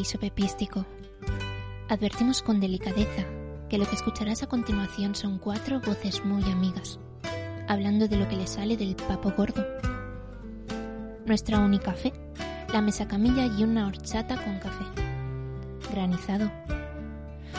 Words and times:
paraíso 0.00 0.18
pepístico. 0.18 0.86
Advertimos 1.90 2.40
con 2.40 2.58
delicadeza 2.58 3.26
que 3.68 3.76
lo 3.76 3.84
que 3.84 3.96
escucharás 3.96 4.42
a 4.42 4.46
continuación 4.46 5.14
son 5.14 5.38
cuatro 5.38 5.78
voces 5.80 6.24
muy 6.24 6.42
amigas, 6.44 6.98
hablando 7.68 8.08
de 8.08 8.16
lo 8.16 8.26
que 8.26 8.36
le 8.36 8.46
sale 8.46 8.78
del 8.78 8.96
papo 8.96 9.30
gordo. 9.36 9.62
Nuestra 11.26 11.58
única 11.58 11.92
fe, 11.92 12.14
la 12.72 12.80
mesa 12.80 13.06
camilla 13.06 13.44
y 13.44 13.62
una 13.62 13.86
horchata 13.88 14.42
con 14.42 14.58
café. 14.58 14.84
Granizado. 15.92 16.50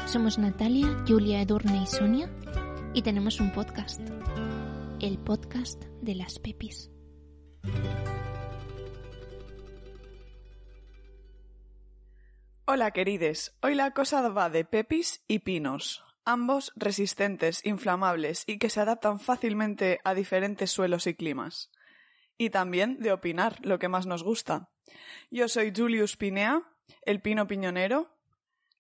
Somos 0.07 0.39
Natalia, 0.39 0.87
Julia, 1.07 1.41
Edurne 1.41 1.83
y 1.83 1.85
Sonia 1.85 2.27
y 2.95 3.03
tenemos 3.03 3.39
un 3.39 3.51
podcast. 3.51 4.01
El 4.99 5.19
podcast 5.19 5.83
de 6.01 6.15
las 6.15 6.39
pepis. 6.39 6.89
Hola 12.73 12.91
querides, 12.91 13.53
hoy 13.61 13.75
la 13.75 13.91
cosa 13.91 14.29
va 14.29 14.49
de 14.49 14.63
pepis 14.63 15.25
y 15.27 15.39
pinos, 15.39 16.05
ambos 16.23 16.71
resistentes, 16.77 17.65
inflamables 17.65 18.45
y 18.47 18.59
que 18.59 18.69
se 18.69 18.79
adaptan 18.79 19.19
fácilmente 19.19 19.99
a 20.05 20.13
diferentes 20.13 20.71
suelos 20.71 21.05
y 21.05 21.13
climas. 21.13 21.69
Y 22.37 22.49
también 22.49 22.97
de 23.01 23.11
opinar, 23.11 23.57
lo 23.61 23.77
que 23.77 23.89
más 23.89 24.05
nos 24.05 24.23
gusta. 24.23 24.69
Yo 25.29 25.49
soy 25.49 25.73
Julius 25.75 26.15
Pinea, 26.15 26.63
el 27.01 27.19
pino 27.19 27.45
piñonero, 27.45 28.15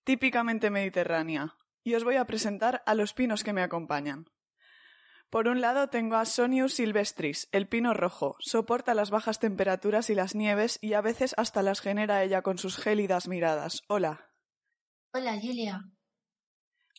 típicamente 0.05 0.69
mediterránea, 0.69 1.57
y 1.83 1.95
os 1.95 2.05
voy 2.05 2.15
a 2.15 2.23
presentar 2.23 2.83
a 2.85 2.95
los 2.95 3.11
pinos 3.11 3.43
que 3.43 3.51
me 3.51 3.61
acompañan. 3.61 4.29
Por 5.31 5.47
un 5.47 5.61
lado 5.61 5.87
tengo 5.87 6.17
a 6.17 6.25
Sonius 6.25 6.73
silvestris, 6.73 7.47
el 7.53 7.69
pino 7.69 7.93
rojo. 7.93 8.35
Soporta 8.39 8.93
las 8.93 9.11
bajas 9.11 9.39
temperaturas 9.39 10.09
y 10.09 10.13
las 10.13 10.35
nieves 10.35 10.77
y 10.81 10.91
a 10.91 10.99
veces 10.99 11.33
hasta 11.37 11.61
las 11.61 11.79
genera 11.79 12.21
ella 12.21 12.41
con 12.41 12.57
sus 12.57 12.75
gélidas 12.75 13.29
miradas. 13.29 13.81
Hola. 13.87 14.29
Hola, 15.13 15.39
Julia. 15.41 15.85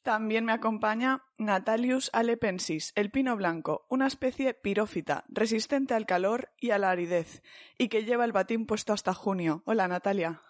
También 0.02 0.46
me 0.46 0.52
acompaña 0.52 1.22
Natalius 1.36 2.08
alepensis, 2.14 2.92
el 2.94 3.10
pino 3.10 3.36
blanco, 3.36 3.84
una 3.90 4.06
especie 4.06 4.54
pirófita, 4.54 5.24
resistente 5.28 5.92
al 5.92 6.06
calor 6.06 6.54
y 6.58 6.70
a 6.70 6.78
la 6.78 6.90
aridez, 6.90 7.42
y 7.76 7.88
que 7.88 8.04
lleva 8.04 8.24
el 8.24 8.32
batín 8.32 8.64
puesto 8.64 8.94
hasta 8.94 9.12
junio. 9.12 9.62
Hola, 9.66 9.88
Natalia. 9.88 10.40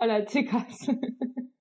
Hola, 0.00 0.26
chicas. 0.26 0.78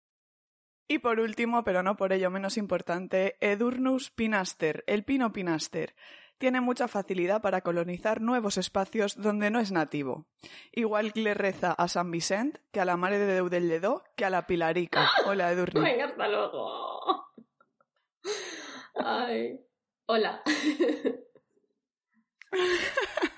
Y 0.94 1.00
por 1.00 1.20
último, 1.20 1.64
pero 1.64 1.82
no 1.82 1.98
por 1.98 2.14
ello 2.14 2.30
menos 2.30 2.56
importante, 2.56 3.36
Edurnus 3.42 4.12
pinaster, 4.12 4.84
el 4.86 5.04
pino 5.04 5.34
pinaster. 5.34 5.96
Tiene 6.38 6.62
mucha 6.62 6.88
facilidad 6.88 7.42
para 7.42 7.62
colonizar 7.62 8.22
nuevos 8.22 8.60
espacios 8.60 9.20
donde 9.20 9.50
no 9.50 9.60
es 9.60 9.72
nativo. 9.72 10.28
Igual 10.72 11.12
que 11.12 11.22
le 11.22 11.34
reza 11.34 11.72
a 11.72 11.88
San 11.88 12.12
Vicent, 12.12 12.60
que 12.72 12.80
a 12.80 12.86
la 12.86 12.96
Mare 12.96 13.18
de 13.18 13.26
Déu 13.26 13.50
del 13.50 13.68
Lledó, 13.68 14.04
que 14.16 14.26
a 14.26 14.30
la 14.30 14.46
Pilarica. 14.46 15.10
Hola, 15.26 15.52
Edurnus. 15.52 15.84
Venga, 15.84 16.06
hasta 16.06 16.28
luego. 16.28 17.26
Ay. 18.94 19.60
Hola. 20.06 20.44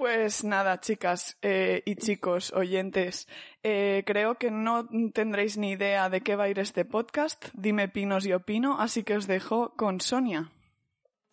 Pues 0.00 0.44
nada, 0.44 0.80
chicas 0.80 1.36
eh, 1.42 1.82
y 1.84 1.94
chicos 1.96 2.54
oyentes, 2.54 3.28
eh, 3.62 4.02
creo 4.06 4.36
que 4.36 4.50
no 4.50 4.88
tendréis 5.12 5.58
ni 5.58 5.72
idea 5.72 6.08
de 6.08 6.22
qué 6.22 6.36
va 6.36 6.44
a 6.44 6.48
ir 6.48 6.58
este 6.58 6.86
podcast. 6.86 7.48
Dime 7.52 7.86
pinos 7.86 8.24
y 8.24 8.32
opino, 8.32 8.80
así 8.80 9.02
que 9.02 9.14
os 9.14 9.26
dejo 9.26 9.74
con 9.76 10.00
Sonia, 10.00 10.52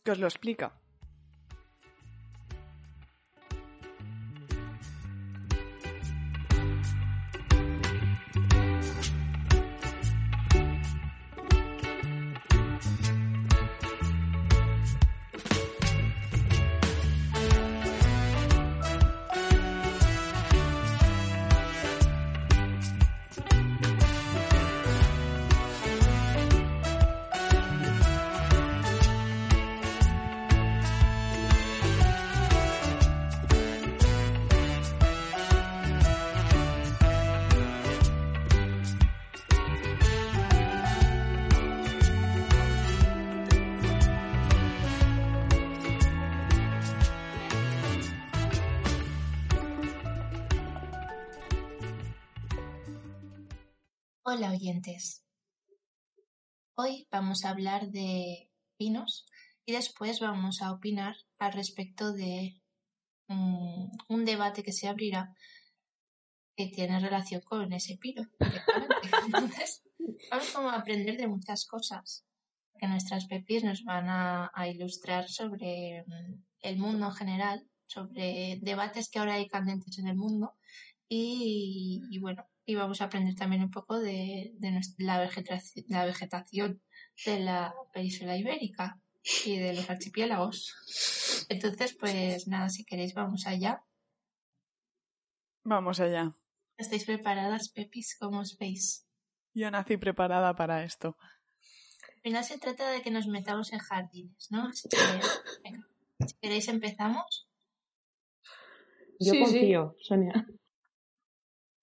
que 0.03 0.11
os 0.11 0.19
lo 0.19 0.27
explica. 0.27 0.73
Hola 54.37 54.51
oyentes. 54.51 55.25
Hoy 56.75 57.07
vamos 57.09 57.43
a 57.43 57.49
hablar 57.49 57.89
de 57.89 58.51
pinos 58.77 59.25
y 59.65 59.71
después 59.71 60.19
vamos 60.19 60.61
a 60.61 60.73
opinar 60.73 61.15
al 61.39 61.53
respecto 61.53 62.13
de 62.13 62.61
mm, 63.29 63.89
un 64.09 64.25
debate 64.25 64.61
que 64.61 64.73
se 64.73 64.87
abrirá 64.87 65.33
que 66.55 66.67
tiene 66.67 66.99
relación 66.99 67.41
con 67.41 67.73
ese 67.73 67.97
pino. 67.97 68.29
Entonces, 69.25 69.81
vamos 70.29 70.51
como 70.51 70.69
a 70.69 70.75
aprender 70.75 71.17
de 71.17 71.27
muchas 71.27 71.65
cosas 71.65 72.23
que 72.77 72.87
nuestras 72.87 73.25
pepis 73.25 73.63
nos 73.63 73.83
van 73.85 74.07
a, 74.07 74.51
a 74.53 74.67
ilustrar 74.67 75.29
sobre 75.29 76.03
mm, 76.05 76.43
el 76.61 76.77
mundo 76.77 77.07
en 77.07 77.13
general, 77.13 77.67
sobre 77.87 78.59
debates 78.61 79.09
que 79.09 79.17
ahora 79.17 79.33
hay 79.33 79.47
candentes 79.47 79.97
en 79.97 80.07
el 80.07 80.15
mundo 80.15 80.53
y, 81.09 82.03
y 82.11 82.19
bueno, 82.19 82.45
y 82.69 82.75
vamos 82.75 82.99
a 83.01 83.05
aprender 83.05 83.33
también 83.35 83.63
un 83.63 83.71
poco 83.71 83.97
de, 83.97 84.51
de 84.59 84.81
la, 84.97 85.19
vegetación, 85.21 85.85
la 85.87 86.05
vegetación 86.05 86.81
de 87.25 87.39
la 87.39 87.73
península 87.93 88.35
ibérica 88.35 88.99
y 89.45 89.57
de 89.57 89.73
los 89.73 89.89
archipiélagos. 89.89 91.45
Entonces, 91.47 91.95
pues 91.97 92.45
nada, 92.49 92.67
si 92.67 92.83
queréis, 92.83 93.13
vamos 93.13 93.47
allá. 93.47 93.83
Vamos 95.63 96.01
allá. 96.01 96.31
¿Estáis 96.77 97.05
preparadas, 97.05 97.69
Pepis? 97.69 98.17
¿Cómo 98.19 98.39
os 98.41 98.57
veis? 98.57 99.07
Yo 99.53 99.71
nací 99.71 99.95
preparada 99.95 100.53
para 100.53 100.83
esto. 100.83 101.15
Al 102.17 102.21
final 102.21 102.43
se 102.43 102.57
trata 102.59 102.89
de 102.91 103.01
que 103.01 103.11
nos 103.11 103.27
metamos 103.27 103.71
en 103.71 103.79
jardines, 103.79 104.47
¿no? 104.51 104.67
Así 104.67 104.89
que, 104.89 104.97
venga, 105.63 105.87
si 106.27 106.35
queréis 106.41 106.67
empezamos. 106.67 107.47
Yo 109.19 109.31
Sí, 109.31 109.37
sí. 109.37 109.39
confío, 109.39 109.95
Sonia. 110.01 110.45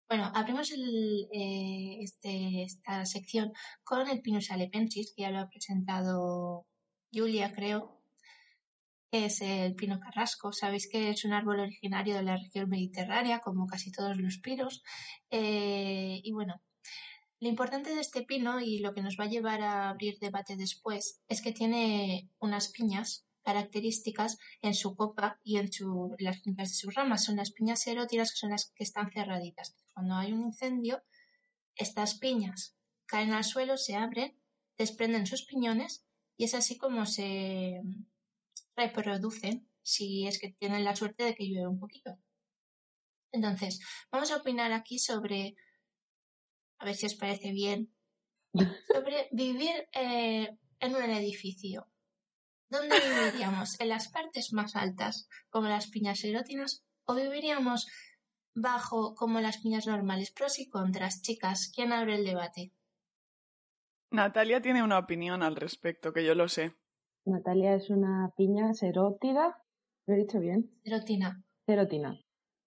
Bueno, 0.09 0.31
abrimos 0.35 0.71
el, 0.71 1.29
eh, 1.33 1.99
este, 2.03 2.63
esta 2.65 3.07
sección 3.07 3.53
con 3.83 4.09
el 4.09 4.21
Pinus 4.21 4.51
alepensis, 4.51 5.13
que 5.15 5.23
ya 5.23 5.31
lo 5.31 5.39
ha 5.41 5.49
presentado 5.49 6.67
Julia, 7.13 7.53
creo, 7.55 8.01
que 9.11 9.27
es 9.27 9.41
el 9.41 9.75
pino 9.75 9.99
carrasco. 10.01 10.53
Sabéis 10.53 10.89
que 10.91 11.11
es 11.11 11.25
un 11.25 11.33
árbol 11.33 11.61
originario 11.61 12.17
de 12.17 12.23
la 12.23 12.37
región 12.37 12.69
mediterránea, 12.69 13.41
como 13.41 13.67
casi 13.67 13.91
todos 13.93 14.17
los 14.19 14.39
pinos. 14.39 14.83
Eh, 15.31 16.21
y 16.23 16.33
bueno, 16.33 16.61
lo 17.41 17.49
importante 17.49 17.95
de 17.95 18.01
este 18.01 18.23
pino 18.23 18.61
y 18.61 18.81
lo 18.81 18.93
que 18.95 19.03
nos 19.03 19.17
va 19.19 19.25
a 19.25 19.29
llevar 19.29 19.63
a 19.63 19.91
abrir 19.91 20.19
debate 20.19 20.57
después 20.57 21.23
es 21.29 21.43
que 21.43 21.53
tiene 21.53 22.29
unas 22.39 22.69
piñas 22.69 23.27
características 23.45 24.39
en 24.63 24.75
su 24.75 24.97
copa 24.97 25.39
y 25.45 25.59
en 25.59 25.73
su, 25.73 26.15
las 26.19 26.41
puntas 26.41 26.71
de 26.71 26.75
sus 26.75 26.95
ramas. 26.95 27.25
Son 27.25 27.37
las 27.37 27.53
piñas 27.53 27.87
erótidas 27.87 28.33
que 28.33 28.39
son 28.39 28.51
las 28.51 28.73
que 28.75 28.85
están 28.85 29.11
cerraditas. 29.11 29.77
Cuando 29.93 30.15
hay 30.15 30.33
un 30.33 30.43
incendio, 30.43 31.03
estas 31.77 32.19
piñas 32.19 32.77
caen 33.07 33.33
al 33.33 33.45
suelo, 33.45 33.77
se 33.77 33.97
abren, 33.97 34.37
desprenden 34.79 35.27
sus 35.27 35.45
piñones 35.45 36.05
y 36.37 36.45
es 36.45 36.55
así 36.55 36.79
como 36.79 37.07
se 37.07 37.81
reproducen 38.77 39.69
si 39.83 40.27
es 40.27 40.41
que 40.41 40.53
tienen 40.59 40.85
la 40.85 40.97
suerte 40.97 41.25
de 41.25 41.35
que 41.35 41.47
llueve 41.47 41.69
un 41.69 41.79
poquito. 41.79 42.19
Entonces, 43.31 43.81
vamos 44.11 44.31
a 44.31 44.37
opinar 44.37 44.73
aquí 44.73 44.99
sobre, 44.99 45.57
a 46.79 46.85
ver 46.85 46.95
si 46.95 47.07
os 47.07 47.15
parece 47.15 47.53
bien, 47.53 47.93
sobre 48.93 49.29
vivir 49.33 49.89
eh, 49.93 50.57
en 50.81 50.95
un 50.95 51.03
edificio. 51.03 51.89
¿Dónde 52.75 52.97
viviríamos? 52.99 53.81
¿En 53.81 53.89
las 53.89 54.09
partes 54.09 54.53
más 54.53 54.75
altas, 54.75 55.29
como 55.49 55.69
las 55.69 55.87
piñas 55.87 56.25
erótinas, 56.25 56.85
o 57.05 57.15
viviríamos 57.15 57.87
bajo, 58.53 59.15
como 59.15 59.41
las 59.41 59.59
piñas 59.59 59.87
normales? 59.87 60.33
Pros 60.33 60.59
y 60.59 60.69
contras, 60.69 61.23
chicas, 61.23 61.71
¿quién 61.73 61.93
abre 61.93 62.17
el 62.17 62.25
debate? 62.25 62.73
Natalia 64.11 64.61
tiene 64.61 64.83
una 64.83 64.99
opinión 64.99 65.45
al 65.45 65.55
respecto, 65.55 66.13
que 66.13 66.25
yo 66.25 66.35
lo 66.35 66.49
sé. 66.49 66.75
Natalia 67.25 67.77
es 67.77 67.91
una 67.91 68.33
piña 68.37 68.75
serótida. 68.75 69.57
¿Lo 70.07 70.15
he 70.15 70.19
dicho 70.19 70.41
bien? 70.41 70.77
Erotina. 70.83 71.45
Serotina. 71.67 72.21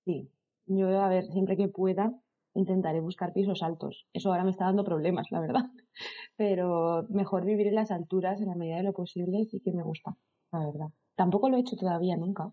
Sí. 0.05 0.31
Yo, 0.67 1.01
a 1.01 1.09
ver, 1.09 1.25
siempre 1.33 1.57
que 1.57 1.67
pueda, 1.67 2.13
intentaré 2.57 2.99
buscar 2.99 3.33
pisos 3.33 3.61
altos. 3.63 4.07
Eso 4.13 4.31
ahora 4.31 4.43
me 4.43 4.51
está 4.51 4.65
dando 4.65 4.83
problemas, 4.83 5.27
la 5.31 5.39
verdad. 5.39 5.65
Pero 6.35 7.05
mejor 7.09 7.45
vivir 7.45 7.67
en 7.67 7.75
las 7.75 7.91
alturas 7.91 8.41
en 8.41 8.47
la 8.47 8.55
medida 8.55 8.77
de 8.77 8.83
lo 8.83 8.93
posible 8.93 9.45
sí 9.45 9.59
que 9.61 9.71
me 9.71 9.83
gusta, 9.83 10.17
la 10.51 10.65
verdad. 10.65 10.87
Tampoco 11.15 11.49
lo 11.49 11.57
he 11.57 11.61
hecho 11.61 11.75
todavía 11.75 12.15
nunca, 12.15 12.51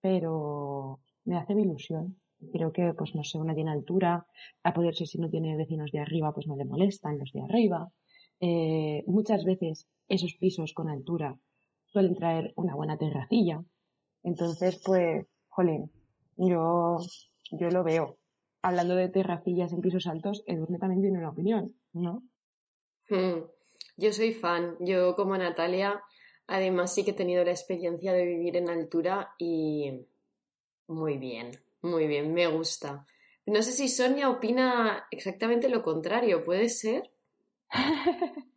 pero 0.00 0.98
me 1.24 1.36
hace 1.36 1.54
mi 1.54 1.62
ilusión. 1.62 2.20
Creo 2.52 2.72
que, 2.72 2.92
pues 2.94 3.14
no 3.14 3.22
sé, 3.22 3.38
una 3.38 3.54
tiene 3.54 3.70
altura, 3.70 4.26
a 4.64 4.74
poder 4.74 4.96
ser 4.96 5.06
si 5.06 5.18
no 5.18 5.28
tiene 5.28 5.56
vecinos 5.56 5.92
de 5.92 6.00
arriba, 6.00 6.32
pues 6.32 6.46
no 6.48 6.56
le 6.56 6.64
molestan 6.64 7.18
los 7.18 7.30
de 7.32 7.42
arriba. 7.42 7.88
Eh, 8.40 9.04
muchas 9.06 9.44
veces 9.44 9.86
esos 10.08 10.34
pisos 10.40 10.72
con 10.72 10.88
altura 10.88 11.38
suelen 11.86 12.16
traer 12.16 12.52
una 12.56 12.74
buena 12.74 12.96
terracilla. 12.96 13.62
Entonces, 14.22 14.82
pues, 14.84 15.26
jolín, 15.48 15.90
yo, 16.36 16.98
yo 17.52 17.70
lo 17.70 17.84
veo. 17.84 18.19
Hablando 18.62 18.94
de 18.94 19.08
terracillas 19.08 19.72
en 19.72 19.80
pisos 19.80 20.06
altos, 20.06 20.42
Edurne 20.46 20.78
también 20.78 21.00
tiene 21.00 21.18
una 21.18 21.30
opinión, 21.30 21.74
¿no? 21.92 22.22
Hmm. 23.08 23.44
Yo 23.96 24.12
soy 24.12 24.32
fan. 24.34 24.76
Yo, 24.80 25.16
como 25.16 25.36
Natalia, 25.36 26.02
además 26.46 26.94
sí 26.94 27.04
que 27.04 27.10
he 27.12 27.14
tenido 27.14 27.44
la 27.44 27.50
experiencia 27.50 28.12
de 28.12 28.24
vivir 28.24 28.56
en 28.56 28.68
altura 28.68 29.34
y 29.38 30.06
muy 30.86 31.18
bien, 31.18 31.52
muy 31.82 32.06
bien, 32.06 32.34
me 32.34 32.46
gusta. 32.48 33.06
No 33.46 33.62
sé 33.62 33.72
si 33.72 33.88
Sonia 33.88 34.28
opina 34.28 35.06
exactamente 35.10 35.68
lo 35.68 35.82
contrario, 35.82 36.44
¿puede 36.44 36.68
ser? 36.68 37.10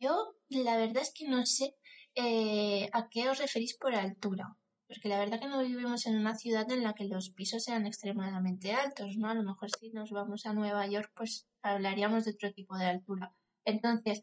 Yo, 0.00 0.34
la 0.48 0.76
verdad 0.76 1.02
es 1.02 1.12
que 1.14 1.28
no 1.28 1.46
sé 1.46 1.76
eh, 2.14 2.90
a 2.92 3.08
qué 3.08 3.28
os 3.30 3.38
referís 3.38 3.76
por 3.76 3.94
altura. 3.94 4.56
Porque 4.92 5.08
la 5.08 5.18
verdad 5.18 5.40
que 5.40 5.46
no 5.48 5.62
vivimos 5.62 6.06
en 6.06 6.16
una 6.18 6.34
ciudad 6.34 6.70
en 6.70 6.82
la 6.82 6.92
que 6.92 7.04
los 7.04 7.30
pisos 7.30 7.64
sean 7.64 7.86
extremadamente 7.86 8.72
altos, 8.72 9.16
¿no? 9.16 9.28
A 9.30 9.34
lo 9.34 9.42
mejor 9.42 9.70
si 9.70 9.90
nos 9.90 10.10
vamos 10.10 10.44
a 10.44 10.52
Nueva 10.52 10.86
York, 10.86 11.10
pues 11.16 11.48
hablaríamos 11.62 12.24
de 12.26 12.32
otro 12.32 12.52
tipo 12.52 12.76
de 12.76 12.84
altura. 12.84 13.34
Entonces, 13.64 14.22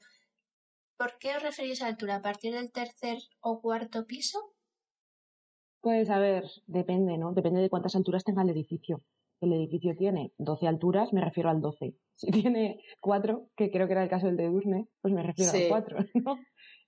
¿por 0.95 1.17
qué 1.17 1.35
os 1.37 1.41
referís 1.41 1.81
a 1.81 1.87
altura? 1.87 2.17
¿A 2.17 2.21
partir 2.21 2.53
del 2.53 2.71
tercer 2.71 3.17
o 3.39 3.61
cuarto 3.61 4.05
piso? 4.05 4.37
Pues 5.81 6.09
a 6.11 6.19
ver, 6.19 6.43
depende, 6.67 7.17
¿no? 7.17 7.33
Depende 7.33 7.61
de 7.61 7.69
cuántas 7.69 7.95
alturas 7.95 8.23
tenga 8.23 8.43
el 8.43 8.49
edificio. 8.49 9.01
El 9.41 9.53
edificio 9.53 9.95
tiene 9.97 10.33
12 10.37 10.67
alturas, 10.67 11.13
me 11.13 11.21
refiero 11.21 11.49
al 11.49 11.61
12. 11.61 11.95
Si 12.15 12.29
tiene 12.31 12.81
4, 12.99 13.49
que 13.55 13.71
creo 13.71 13.87
que 13.87 13.93
era 13.93 14.03
el 14.03 14.09
caso 14.09 14.27
del 14.27 14.35
de 14.37 14.47
Durne, 14.49 14.87
pues 15.01 15.13
me 15.13 15.23
refiero 15.23 15.51
Sí. 15.51 15.63
al 15.63 15.69
4, 15.69 15.99
¿no? 16.15 16.37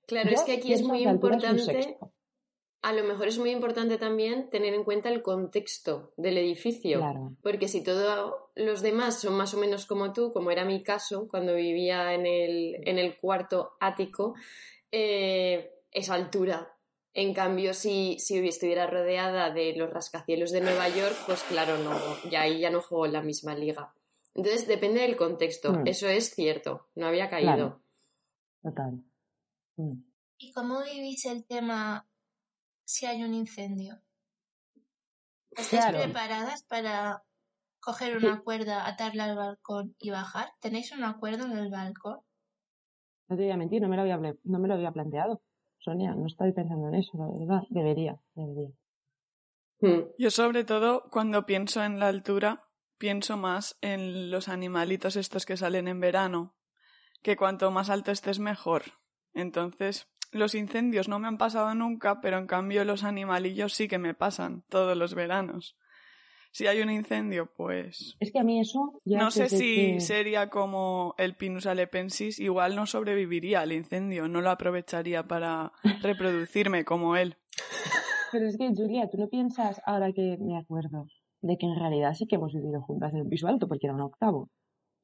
Claro, 0.06 0.30
Yo 0.30 0.36
es 0.36 0.44
que 0.44 0.52
aquí 0.54 0.74
es 0.74 0.84
muy 0.84 1.04
importante. 1.04 1.98
A 2.84 2.94
lo 2.94 3.04
mejor 3.04 3.28
es 3.28 3.38
muy 3.38 3.52
importante 3.52 3.98
también 3.98 4.50
tener 4.50 4.74
en 4.74 4.84
cuenta 4.84 5.10
el 5.10 5.22
contexto 5.22 6.14
del 6.18 6.38
edificio. 6.38 7.00
Claro. 7.00 7.36
Porque 7.44 7.68
si 7.68 7.84
todos 7.84 8.34
los 8.56 8.82
demás 8.82 9.20
son 9.20 9.36
más 9.36 9.54
o 9.54 9.58
menos 9.58 9.86
como 9.86 10.14
tú, 10.14 10.34
como 10.34 10.50
era 10.50 10.66
mi 10.66 10.82
caso 10.82 11.28
cuando 11.30 11.54
vivía 11.56 12.14
en 12.14 12.26
el, 12.26 12.78
en 12.88 12.98
el 12.98 13.18
cuarto 13.18 13.74
ático, 13.80 14.34
eh, 14.92 15.72
es 15.92 16.10
altura. 16.10 16.74
En 17.14 17.34
cambio, 17.34 17.74
si, 17.74 18.18
si 18.20 18.40
estuviera 18.48 18.88
rodeada 18.88 19.52
de 19.52 19.76
los 19.76 19.90
rascacielos 19.92 20.52
de 20.52 20.62
Nueva 20.62 20.88
York, 20.90 21.16
pues 21.28 21.44
claro, 21.44 21.78
no, 21.78 21.92
ya 22.30 22.42
ahí 22.42 22.62
ya 22.62 22.70
no 22.70 22.82
juego 22.82 23.06
en 23.06 23.14
la 23.14 23.22
misma 23.22 23.54
liga. 23.54 23.94
Entonces 24.34 24.66
depende 24.66 25.02
del 25.02 25.18
contexto, 25.18 25.74
Mm. 25.74 25.88
eso 25.88 26.08
es 26.08 26.34
cierto, 26.34 26.88
no 26.96 27.08
había 27.08 27.30
caído. 27.30 27.54
Claro. 27.54 27.82
Total. 28.64 29.04
Mm. 29.76 30.04
¿Y 30.38 30.52
cómo 30.54 30.82
vivís 30.84 31.26
el 31.26 31.46
tema 31.46 32.08
si 32.92 33.06
hay 33.06 33.24
un 33.24 33.34
incendio? 33.34 34.02
¿Estáis 35.52 35.86
Claro. 35.86 36.04
preparadas 36.04 36.64
para 36.64 37.24
coger 37.80 38.18
una 38.18 38.42
cuerda, 38.42 38.88
atarla 38.88 39.26
al 39.26 39.36
balcón 39.36 39.96
y 40.00 40.12
bajar? 40.12 40.54
¿Tenéis 40.60 40.92
un 40.92 41.04
acuerdo 41.04 41.46
en 41.46 41.58
el 41.58 41.70
balcón? 41.70 42.20
No 43.28 43.38
te 43.38 43.44
voy 43.44 43.52
a 43.52 43.58
mentir, 43.58 43.82
no 43.82 43.88
me 43.88 43.96
lo 43.96 44.02
había, 44.02 44.18
no 44.18 44.60
me 44.60 44.68
lo 44.68 44.74
había 44.74 44.92
planteado. 44.92 45.42
Sonia, 45.80 46.14
no 46.14 46.28
estoy 46.28 46.52
pensando 46.52 46.90
en 46.90 46.96
eso, 46.96 47.18
la 47.18 47.28
verdad. 47.28 47.64
Debería, 47.70 48.20
debería. 48.36 48.70
Mm. 49.80 50.12
Yo 50.18 50.30
sobre 50.30 50.64
todo 50.64 51.10
cuando 51.10 51.46
pienso 51.46 51.84
en 51.84 52.00
la 52.00 52.08
altura, 52.08 52.68
pienso 52.98 53.36
más 53.36 53.78
en 53.82 54.30
los 54.30 54.48
animalitos 54.48 55.16
estos 55.16 55.46
que 55.46 55.58
salen 55.58 55.88
en 55.88 56.00
verano, 56.00 56.56
que 57.24 57.36
cuanto 57.36 57.72
más 57.72 57.90
alto 57.90 58.12
estés 58.12 58.40
mejor. 58.40 58.84
Entonces, 59.34 60.08
los 60.32 60.56
incendios 60.56 61.08
no 61.08 61.20
me 61.20 61.28
han 61.28 61.38
pasado 61.38 61.74
nunca, 61.76 62.22
pero 62.22 62.38
en 62.38 62.48
cambio 62.48 62.84
los 62.86 63.04
animalillos 63.04 63.74
sí 63.74 63.88
que 63.88 63.98
me 63.98 64.14
pasan 64.14 64.64
todos 64.70 64.96
los 64.98 65.14
veranos. 65.14 65.76
Si 66.54 66.68
hay 66.68 66.82
un 66.82 66.90
incendio, 66.90 67.50
pues 67.56 68.18
Es 68.20 68.32
que 68.34 68.40
a 68.40 68.44
mí 68.44 68.60
eso 68.60 69.00
ya 69.06 69.20
no 69.20 69.32
sé 69.32 69.48
si 69.48 69.94
que- 69.94 70.00
sería 70.02 70.50
como 70.50 71.16
el 71.18 71.36
Pinus 71.36 71.66
alepensis, 71.66 72.40
igual 72.40 72.76
no 72.76 72.86
sobreviviría 72.86 73.62
al 73.62 73.72
incendio, 73.72 74.28
no 74.28 74.42
lo 74.42 74.50
aprovecharía 74.50 75.24
para 75.28 75.72
reproducirme 76.02 76.84
como 76.84 77.16
él. 77.16 77.38
Pero 78.34 78.48
es 78.48 78.58
que, 78.58 78.68
Julia, 78.76 79.10
tú 79.10 79.18
no 79.18 79.28
piensas, 79.30 79.82
ahora 79.86 80.12
que 80.14 80.38
me 80.40 80.58
acuerdo, 80.58 81.06
de 81.42 81.58
que 81.58 81.66
en 81.66 81.76
realidad 81.78 82.14
sí 82.16 82.28
que 82.28 82.36
hemos 82.36 82.54
vivido 82.54 82.82
juntas 82.82 83.14
en 83.14 83.22
un 83.22 83.30
piso 83.30 83.48
alto, 83.48 83.68
porque 83.68 83.88
era 83.88 83.94
un 83.96 84.02
octavo. 84.02 84.50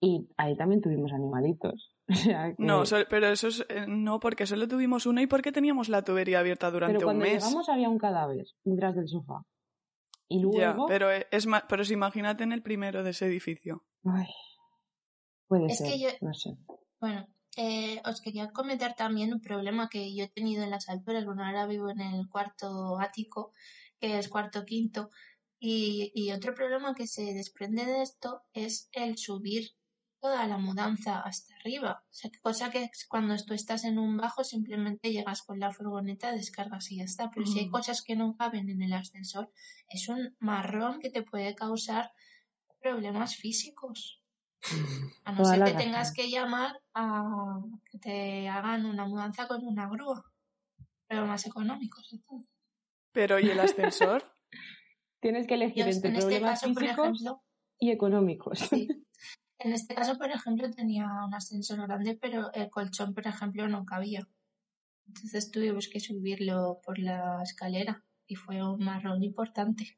Y 0.02 0.28
ahí 0.38 0.56
también 0.56 0.82
tuvimos 0.82 1.12
animalitos. 1.12 1.94
O 2.10 2.16
sea, 2.16 2.56
que... 2.56 2.64
No, 2.64 2.86
so- 2.86 3.06
pero 3.10 3.28
eso 3.28 3.48
es, 3.50 3.66
eh, 3.70 3.86
no, 3.88 4.20
porque 4.20 4.48
solo 4.48 4.68
tuvimos 4.68 5.06
uno 5.06 5.22
y 5.22 5.28
porque 5.28 5.52
teníamos 5.52 5.90
la 5.90 6.04
tubería 6.04 6.40
abierta 6.40 6.72
durante 6.72 6.98
Pero 6.98 7.08
un 7.08 7.14
cuando 7.20 7.26
mes. 7.26 7.44
llegamos 7.44 7.70
había 7.70 7.90
un 7.90 7.98
cadáver 7.98 8.46
detrás 8.64 8.96
del 8.96 9.08
sofá. 9.10 9.44
Y 10.30 10.40
Ya, 10.58 10.74
luego... 10.74 10.88
pero 10.88 11.12
eh, 11.12 11.28
es 11.32 11.46
ma- 11.48 11.66
pero 11.68 11.84
si 11.86 11.94
imagínate 11.94 12.44
en 12.44 12.52
el 12.54 12.62
primero 12.62 13.04
de 13.04 13.10
ese 13.12 13.26
edificio. 13.26 13.84
Ay, 14.06 14.28
puede 15.48 15.68
Es 15.68 15.78
ser, 15.80 15.88
que 15.92 16.00
yo- 16.00 16.10
no 16.22 16.34
sé. 16.34 16.58
Bueno, 17.00 17.28
eh, 17.58 18.02
os 18.06 18.22
quería 18.22 18.52
comentar 18.52 18.96
también 18.96 19.34
un 19.34 19.42
problema 19.42 19.90
que 19.90 20.16
yo 20.16 20.24
he 20.26 20.30
tenido 20.30 20.64
en 20.64 20.70
las 20.72 20.90
alturas. 20.90 21.26
Bueno, 21.26 21.44
ahora 21.46 21.66
vivo 21.68 21.90
en 21.90 22.02
el 22.02 22.28
cuarto 22.30 23.00
ático, 23.00 23.52
que 24.00 24.18
es 24.18 24.30
cuarto 24.30 24.64
quinto. 24.66 25.10
Y, 25.60 26.12
y 26.14 26.32
otro 26.34 26.54
problema 26.54 26.94
que 26.94 27.08
se 27.08 27.34
desprende 27.34 27.86
de 27.86 28.02
esto 28.04 28.44
es 28.54 28.90
el 28.92 29.18
subir 29.18 29.72
toda 30.20 30.46
la 30.48 30.58
mudanza 30.58 31.20
hasta 31.22 31.56
arriba. 31.68 32.04
O 32.10 32.14
sea, 32.14 32.32
cosa 32.42 32.72
que 32.72 32.90
cuando 33.10 33.36
tú 33.46 33.54
estás 33.54 33.84
en 33.84 34.00
un 34.00 34.18
bajo 34.18 34.44
simplemente 34.44 35.12
llegas 35.12 35.42
con 35.42 35.60
la 35.60 35.72
furgoneta, 35.72 36.32
descargas 36.32 36.92
y 36.92 36.98
ya 36.98 37.04
está. 37.04 37.30
Pero 37.30 37.46
si 37.46 37.60
hay 37.60 37.68
Mm. 37.68 37.72
cosas 37.72 38.02
que 38.02 38.16
no 38.16 38.36
caben 38.38 38.70
en 38.70 38.82
el 38.82 38.94
ascensor, 38.94 39.52
es 39.90 40.08
un 40.10 40.36
marrón 40.40 41.00
que 41.00 41.10
te 41.10 41.24
puede 41.24 41.56
causar 41.56 42.12
problemas 42.80 43.36
físicos. 43.36 44.22
A 45.26 45.32
no 45.34 45.38
Toda 45.44 45.50
ser 45.56 45.60
que 45.66 45.74
razón. 45.74 45.80
tengas 45.82 46.14
que 46.14 46.30
llamar 46.30 46.80
a 46.94 47.24
que 47.92 48.00
te 48.00 48.50
hagan 48.50 48.86
una 48.86 49.06
mudanza 49.06 49.48
con 49.48 49.64
una 49.66 49.88
grúa. 49.90 50.24
Pero 51.08 51.26
más 51.26 51.46
económicos. 51.46 52.08
entonces. 52.12 52.52
Pero 53.14 53.40
¿y 53.40 53.50
el 53.50 53.60
ascensor? 53.60 54.24
Tienes 55.22 55.48
que 55.48 55.56
elegir 55.56 55.86
Yo, 55.86 55.92
entre 55.92 56.10
en 56.10 56.16
este 56.16 56.28
problemas 56.28 56.62
caso, 56.62 56.74
por 56.74 56.84
físicos 56.84 57.06
ejemplo, 57.06 57.44
y 57.80 57.92
económicos. 57.92 58.60
sí. 58.60 58.88
En 59.60 59.74
este 59.74 59.96
caso, 59.96 60.18
por 60.18 60.30
ejemplo, 60.30 60.70
tenía 60.72 61.08
un 61.26 61.34
ascensor 61.34 61.82
grande, 61.88 62.18
pero 62.20 62.52
el 62.54 62.70
colchón, 62.70 63.14
por 63.14 63.26
ejemplo, 63.26 63.68
no 63.68 63.86
cabía. 63.86 64.28
Entonces 65.08 65.52
tuvimos 65.52 65.88
que 65.88 66.00
subirlo 66.00 66.80
por 66.84 67.00
la 67.00 67.42
escalera 67.42 68.04
y 68.28 68.36
fue 68.36 68.62
un 68.62 68.84
marrón 68.84 69.24
importante, 69.24 69.98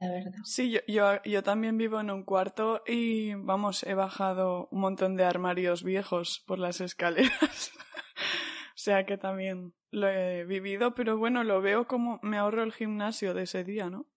la 0.00 0.10
verdad. 0.10 0.40
Sí, 0.44 0.70
yo, 0.70 0.80
yo, 0.88 1.22
yo 1.22 1.42
también 1.42 1.76
vivo 1.76 2.00
en 2.00 2.10
un 2.10 2.24
cuarto 2.24 2.82
y 2.86 3.34
vamos, 3.34 3.84
he 3.84 3.94
bajado 3.94 4.68
un 4.70 4.80
montón 4.80 5.16
de 5.16 5.24
armarios 5.24 5.84
viejos 5.84 6.42
por 6.46 6.58
las 6.58 6.80
escaleras. 6.80 7.72
o 8.74 8.78
sea 8.78 9.04
que 9.04 9.18
también 9.18 9.74
lo 9.90 10.08
he 10.08 10.44
vivido, 10.44 10.94
pero 10.94 11.18
bueno, 11.18 11.44
lo 11.44 11.60
veo 11.60 11.86
como 11.86 12.18
me 12.22 12.38
ahorro 12.38 12.62
el 12.62 12.72
gimnasio 12.72 13.34
de 13.34 13.42
ese 13.42 13.62
día, 13.64 13.90
¿no? 13.90 14.08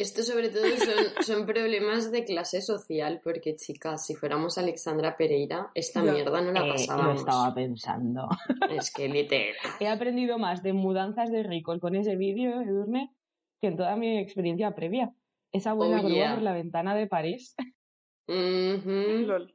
Esto 0.00 0.22
sobre 0.22 0.48
todo 0.48 0.64
son, 0.78 1.22
son 1.24 1.46
problemas 1.46 2.10
de 2.10 2.24
clase 2.24 2.62
social, 2.62 3.20
porque 3.22 3.54
chicas, 3.56 4.06
si 4.06 4.14
fuéramos 4.14 4.56
Alexandra 4.56 5.16
Pereira, 5.16 5.70
esta 5.74 6.02
mierda 6.02 6.40
no 6.40 6.52
la 6.52 6.60
Eh, 6.60 6.66
lo 6.68 6.72
pasábamos. 6.72 7.20
estaba 7.20 7.54
pensando. 7.54 8.28
Es 8.70 8.90
que 8.92 9.08
literal. 9.08 9.54
He 9.78 9.88
aprendido 9.88 10.38
más 10.38 10.62
de 10.62 10.72
mudanzas 10.72 11.30
de 11.30 11.42
ricos 11.42 11.78
con 11.80 11.94
ese 11.96 12.16
vídeo, 12.16 12.62
Edurne, 12.62 13.12
que 13.60 13.68
en 13.68 13.76
toda 13.76 13.94
mi 13.96 14.18
experiencia 14.18 14.74
previa. 14.74 15.12
Esa 15.52 15.74
buena 15.74 15.98
Oh, 15.98 16.04
grúa 16.04 16.14
yeah. 16.14 16.34
por 16.34 16.42
la 16.44 16.54
ventana 16.54 16.94
de 16.94 17.06
París. 17.06 17.54
Lol. 18.26 19.54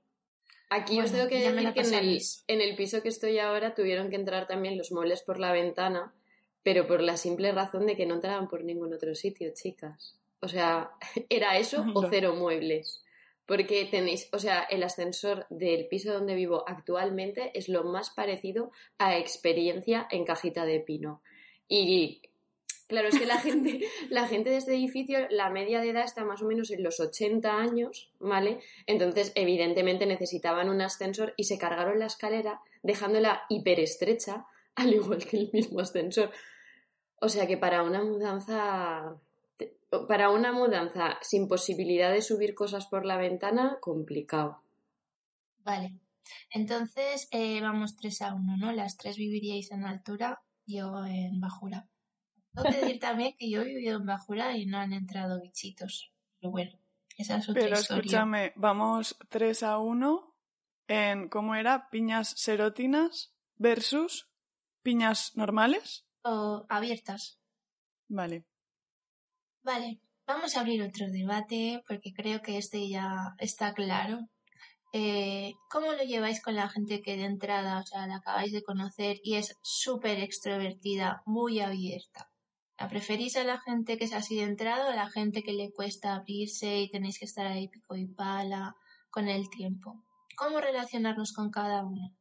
Aquí 0.69 0.99
os 0.99 1.11
tengo 1.11 1.27
que 1.27 1.39
decir 1.39 1.73
que 1.73 1.79
en 1.81 1.93
el, 1.93 2.19
en 2.47 2.61
el 2.61 2.75
piso 2.75 3.01
que 3.01 3.09
estoy 3.09 3.39
ahora 3.39 3.73
tuvieron 3.73 4.09
que 4.09 4.15
entrar 4.17 4.45
también 4.47 4.77
los 4.77 4.91
muebles 4.91 5.23
por 5.23 5.39
la 5.39 5.51
ventana, 5.53 6.13
pero 6.63 6.85
por 6.87 7.01
la 7.01 7.17
simple 7.17 7.51
razón 7.51 7.85
de 7.85 7.95
que 7.95 8.05
no 8.05 8.15
entraban 8.15 8.47
por 8.47 8.63
ningún 8.63 8.93
otro 8.93 9.15
sitio, 9.15 9.51
chicas. 9.53 10.19
O 10.45 10.47
sea, 10.47 10.91
era 11.29 11.57
eso 11.57 11.83
o 11.95 12.07
cero 12.09 12.35
muebles. 12.35 13.03
Porque 13.47 13.85
tenéis, 13.85 14.29
o 14.31 14.39
sea, 14.39 14.63
el 14.63 14.83
ascensor 14.83 15.45
del 15.49 15.87
piso 15.87 16.13
donde 16.13 16.35
vivo 16.35 16.63
actualmente 16.67 17.51
es 17.53 17.67
lo 17.67 17.83
más 17.83 18.09
parecido 18.11 18.71
a 18.97 19.17
experiencia 19.17 20.07
en 20.09 20.23
cajita 20.23 20.65
de 20.65 20.79
pino. 20.79 21.21
Y 21.67 22.21
claro, 22.87 23.09
es 23.09 23.19
que 23.19 23.25
la 23.25 23.39
gente, 23.39 23.81
la 24.09 24.27
gente 24.27 24.51
de 24.51 24.57
este 24.57 24.73
edificio, 24.73 25.27
la 25.29 25.49
media 25.49 25.79
de 25.81 25.89
edad 25.89 26.05
está 26.05 26.23
más 26.25 26.41
o 26.41 26.45
menos 26.45 26.71
en 26.71 26.83
los 26.83 26.99
80 26.99 27.55
años, 27.55 28.11
¿vale? 28.19 28.59
Entonces, 28.87 29.31
evidentemente 29.35 30.05
necesitaban 30.05 30.69
un 30.69 30.81
ascensor 30.81 31.33
y 31.37 31.43
se 31.45 31.57
cargaron 31.57 31.99
la 31.99 32.07
escalera 32.07 32.61
dejándola 32.83 33.43
hiperestrecha, 33.49 34.45
al 34.75 34.93
igual 34.93 35.25
que 35.25 35.37
el 35.37 35.49
mismo 35.51 35.81
ascensor. 35.81 36.31
O 37.19 37.29
sea 37.29 37.47
que 37.47 37.57
para 37.57 37.83
una 37.83 38.03
mudanza, 38.03 39.15
para 40.07 40.29
una 40.29 40.51
mudanza 40.51 41.17
sin 41.21 41.47
posibilidad 41.47 42.11
de 42.11 42.21
subir 42.21 42.55
cosas 42.55 42.87
por 42.87 43.05
la 43.05 43.17
ventana, 43.17 43.77
complicado. 43.81 44.61
Vale. 45.59 45.95
Entonces, 46.49 47.27
eh, 47.31 47.61
vamos 47.61 47.95
3 47.95 48.21
a 48.23 48.33
1, 48.33 48.57
¿no? 48.57 48.71
Las 48.71 48.97
tres 48.97 49.17
viviríais 49.17 49.71
en 49.71 49.85
altura, 49.85 50.41
yo 50.65 51.05
en 51.05 51.39
bajura. 51.39 51.87
Tengo 52.53 52.69
que 52.69 52.77
decir 52.81 52.99
también 52.99 53.35
que 53.37 53.49
yo 53.49 53.61
he 53.61 53.65
vivido 53.65 53.97
en 53.97 54.05
bajura 54.05 54.57
y 54.57 54.65
no 54.65 54.77
han 54.77 54.93
entrado 54.93 55.41
bichitos. 55.41 56.11
Pero 56.39 56.51
bueno, 56.51 56.71
esa 57.17 57.37
es 57.37 57.49
otra 57.49 57.61
Pero 57.61 57.79
historia. 57.79 57.99
escúchame, 58.01 58.53
vamos 58.55 59.17
3 59.29 59.63
a 59.63 59.77
1 59.79 60.35
en, 60.87 61.29
¿cómo 61.29 61.55
era? 61.55 61.89
Piñas 61.89 62.29
serotinas 62.37 63.33
versus 63.57 64.29
piñas 64.81 65.35
normales. 65.35 66.05
O 66.23 66.65
abiertas. 66.69 67.39
Vale. 68.07 68.45
Vale, 69.65 69.99
vamos 70.27 70.55
a 70.55 70.59
abrir 70.59 70.83
otro 70.83 71.07
debate 71.09 71.83
porque 71.87 72.13
creo 72.13 72.39
que 72.43 72.59
este 72.59 72.87
ya 72.87 73.33
está 73.39 73.73
claro. 73.73 74.19
Eh, 74.93 75.53
¿Cómo 75.71 75.91
lo 75.93 76.03
lleváis 76.03 76.39
con 76.39 76.53
la 76.53 76.69
gente 76.69 77.01
que 77.01 77.17
de 77.17 77.25
entrada, 77.25 77.79
o 77.79 77.83
sea, 77.83 78.05
la 78.05 78.17
acabáis 78.17 78.53
de 78.53 78.61
conocer 78.61 79.17
y 79.23 79.37
es 79.37 79.57
súper 79.63 80.19
extrovertida, 80.19 81.23
muy 81.25 81.61
abierta? 81.61 82.29
¿La 82.77 82.87
preferís 82.87 83.37
a 83.37 83.43
la 83.43 83.59
gente 83.59 83.97
que 83.97 84.05
es 84.05 84.13
así 84.13 84.35
de 84.35 84.43
entrada 84.43 84.85
o 84.85 84.91
a 84.91 84.95
la 84.95 85.09
gente 85.09 85.41
que 85.41 85.53
le 85.53 85.71
cuesta 85.71 86.13
abrirse 86.13 86.81
y 86.81 86.91
tenéis 86.91 87.17
que 87.17 87.25
estar 87.25 87.47
ahí 87.47 87.67
pico 87.67 87.95
y 87.95 88.05
pala 88.05 88.75
con 89.09 89.27
el 89.27 89.49
tiempo? 89.49 90.03
¿Cómo 90.37 90.59
relacionarnos 90.61 91.33
con 91.33 91.49
cada 91.49 91.83
uno? 91.83 92.15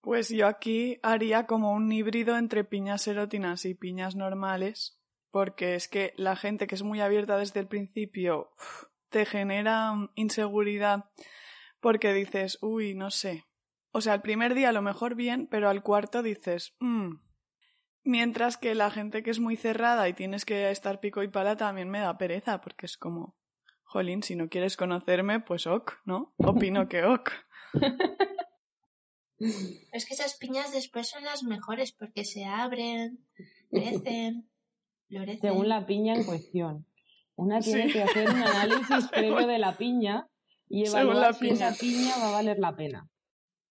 Pues 0.00 0.30
yo 0.30 0.46
aquí 0.46 0.98
haría 1.02 1.44
como 1.44 1.72
un 1.72 1.92
híbrido 1.92 2.38
entre 2.38 2.64
piñas 2.64 3.02
serotinas 3.02 3.66
y 3.66 3.74
piñas 3.74 4.16
normales, 4.16 4.99
porque 5.30 5.74
es 5.74 5.88
que 5.88 6.12
la 6.16 6.36
gente 6.36 6.66
que 6.66 6.74
es 6.74 6.82
muy 6.82 7.00
abierta 7.00 7.36
desde 7.36 7.60
el 7.60 7.68
principio 7.68 8.50
te 9.08 9.26
genera 9.26 9.92
mm, 9.92 10.10
inseguridad 10.14 11.10
porque 11.80 12.12
dices, 12.12 12.58
uy, 12.60 12.94
no 12.94 13.10
sé. 13.10 13.46
O 13.92 14.00
sea, 14.00 14.14
el 14.14 14.22
primer 14.22 14.54
día 14.54 14.68
a 14.68 14.72
lo 14.72 14.82
mejor 14.82 15.14
bien, 15.14 15.48
pero 15.50 15.68
al 15.68 15.82
cuarto 15.82 16.22
dices, 16.22 16.74
"Mm". 16.78 17.16
Mientras 18.02 18.56
que 18.56 18.74
la 18.74 18.90
gente 18.90 19.22
que 19.22 19.30
es 19.30 19.40
muy 19.40 19.56
cerrada 19.56 20.08
y 20.08 20.14
tienes 20.14 20.44
que 20.44 20.70
estar 20.70 21.00
pico 21.00 21.22
y 21.22 21.28
pala 21.28 21.56
también 21.56 21.90
me 21.90 22.00
da 22.00 22.16
pereza, 22.16 22.60
porque 22.60 22.86
es 22.86 22.96
como, 22.96 23.36
jolín, 23.82 24.22
si 24.22 24.36
no 24.36 24.48
quieres 24.48 24.76
conocerme, 24.76 25.40
pues 25.40 25.66
ok, 25.66 25.92
¿no? 26.04 26.34
Opino 26.38 26.88
que 26.88 27.04
ok. 27.04 27.30
Es 29.92 30.04
que 30.04 30.12
esas 30.12 30.36
piñas 30.36 30.70
después 30.70 31.08
son 31.08 31.24
las 31.24 31.42
mejores 31.42 31.92
porque 31.92 32.26
se 32.26 32.44
abren, 32.44 33.26
crecen, 33.70 34.50
Según 35.40 35.68
la 35.68 35.86
piña 35.86 36.14
en 36.14 36.24
cuestión. 36.24 36.86
Una 37.36 37.60
tiene 37.60 37.86
Sí. 37.86 37.92
que 37.92 38.02
hacer 38.02 38.28
un 38.28 38.36
análisis 38.42 39.08
previo 39.12 39.46
de 39.46 39.58
la 39.58 39.76
piña 39.76 40.26
y 40.68 40.86
evaluar 40.86 41.16
la 41.16 41.32
si 41.32 41.40
piña. 41.48 41.68
esa 41.68 41.78
piña 41.80 42.12
va 42.20 42.28
a 42.28 42.32
valer 42.32 42.58
la 42.58 42.76
pena. 42.76 43.08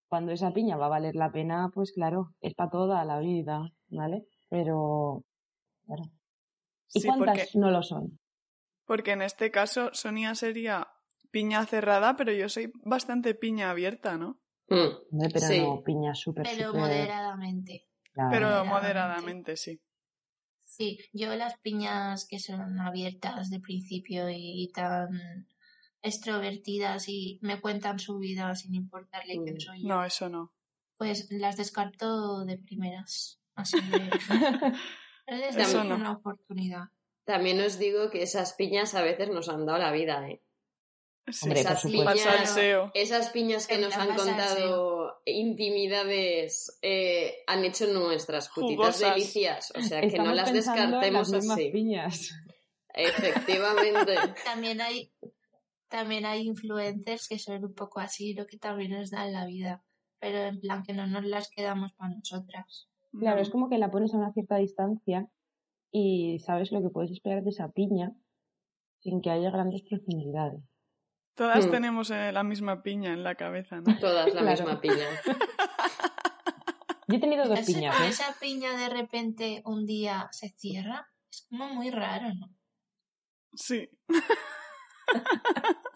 Cuando 0.10 0.32
esa 0.32 0.52
piña 0.54 0.76
va 0.76 0.88
a 0.88 0.90
valer 0.90 1.16
la 1.16 1.32
pena, 1.32 1.70
pues 1.74 1.92
claro, 1.94 2.32
es 2.42 2.56
para 2.56 2.72
toda 2.72 3.06
la 3.06 3.20
vida, 3.20 3.62
¿vale? 3.90 4.26
Pero, 4.50 5.24
claro. 5.86 6.04
¿Y 6.94 7.02
Sí, 7.02 7.08
cuántas 7.08 7.38
porque- 7.38 7.60
no 7.60 7.70
lo 7.70 7.84
son? 7.84 8.20
Porque 8.86 9.12
en 9.12 9.22
este 9.22 9.52
caso 9.52 9.92
Sonia 9.94 10.34
sería 10.34 10.88
piña 11.30 11.64
cerrada, 11.68 12.16
pero 12.16 12.32
yo 12.32 12.50
soy 12.50 12.72
bastante 12.84 13.36
piña 13.36 13.70
abierta, 13.70 14.18
¿no? 14.18 14.40
Mm. 14.68 15.20
Pero 15.32 15.40
Sí. 15.48 15.60
no 15.62 15.84
piña 15.84 16.16
súper, 16.16 16.48
Pero 16.50 16.74
moderadamente. 16.74 17.86
claro. 18.14 18.30
Pero 18.32 18.66
moderadamente, 18.66 19.56
sí. 19.58 19.80
Sí, 20.80 20.98
yo 21.12 21.36
las 21.36 21.60
piñas 21.60 22.26
que 22.26 22.40
son 22.40 22.80
abiertas 22.80 23.50
de 23.50 23.60
principio 23.60 24.30
y 24.30 24.72
tan 24.74 25.46
extrovertidas 26.02 27.10
y 27.10 27.38
me 27.42 27.60
cuentan 27.60 28.00
su 28.00 28.18
vida 28.18 28.56
sin 28.56 28.74
importarle 28.76 29.34
quién 29.44 29.56
Mm. 29.56 29.60
soy 29.60 29.82
yo, 29.82 29.88
No, 29.90 30.06
eso 30.06 30.30
no. 30.30 30.54
pues 30.98 31.28
las 31.32 31.58
descarto 31.58 32.46
de 32.46 32.58
primeras. 32.58 33.42
Así 33.56 33.78
de... 33.82 34.00
No 35.28 35.36
les 35.38 35.74
no. 35.74 35.96
una 35.96 36.14
oportunidad. 36.14 36.86
También 37.26 37.60
os 37.62 37.78
digo 37.78 38.10
que 38.10 38.24
esas 38.24 38.54
piñas 38.54 38.96
a 38.96 39.02
veces 39.04 39.30
nos 39.30 39.50
han 39.50 39.66
dado 39.66 39.78
la 39.80 39.92
vida, 39.92 40.28
¿eh? 40.30 40.42
Sí. 41.32 41.46
Hombre, 41.46 41.64
por 41.64 41.72
Esas 41.72 41.84
piñas, 41.92 42.58
esas 42.94 43.30
piñas 43.30 43.68
que 43.68 43.78
nos 43.78 43.96
han 43.98 44.16
contado 44.16 45.22
intimidades 45.26 46.78
eh, 46.82 47.38
han 47.48 47.64
hecho 47.66 47.88
nuestras 47.88 48.50
putitas 48.50 48.96
Jugosas. 48.98 49.14
delicias. 49.16 49.74
O 49.76 49.82
sea, 49.82 50.02
que 50.02 50.08
Estamos 50.08 50.30
no 50.30 50.36
las 50.36 50.54
descartemos 50.54 51.30
las 51.30 51.50
así. 51.50 51.70
piñas. 51.72 52.32
Efectivamente. 52.94 54.16
También 54.46 54.82
hay, 54.82 55.12
también 55.88 56.26
hay 56.26 56.42
influencers 56.48 57.28
que 57.28 57.40
son 57.40 57.64
un 57.64 57.74
poco 57.74 58.00
así, 58.00 58.34
lo 58.34 58.46
que 58.46 58.58
también 58.58 58.92
nos 58.92 59.10
dan 59.12 59.32
la 59.34 59.46
vida, 59.46 59.84
pero 60.20 60.38
en 60.40 60.60
plan 60.60 60.84
que 60.84 60.94
no 60.94 61.08
nos 61.08 61.24
las 61.26 61.50
quedamos 61.50 61.94
para 61.94 62.14
nosotras. 62.14 62.88
Claro, 63.18 63.38
No. 63.38 63.42
es 63.42 63.50
como 63.50 63.70
que 63.70 63.78
la 63.78 63.90
pones 63.90 64.14
a 64.14 64.18
una 64.18 64.34
cierta 64.34 64.58
distancia 64.58 65.28
y 65.92 66.40
sabes 66.46 66.72
lo 66.72 66.82
que 66.82 66.90
puedes 66.90 67.12
esperar 67.12 67.44
de 67.44 67.50
esa 67.50 67.72
piña 67.72 68.14
sin 69.00 69.22
que 69.22 69.32
haya 69.32 69.50
grandes 69.50 69.82
profundidades. 69.82 70.62
Todas 71.40 71.66
Hmm. 71.68 71.72
tenemos 71.72 72.10
eh, 72.12 72.34
la 72.34 72.44
misma 72.44 72.84
piña 72.84 73.14
en 73.14 73.24
la 73.24 73.36
cabeza, 73.36 73.78
¿no? 73.80 73.98
Todas 73.98 74.26
la 74.34 74.42
Claro. 74.42 74.50
misma 74.62 74.82
piña. 74.82 75.08
Yo 77.08 77.16
he 77.16 77.20
tenido 77.20 77.48
dos 77.48 77.62
piñas, 77.62 77.96
que 77.98 78.04
¿eh? 78.04 78.10
esa 78.10 78.36
piña 78.42 78.76
de 78.76 78.90
repente 78.90 79.62
un 79.64 79.86
día 79.86 80.28
se 80.34 80.50
cierra, 80.50 81.08
es 81.32 81.48
como 81.50 81.70
muy 81.74 81.92
raro, 81.92 82.28
¿no? 82.36 82.54
Sí. 83.56 83.90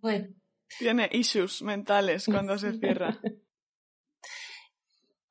Bueno, 0.00 0.28
Tiene 0.78 1.08
issues 1.12 1.62
mentales 1.62 2.26
cuando 2.26 2.56
se 2.58 2.78
cierra. 2.78 3.18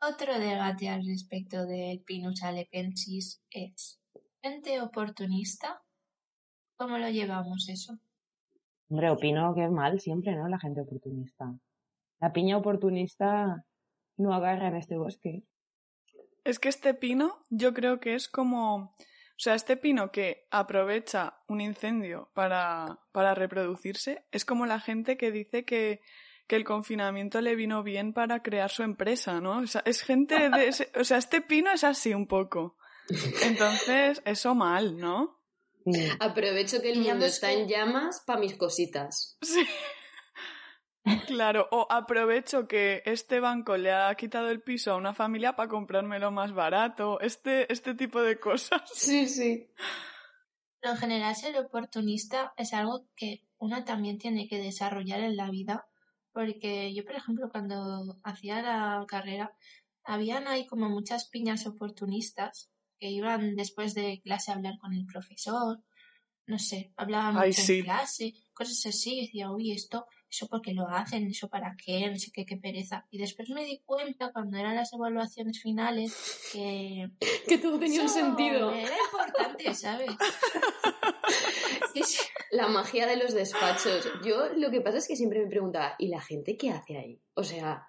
otro 0.02 0.38
debate 0.40 0.90
al 0.90 1.06
respecto 1.06 1.66
del 1.66 2.02
Pinus 2.02 2.44
alepensis 2.44 3.42
es, 3.50 4.02
¿gente 4.42 4.82
oportunista? 4.82 5.82
¿Cómo 6.76 6.98
lo 6.98 7.10
llevamos 7.10 7.70
eso? 7.70 7.94
Hombre, 8.90 9.10
opino 9.10 9.54
que 9.54 9.66
es 9.66 9.72
mal 9.72 10.00
siempre, 10.00 10.36
¿no? 10.36 10.48
La 10.48 10.60
gente 10.60 10.82
oportunista. 10.82 11.54
La 12.20 12.32
piña 12.34 12.58
oportunista 12.58 13.66
no 14.18 14.34
agarra 14.34 14.70
en 14.70 14.76
este 14.76 14.98
bosque. 14.98 15.44
Es 16.44 16.60
que 16.60 16.70
este 16.70 16.94
pino 16.94 17.44
yo 17.50 17.74
creo 17.74 18.00
que 18.00 18.16
es 18.16 18.28
como... 18.30 18.76
O 18.76 19.40
sea, 19.40 19.54
este 19.54 19.78
pino 19.78 20.12
que 20.12 20.48
aprovecha 20.50 21.38
un 21.48 21.62
incendio 21.62 22.32
para, 22.34 23.00
para 23.12 23.36
reproducirse 23.36 24.26
es 24.32 24.46
como 24.46 24.66
la 24.66 24.80
gente 24.80 25.16
que 25.16 25.32
dice 25.32 25.64
que, 25.64 26.02
que 26.48 26.56
el 26.56 26.64
confinamiento 26.64 27.40
le 27.42 27.56
vino 27.56 27.84
bien 27.84 28.14
para 28.14 28.42
crear 28.42 28.72
su 28.72 28.82
empresa, 28.82 29.40
¿no? 29.40 29.60
O 29.60 29.68
sea, 29.68 29.84
es 29.86 30.02
gente 30.02 30.50
de 30.50 30.68
ese- 30.70 30.92
O 31.00 31.04
sea, 31.04 31.18
este 31.18 31.42
pino 31.42 31.70
es 31.72 31.84
así 31.84 32.16
un 32.16 32.26
poco. 32.26 32.78
Entonces, 33.44 34.24
eso 34.26 34.56
mal, 34.56 34.98
¿no? 34.98 35.37
Sí. 35.92 36.10
Aprovecho 36.20 36.82
que 36.82 36.92
el 36.92 37.00
mundo 37.00 37.26
está 37.26 37.48
que- 37.48 37.62
en 37.62 37.68
llamas 37.68 38.24
para 38.26 38.40
mis 38.40 38.56
cositas. 38.58 39.38
Sí. 39.42 39.66
Claro, 41.28 41.70
o 41.72 41.88
aprovecho 41.90 42.68
que 42.68 43.02
este 43.06 43.40
banco 43.40 43.78
le 43.78 43.94
ha 43.94 44.14
quitado 44.16 44.50
el 44.50 44.62
piso 44.62 44.92
a 44.92 44.98
una 44.98 45.14
familia 45.14 45.56
para 45.56 45.70
comprármelo 45.70 46.32
más 46.32 46.54
barato. 46.54 47.22
Este, 47.22 47.72
este 47.72 47.94
tipo 47.96 48.22
de 48.22 48.38
cosas. 48.40 48.82
Sí, 48.94 49.28
sí. 49.30 49.70
Pero 50.82 50.94
en 50.96 51.00
general 51.00 51.34
ser 51.36 51.58
oportunista 51.58 52.54
es 52.58 52.74
algo 52.74 53.08
que 53.16 53.48
uno 53.58 53.86
también 53.86 54.18
tiene 54.18 54.50
que 54.50 54.58
desarrollar 54.58 55.22
en 55.22 55.38
la 55.38 55.50
vida, 55.50 55.88
porque 56.34 56.94
yo, 56.94 57.06
por 57.06 57.16
ejemplo, 57.16 57.50
cuando 57.50 58.20
hacía 58.24 58.62
la 58.62 59.06
carrera, 59.08 59.54
habían 60.04 60.48
ahí 60.50 60.68
como 60.68 60.90
muchas 60.90 61.30
piñas 61.30 61.66
oportunistas 61.68 62.70
que 63.00 63.10
iban 63.10 63.56
después 63.56 63.94
de 63.94 64.22
clase 64.24 64.52
a 64.52 64.56
hablar 64.56 64.78
con 64.80 64.94
el 64.94 65.06
profesor, 65.06 65.80
no 66.48 66.60
sé, 66.60 66.94
hablaban 66.96 67.38
Ay, 67.38 67.50
mucho 67.50 67.62
sí. 67.62 67.80
en 67.80 67.84
clase, 67.84 68.34
cosas 68.54 68.86
así, 68.86 69.20
y 69.20 69.26
decía, 69.26 69.52
uy, 69.52 69.74
esto, 69.74 70.06
eso 70.30 70.48
porque 70.48 70.74
lo 70.74 70.88
hacen, 70.88 71.28
eso 71.28 71.50
para 71.50 71.76
qué, 71.76 72.10
no 72.10 72.18
sé 72.18 72.32
qué, 72.34 72.46
qué 72.46 72.56
pereza. 72.56 73.06
Y 73.12 73.18
después 73.18 73.50
me 73.50 73.66
di 73.66 73.82
cuenta 73.86 74.32
cuando 74.32 74.58
eran 74.58 74.76
las 74.76 74.94
evaluaciones 74.94 75.62
finales 75.62 76.16
que 76.54 77.12
Que 77.48 77.58
todo 77.58 77.78
tenía 77.78 78.02
un 78.02 78.10
sentido. 78.10 78.72
Era 78.72 78.96
importante, 79.12 79.74
¿sabes? 79.74 80.12
La 82.52 82.68
magia 82.68 83.08
de 83.08 83.18
los 83.18 83.34
despachos. 83.34 84.08
Yo 84.24 84.54
lo 84.56 84.72
que 84.72 84.80
pasa 84.80 85.00
es 85.00 85.08
que 85.08 85.18
siempre 85.18 85.42
me 85.42 85.50
preguntaba, 85.50 85.96
¿y 86.00 86.08
la 86.08 86.22
gente 86.22 86.56
qué 86.56 86.70
hace 86.70 86.98
ahí? 86.98 87.22
O 87.34 87.44
sea, 87.44 87.88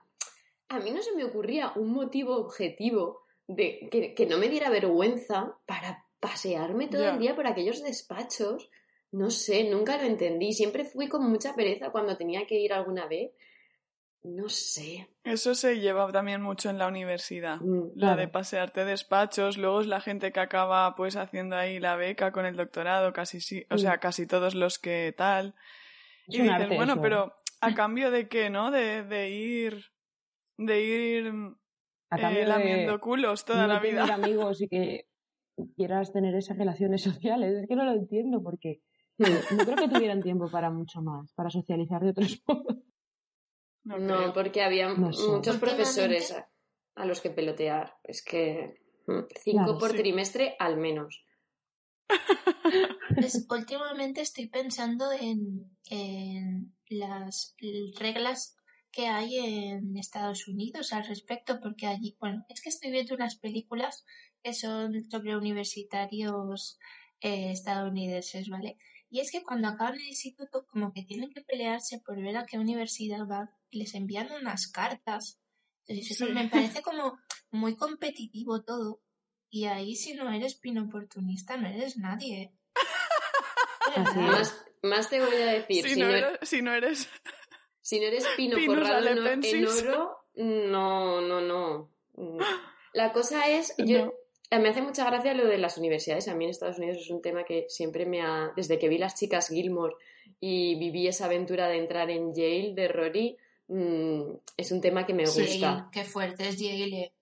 a 0.68 0.80
mí 0.80 0.90
no 0.90 1.00
se 1.00 1.14
me 1.14 1.24
ocurría 1.24 1.72
un 1.76 1.92
motivo 1.92 2.36
objetivo 2.36 3.20
de 3.48 3.88
que, 3.90 4.14
que 4.14 4.26
no 4.26 4.38
me 4.38 4.48
diera 4.48 4.70
vergüenza 4.70 5.56
para 5.66 6.04
pasearme 6.20 6.86
todo 6.88 7.08
el 7.08 7.18
día 7.18 7.34
por 7.34 7.46
aquellos 7.46 7.82
despachos. 7.82 8.70
No 9.10 9.30
sé, 9.30 9.64
nunca 9.64 9.96
lo 9.96 10.04
entendí. 10.04 10.52
Siempre 10.52 10.84
fui 10.84 11.08
con 11.08 11.28
mucha 11.28 11.54
pereza 11.54 11.90
cuando 11.90 12.16
tenía 12.16 12.46
que 12.46 12.56
ir 12.56 12.72
alguna 12.72 13.06
vez. 13.06 13.32
No 14.22 14.48
sé. 14.50 15.08
Eso 15.24 15.54
se 15.54 15.80
lleva 15.80 16.10
también 16.12 16.42
mucho 16.42 16.68
en 16.68 16.76
la 16.76 16.88
universidad. 16.88 17.56
Mm, 17.60 17.92
La 17.94 18.16
de 18.16 18.28
pasearte 18.28 18.84
despachos, 18.84 19.56
luego 19.56 19.80
es 19.80 19.86
la 19.86 20.00
gente 20.00 20.32
que 20.32 20.40
acaba 20.40 20.94
pues 20.94 21.16
haciendo 21.16 21.56
ahí 21.56 21.78
la 21.78 21.96
beca 21.96 22.32
con 22.32 22.44
el 22.44 22.56
doctorado, 22.56 23.12
casi 23.14 23.40
sí, 23.40 23.64
o 23.70 23.78
sea, 23.78 23.98
casi 23.98 24.26
todos 24.26 24.54
los 24.54 24.78
que 24.78 25.14
tal. 25.16 25.54
Es 26.26 26.34
Y 26.34 26.42
dices, 26.42 26.68
bueno, 26.68 26.94
eso, 26.94 27.02
pero 27.02 27.34
a 27.60 27.74
cambio 27.74 28.10
de 28.10 28.28
qué, 28.28 28.50
¿no? 28.50 28.70
De, 28.70 29.04
de 29.04 29.30
ir, 29.30 29.86
de 30.58 30.82
ir 30.82 31.32
A 32.10 32.16
eh, 32.16 32.20
cambio 32.20 32.40
de 32.40 32.46
lamiendo 32.46 33.00
culos 33.00 33.44
toda 33.44 33.66
no 33.66 33.74
la 33.74 33.80
vida. 33.80 34.04
tener 34.04 34.12
amigos 34.32 34.60
y 34.62 34.68
que 34.68 35.06
quieras 35.76 36.12
tener 36.12 36.34
esas 36.34 36.56
relaciones 36.58 37.02
sociales. 37.42 37.54
Es 37.62 37.68
que 37.68 37.76
no 37.76 37.84
lo 37.84 37.92
entiendo 37.92 38.42
porque 38.42 38.80
no 39.18 39.64
creo 39.64 39.76
que 39.76 39.88
tuvieran 39.94 40.22
tiempo 40.22 40.50
para 40.50 40.70
mucho 40.70 41.00
más, 41.02 41.32
para 41.34 41.50
socializar 41.50 42.02
de 42.02 42.10
otros 42.10 42.42
modos. 42.46 42.76
No, 43.84 43.98
No, 43.98 44.32
porque 44.34 44.62
había 44.62 44.88
No 44.92 45.12
sé. 45.12 45.28
muchos 45.30 45.56
profesores 45.56 46.32
a, 46.32 46.48
a 46.96 47.06
los 47.06 47.20
que 47.20 47.30
pelotear. 47.30 47.94
Es 48.04 48.22
que 48.22 48.80
mm, 49.06 49.20
cinco 49.42 49.64
Claro, 49.64 49.78
por 49.78 49.90
sí. 49.92 49.96
trimestre 49.96 50.56
al 50.58 50.76
menos. 50.76 51.24
Pues, 53.14 53.46
últimamente 53.50 54.20
estoy 54.20 54.46
pensando 54.48 55.10
en, 55.12 55.70
en 55.90 56.74
las 56.90 57.54
reglas 57.98 58.57
que 58.90 59.06
hay 59.06 59.36
en 59.38 59.96
Estados 59.96 60.48
Unidos 60.48 60.92
al 60.92 61.06
respecto, 61.06 61.60
porque 61.60 61.86
allí, 61.86 62.16
bueno, 62.20 62.44
es 62.48 62.60
que 62.60 62.68
estoy 62.70 62.90
viendo 62.90 63.14
unas 63.14 63.36
películas 63.36 64.04
que 64.42 64.54
son 64.54 65.04
sobre 65.10 65.36
universitarios 65.36 66.78
eh, 67.20 67.50
estadounidenses, 67.52 68.48
¿vale? 68.48 68.78
Y 69.10 69.20
es 69.20 69.30
que 69.32 69.42
cuando 69.42 69.68
acaban 69.68 69.94
el 69.94 70.06
instituto, 70.08 70.66
como 70.66 70.92
que 70.92 71.02
tienen 71.02 71.30
que 71.30 71.40
pelearse 71.40 72.00
por 72.04 72.20
ver 72.20 72.36
a 72.36 72.44
qué 72.46 72.58
universidad 72.58 73.26
van 73.26 73.50
y 73.70 73.78
les 73.78 73.94
envían 73.94 74.30
unas 74.32 74.68
cartas. 74.68 75.40
Entonces, 75.86 76.12
eso 76.12 76.26
Sí. 76.26 76.32
me 76.32 76.48
parece 76.48 76.82
como 76.82 77.18
muy 77.50 77.76
competitivo 77.76 78.62
todo. 78.62 79.00
Y 79.50 79.64
ahí, 79.64 79.96
si 79.96 80.12
no 80.14 80.30
eres 80.30 80.56
pin 80.56 80.78
oportunista, 80.78 81.56
no 81.56 81.68
eres 81.68 81.96
nadie. 81.96 82.52
Más, 84.16 84.54
más 84.82 85.08
te 85.08 85.18
voy 85.18 85.34
a 85.36 85.46
decir, 85.52 85.82
Si, 85.82 85.94
si, 85.94 86.00
no 86.00 86.08
no, 86.08 86.14
eres, 86.14 86.38
si 86.48 86.62
no 86.62 86.72
eres... 86.74 87.08
si 87.88 88.00
no 88.00 88.06
eres 88.06 88.26
pino 88.36 88.54
Pinus 88.54 88.76
forrado 88.76 89.08
en, 89.08 89.16
en 89.42 89.66
oro, 89.66 90.18
no, 90.34 91.22
no, 91.22 91.40
no. 91.40 91.90
Mm. 92.16 92.38
La 92.92 93.12
cosa 93.12 93.48
es, 93.48 93.74
yo, 93.78 94.04
No. 94.04 94.12
eh, 94.50 94.58
me 94.58 94.68
hace 94.68 94.82
mucha 94.82 95.06
gracia 95.06 95.32
lo 95.32 95.46
de 95.46 95.56
las 95.56 95.78
universidades. 95.78 96.28
A 96.28 96.34
mí 96.34 96.44
en 96.44 96.50
Estados 96.50 96.76
Unidos 96.76 96.98
es 96.98 97.08
un 97.08 97.22
tema 97.22 97.44
que 97.44 97.64
siempre 97.70 98.04
me 98.04 98.20
ha... 98.20 98.52
Desde 98.54 98.78
que 98.78 98.90
vi 98.90 98.98
las 98.98 99.14
chicas 99.14 99.48
Gilmore 99.48 99.94
y 100.38 100.74
viví 100.78 101.08
esa 101.08 101.24
aventura 101.24 101.66
de 101.66 101.78
entrar 101.78 102.10
en 102.10 102.34
Yale 102.34 102.74
de 102.74 102.88
Rory, 102.88 103.38
mm, 103.68 104.22
es 104.58 104.70
un 104.70 104.82
tema 104.82 105.06
que 105.06 105.14
me 105.14 105.24
gusta. 105.24 105.88
Qué 105.90 106.04
fuerte 106.04 106.46
es 106.46 106.58
Yale. 106.58 107.14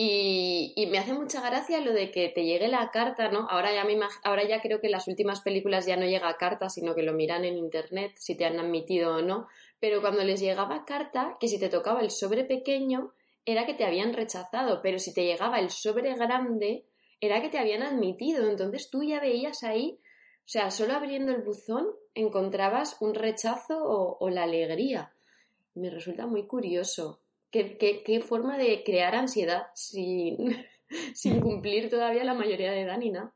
Y, 0.00 0.86
me 0.92 0.98
hace 0.98 1.12
mucha 1.12 1.40
gracia 1.40 1.80
lo 1.80 1.92
de 1.92 2.12
que 2.12 2.28
te 2.28 2.44
llegue 2.44 2.68
la 2.68 2.88
carta, 2.92 3.32
¿no? 3.32 3.48
Ahora 3.50 3.74
ya, 3.74 3.82
me 3.84 3.98
ahora 4.22 4.46
ya 4.46 4.60
creo 4.60 4.80
que 4.80 4.86
en 4.86 4.92
las 4.92 5.08
últimas 5.08 5.40
películas 5.40 5.86
ya 5.86 5.96
no 5.96 6.06
llega 6.06 6.36
carta, 6.36 6.68
sino 6.68 6.94
que 6.94 7.02
lo 7.02 7.14
miran 7.14 7.44
en 7.44 7.56
internet, 7.56 8.12
si 8.14 8.36
te 8.36 8.44
han 8.44 8.60
admitido 8.60 9.16
o 9.16 9.22
no. 9.22 9.48
Pero 9.80 10.00
cuando 10.00 10.22
les 10.22 10.38
llegaba 10.38 10.84
carta, 10.84 11.36
que 11.40 11.48
si 11.48 11.58
te 11.58 11.68
tocaba 11.68 12.00
el 12.00 12.12
sobre 12.12 12.44
pequeño, 12.44 13.12
era 13.44 13.66
que 13.66 13.74
te 13.74 13.84
habían 13.84 14.12
rechazado, 14.12 14.82
pero 14.82 15.00
si 15.00 15.12
te 15.12 15.24
llegaba 15.24 15.58
el 15.58 15.70
sobre 15.70 16.14
grande, 16.14 16.84
era 17.20 17.42
que 17.42 17.48
te 17.48 17.58
habían 17.58 17.82
admitido. 17.82 18.48
Entonces 18.48 18.90
tú 18.90 19.02
ya 19.02 19.18
veías 19.18 19.64
ahí, 19.64 19.98
o 20.00 20.48
sea, 20.48 20.70
solo 20.70 20.92
abriendo 20.94 21.32
el 21.32 21.42
buzón 21.42 21.88
encontrabas 22.14 22.98
un 23.00 23.16
rechazo 23.16 23.82
o 23.84 24.30
la 24.30 24.44
alegría. 24.44 25.12
Me 25.74 25.90
resulta 25.90 26.28
muy 26.28 26.46
curioso. 26.46 27.18
¿Qué, 27.50 27.78
qué, 27.78 28.02
qué 28.04 28.20
forma 28.20 28.58
de 28.58 28.82
crear 28.84 29.14
ansiedad 29.14 29.68
sin, 29.74 30.36
sin 31.14 31.40
cumplir 31.40 31.88
todavía 31.88 32.24
la 32.24 32.34
mayoría 32.34 32.70
de 32.70 32.82
edad 32.82 32.98
ni 32.98 33.10
nada? 33.10 33.34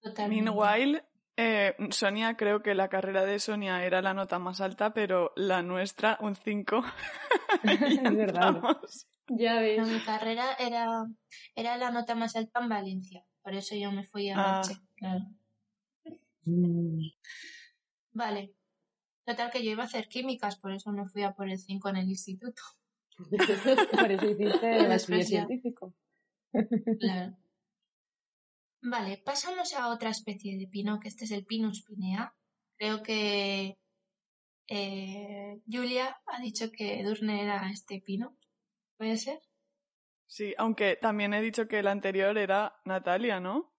Totalmente. 0.00 0.50
Meanwhile, 0.50 1.04
eh, 1.36 1.74
Sonia, 1.90 2.36
creo 2.36 2.62
que 2.62 2.74
la 2.74 2.88
carrera 2.88 3.24
de 3.24 3.38
Sonia 3.38 3.84
era 3.84 4.00
la 4.02 4.14
nota 4.14 4.38
más 4.38 4.60
alta, 4.60 4.92
pero 4.94 5.32
la 5.36 5.62
nuestra, 5.62 6.18
un 6.20 6.36
5. 6.36 6.82
Es 7.62 8.16
verdad. 8.16 8.62
Ya 9.28 9.60
ves. 9.60 9.78
No, 9.78 9.86
mi 9.86 10.00
carrera 10.00 10.54
era, 10.58 11.06
era 11.54 11.76
la 11.76 11.90
nota 11.90 12.14
más 12.14 12.34
alta 12.36 12.60
en 12.60 12.68
Valencia. 12.68 13.24
Por 13.42 13.54
eso 13.54 13.74
yo 13.74 13.92
me 13.92 14.04
fui 14.04 14.30
a 14.30 14.34
Ah. 14.36 14.62
Che, 14.62 14.74
claro. 14.96 15.26
Mm, 16.44 17.08
Vale. 18.12 18.54
Total 19.24 19.50
que 19.50 19.62
yo 19.62 19.70
iba 19.70 19.82
a 19.82 19.86
hacer 19.86 20.08
químicas, 20.08 20.56
por 20.56 20.72
eso 20.72 20.90
me 20.90 21.06
fui 21.06 21.22
a 21.22 21.32
por 21.32 21.48
el 21.48 21.58
5 21.58 21.88
en 21.90 21.96
el 21.98 22.08
instituto. 22.08 22.62
Por 24.00 24.12
eso 24.12 24.30
hiciste 24.30 24.76
el 24.76 25.24
científico. 25.24 25.94
Claro. 26.98 27.36
Vale, 28.82 29.18
pasamos 29.24 29.74
a 29.74 29.88
otra 29.88 30.10
especie 30.10 30.56
de 30.56 30.66
pino, 30.66 31.00
que 31.00 31.08
este 31.08 31.24
es 31.24 31.32
el 31.32 31.44
Pinus 31.44 31.84
pinea. 31.84 32.34
Creo 32.78 33.02
que 33.02 33.76
eh, 34.68 35.60
Julia 35.70 36.16
ha 36.26 36.40
dicho 36.40 36.70
que 36.70 37.00
Edurne 37.00 37.42
era 37.42 37.70
este 37.70 38.00
pino. 38.00 38.38
¿Puede 38.96 39.16
ser? 39.16 39.40
Sí, 40.26 40.54
aunque 40.56 40.96
también 40.96 41.34
he 41.34 41.42
dicho 41.42 41.68
que 41.68 41.80
el 41.80 41.88
anterior 41.88 42.38
era 42.38 42.80
Natalia, 42.84 43.40
¿no? 43.40 43.74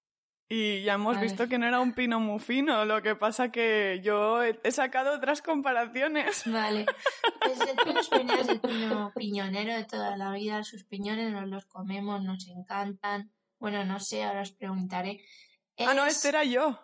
Y 0.53 0.83
ya 0.83 0.95
hemos 0.95 1.17
visto 1.17 1.47
que 1.47 1.57
no 1.57 1.65
era 1.65 1.79
un 1.79 1.93
pino 1.93 2.19
muy 2.19 2.37
fino, 2.39 2.83
lo 2.83 3.01
que 3.01 3.15
pasa 3.15 3.53
que 3.53 4.01
yo 4.03 4.43
he, 4.43 4.71
sacado 4.71 5.13
otras 5.15 5.41
comparaciones. 5.41 6.43
Vale. 6.45 6.85
Pues 7.39 7.57
el 7.61 7.77
pinea 8.19 8.35
es 8.41 8.49
el 8.49 8.59
pino 8.59 9.13
piñonero 9.15 9.73
de 9.73 9.85
toda 9.85 10.17
la 10.17 10.33
vida. 10.33 10.61
Sus 10.65 10.83
piñones 10.83 11.31
nos 11.31 11.47
los 11.47 11.65
comemos, 11.67 12.21
nos 12.21 12.45
encantan. 12.49 13.31
Bueno, 13.59 13.85
no 13.85 14.01
sé, 14.01 14.23
ahora 14.23 14.41
os 14.41 14.51
preguntaré. 14.51 15.21
Ah, 15.79 15.93
no, 15.93 16.05
Es- 16.05 16.17
este 16.17 16.27
era 16.27 16.43
yo. 16.43 16.77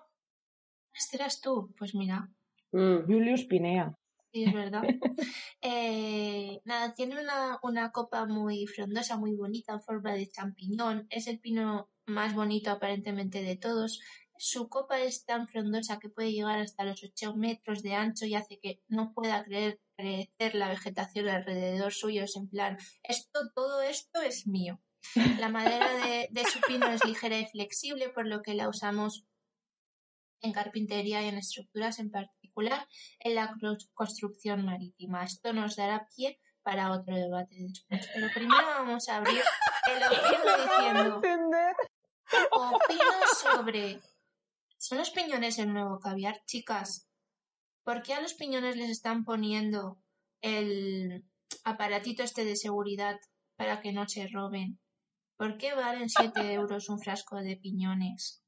Este 0.94 1.18
eras 1.18 1.42
tú. 1.42 1.74
Pues 1.78 1.94
mira, 1.94 2.30
Mm. 2.72 3.06
Julius 3.06 3.44
Pinea. 3.46 3.98
Sí, 4.32 4.46
es 4.46 4.54
verdad. 4.54 4.84
Eh, 5.62 6.62
nada, 6.66 6.94
tiene 6.94 7.20
una, 7.22 7.58
una 7.64 7.92
copa 7.92 8.26
muy 8.28 8.66
frondosa, 8.68 9.18
muy 9.18 9.36
bonita, 9.36 9.74
en 9.74 9.82
forma 9.82 10.14
de 10.14 10.30
champiñón. 10.30 11.08
Es 11.10 11.28
el 11.28 11.40
pino 11.40 11.90
más 12.08 12.34
bonito 12.34 12.72
aparentemente 12.72 13.42
de 13.44 13.56
todos. 13.56 14.02
Su 14.38 14.70
copa 14.70 15.00
es 15.02 15.26
tan 15.26 15.48
frondosa 15.48 16.00
que 16.00 16.10
puede 16.10 16.32
llegar 16.32 16.60
hasta 16.60 16.84
los 16.84 17.04
8 17.04 17.36
metros 17.36 17.84
de 17.84 17.96
ancho 17.96 18.26
y 18.26 18.36
hace 18.36 18.60
que 18.60 18.82
no 18.88 19.14
pueda 19.14 19.44
creer, 19.44 19.80
crecer 19.96 20.56
la 20.56 20.70
vegetación 20.70 21.28
alrededor 21.28 21.94
suyo. 21.94 22.24
Es 22.24 22.36
en 22.36 22.48
plan, 22.50 22.78
esto, 23.04 23.52
todo 23.54 23.82
esto 23.82 24.22
es 24.22 24.48
mío. 24.48 24.80
La 25.40 25.50
madera 25.50 25.94
de, 26.06 26.28
de 26.32 26.46
su 26.46 26.60
pino 26.62 26.88
es 26.88 27.04
ligera 27.06 27.40
y 27.40 27.46
flexible, 27.46 28.10
por 28.10 28.28
lo 28.28 28.42
que 28.42 28.56
la 28.56 28.68
usamos 28.70 29.26
en 30.42 30.54
carpintería 30.54 31.24
y 31.24 31.30
en 31.30 31.38
estructuras 31.38 32.00
en 32.00 32.12
particular 32.12 32.88
en 33.20 33.36
la 33.36 33.56
construcción 33.94 34.66
marítima. 34.66 35.24
Esto 35.24 35.54
nos 35.54 35.76
dará 35.76 36.08
pie 36.16 36.40
para 36.64 36.92
otro 36.92 37.16
debate 37.16 37.56
después. 37.60 38.10
Pero 38.14 38.28
primero 38.34 38.66
vamos 38.66 39.08
a 39.10 39.18
abrir 39.18 39.42
el 39.88 40.00
diciendo. 41.22 41.22
Opino 42.52 43.12
sobre... 43.42 44.02
¿Son 44.78 45.00
los 45.00 45.10
piñones 45.10 45.58
el 45.58 45.74
nuevo 45.74 46.00
caviar, 46.00 46.44
chicas? 46.46 47.08
¿por 47.88 48.02
qué 48.02 48.14
a 48.14 48.20
los 48.20 48.34
piñones 48.34 48.76
les 48.76 48.90
están 48.90 49.24
poniendo 49.24 49.98
el 50.42 51.24
aparatito 51.64 52.22
este 52.22 52.44
de 52.44 52.58
seguridad 52.58 53.16
para 53.56 53.80
que 53.80 53.94
no 53.94 54.06
se 54.10 54.28
roben? 54.28 54.78
¿Por 55.38 55.58
qué 55.58 55.74
valen 55.74 56.10
7 56.10 56.52
euros 56.52 56.90
un 56.90 57.00
frasco 57.00 57.38
de 57.38 57.56
piñones? 57.56 58.44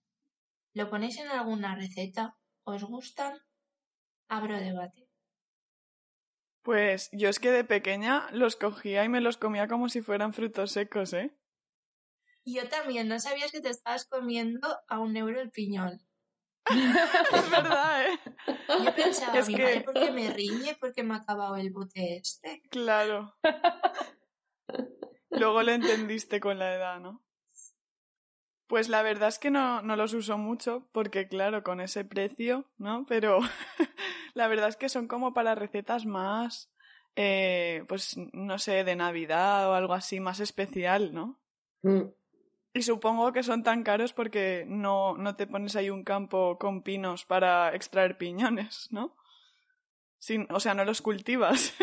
¿Lo 0.74 0.89
ponéis 0.89 1.20
en 1.20 1.30
alguna 1.30 1.74
receta? 1.74 2.36
¿Os 2.65 2.84
gustan? 2.84 3.39
Abro 4.28 4.60
debate. 4.60 5.08
Pues 6.62 7.10
yo 7.13 7.30
es 7.30 7.39
que 7.39 7.52
de 7.52 7.63
pequeña 7.63 8.28
los 8.34 8.58
cogía 8.58 9.06
y 9.06 9.10
me 9.10 9.22
los 9.22 9.38
comía 9.38 9.70
como 9.70 9.88
si 9.88 10.02
fueran 10.02 10.34
frutos 10.34 10.74
secos, 10.74 11.13
¿eh? 11.13 11.34
Yo 12.45 12.67
también, 12.69 13.08
no 13.08 13.19
sabías 13.19 13.52
que 13.52 13.62
te 13.62 13.69
estabas 13.69 14.06
comiendo 14.06 14.67
a 14.88 14.99
un 14.99 15.15
euro 15.15 15.39
el 15.41 15.52
piñón. 15.52 16.02
es 16.69 17.49
verdad, 17.52 18.06
¿eh? 18.08 18.19
Yo 18.84 18.95
pensaba, 18.95 19.38
Es 19.39 19.47
mi 19.47 19.56
que- 19.56 19.63
madre, 19.63 19.82
¿por 19.82 19.93
qué 19.93 20.12
me 20.12 20.30
riñe? 20.32 20.75
porque 20.80 21.04
me 21.04 21.13
ha 21.15 21.17
acabado 21.17 21.56
el 21.58 21.71
bote 21.71 22.17
este? 22.17 22.62
Claro. 22.69 23.36
Luego 25.32 25.62
lo 25.63 25.71
entendiste 25.71 26.39
con 26.39 26.60
la 26.60 26.73
edad, 26.75 26.99
¿no? 26.99 27.23
Pues 28.67 28.88
la 28.88 29.02
verdad 29.02 29.30
es 29.30 29.39
que 29.39 29.49
no, 29.49 29.82
no 29.82 29.95
los 29.95 30.13
uso 30.13 30.38
mucho 30.38 30.88
porque, 30.91 31.28
claro, 31.28 31.63
con 31.63 31.82
ese 31.82 32.06
precio, 32.06 32.69
¿no? 32.78 33.06
Pero 33.08 33.39
la 34.36 34.47
verdad 34.47 34.69
es 34.69 34.75
que 34.78 34.89
son 34.89 35.08
como 35.08 35.34
para 35.34 35.56
recetas 35.56 36.06
más, 36.06 36.71
eh, 37.15 37.84
pues, 37.88 38.15
no 38.34 38.60
sé, 38.60 38.84
de 38.84 38.95
Navidad 38.95 39.69
o 39.69 39.73
algo 39.73 39.93
así 39.93 40.19
más 40.19 40.39
especial, 40.39 41.13
¿no? 41.15 41.39
Mm. 41.82 42.10
Y 42.80 42.82
supongo 42.82 43.34
que 43.34 43.44
son 43.44 43.62
tan 43.62 43.84
caros 43.84 44.13
porque 44.13 44.63
no, 44.65 45.18
no 45.18 45.36
te 45.36 45.48
pones 45.48 45.76
ahí 45.76 45.89
un 45.89 46.06
campo 46.06 46.58
con 46.58 46.82
pinos 46.82 47.26
para 47.26 47.76
extraer 47.76 48.18
piñones, 48.18 48.88
¿no? 48.89 49.18
Sin, 50.18 50.48
o 50.50 50.62
sea, 50.62 50.76
no 50.76 50.86
los 50.86 51.02
cultivas. 51.02 51.74